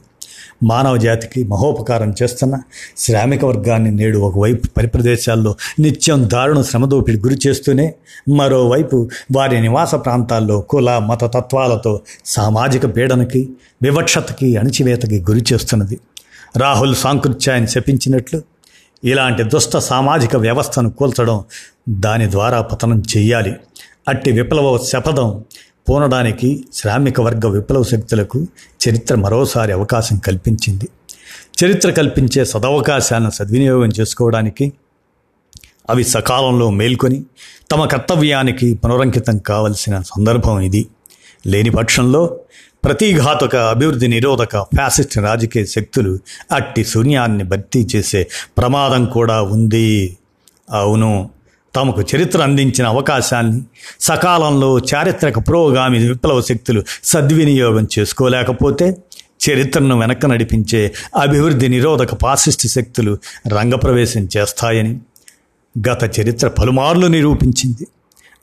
మానవ 0.64 0.98
జాతికి 0.98 1.44
మహోపకారం 1.44 2.14
చేస్తున్న 2.24 2.60
శ్రామిక 2.98 3.46
వర్గాన్ని 3.46 3.92
నేడు 3.92 4.20
ఒకవైపు 4.20 4.68
పరిప్రదేశాల్లో 4.68 5.56
నిత్యం 5.80 6.30
దారుణ 6.34 6.62
శ్రమదోపిడి 6.62 7.18
గురి 7.18 7.38
చేస్తూనే 7.48 7.94
మరోవైపు 8.36 9.10
వారి 9.36 9.62
నివాస 9.62 9.96
ప్రాంతాల్లో 9.96 10.62
కుల 10.62 10.98
మత 10.98 11.24
తత్వాలతో 11.24 12.02
సామాజిక 12.26 12.96
పీడనకి 12.98 13.50
వివక్షతకి 13.84 14.58
అణచివేతకి 14.58 15.20
గురి 15.22 15.44
చేస్తున్నది. 15.54 16.00
రాహుల్ 16.58 16.96
సాంకృత్యాన్ని 16.96 17.68
శపించినట్లు 17.68 18.42
ఇలాంటి 19.04 19.44
దుష్ట 19.44 19.78
సామాజిక 19.78 20.36
వ్యవస్థను 20.36 20.90
కూల్చడం 20.90 21.44
దాని 21.90 22.32
ద్వారా 22.32 22.62
పతనం 22.62 23.04
చేయాలి 23.18 23.56
అట్టి 24.08 24.32
విప్లవ 24.32 24.78
శపథం 24.78 25.44
పూనడానికి 25.90 26.66
శ్రామిక 26.74 27.22
వర్గ 27.22 27.48
విప్లవ 27.48 27.84
శక్తులకు 27.84 28.48
చరిత్ర 28.90 29.16
మరోసారి 29.16 29.72
అవకాశం 29.72 30.18
కల్పించింది. 30.18 30.88
చరిత్ర 31.64 31.92
కల్పించే 31.92 32.46
సదవకాశాలను 32.46 33.30
సద్వినియోగం 33.30 33.90
చేసుకోవడానికి 34.00 34.74
అవి 35.90 36.04
సకాలంలో 36.04 36.70
మేల్కొని 36.70 37.24
తమ 37.72 37.86
కర్తవ్యానికి 37.86 38.74
పునరంకితం 38.74 39.38
కావలసిన 39.38 40.02
సందర్భం 40.02 40.60
ఇది. 40.60 40.88
లేని 41.48 41.70
పక్షంలో 41.70 42.40
ప్రతిఘాతుక 42.84 43.56
అభివృద్ధి 43.56 44.08
నిరోధక 44.08 44.62
ఫ్యాసిస్ట్ 44.62 45.18
రాజకీయ 45.18 45.66
శక్తులు 45.66 46.20
అట్టి 46.52 46.84
శూన్యాన్ని 46.84 47.44
భర్తీ 47.44 47.88
చేసే 47.96 48.28
ప్రమాదం 48.58 49.06
కూడా 49.06 49.42
ఉంది. 49.42 50.18
అవును. 50.70 51.30
తమకు 51.78 52.02
చరిత్ర 52.12 52.42
అందించిన 52.42 52.86
అవకాశాన్ని 52.88 53.60
సకాలంలో 54.02 54.70
చారిత్రక 54.92 55.40
పురోగామి 55.50 56.00
విప్లవ 56.08 56.42
శక్తులు 56.42 56.82
సద్వినియోగం 57.04 57.88
చేసుకోలేకపోతే 57.96 58.88
చరిత్రను 59.46 59.96
వెనక్కి 60.00 60.28
నడిపించే 60.28 60.80
అభివృద్ధి 61.16 61.68
నిరోధక 61.68 62.14
పాసిస్ట్ 62.24 62.66
శక్తులు 62.68 63.12
రంగప్రవేశం 63.48 64.24
చేస్తాయని 64.38 64.94
గత 65.76 66.04
చరిత్ర 66.20 66.48
పలుమార్లు 66.48 67.08
నిరూపించింది. 67.08 67.86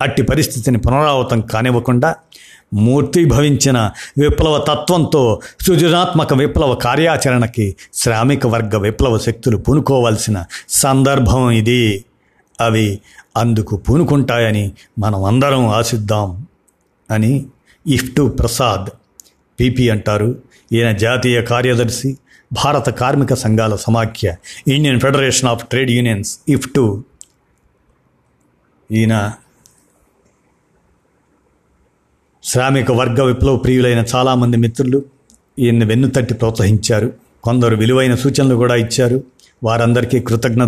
అట్టి 0.03 0.23
పరిస్థితిని 0.23 0.79
పునరావృతం 0.79 1.41
కానివ్వకుండా 1.41 2.11
మూర్తిభవించిన 2.75 3.79
విప్లవ 4.19 4.55
తత్వంతో 4.69 5.23
సృజనాత్మక 5.61 6.35
విప్లవ 6.35 6.75
కార్యాచరణకి 6.75 7.67
శ్రామిక 7.95 8.47
వర్గ 8.47 8.77
విప్లవ 8.77 9.19
శక్తులు 9.19 9.57
పూనుకోవాల్సిన 9.57 10.39
సందర్భం 10.69 11.51
ఇది. 11.51 12.05
అవి 12.61 13.01
అందుకు 13.37 13.77
పూనుకుంటాయని 13.77 14.73
మనం 14.99 15.25
అందరం 15.25 15.67
ఆశిద్దాం 15.67 16.47
అని 17.11 17.47
ఇఫ్టు 17.87 18.29
ప్రసాద్ 18.29 18.91
పీపీ 19.61 19.89
అంటారు. 19.89 20.43
ఈయన 20.73 20.93
జాతీయ 20.93 21.43
కార్యదర్శి 21.43 22.19
భారత 22.53 22.91
కార్మిక 22.91 23.35
సంఘాల 23.35 23.77
సమాఖ్య 23.77 24.37
Indian 24.69 25.01
Federation 25.01 25.51
of 25.51 25.67
Trade 25.67 25.91
Unions 25.91 26.39
IFTU. 26.49 27.05
ఈయన 28.93 29.33
శ్రామిక 32.45 32.91
వర్గ 32.91 33.23
విప్లవ 33.23 33.57
ప్రియులైన 33.57 34.05
చాలామంది 34.15 34.57
మిత్రులు 34.57 35.03
ఈయన్ని 35.59 35.85
వెన్నుతట్టి 35.85 36.35
ప్రోత్సహించారు. 36.35 37.13
కొందరు 37.43 37.77
విలువైన 37.77 38.15
సూచనలు 38.15 38.55
కూడా 38.55 38.77
ఇచ్చారు. 38.77 39.25
వారందరికీ 39.65 40.21
కృతజ్ఞత 40.21 40.63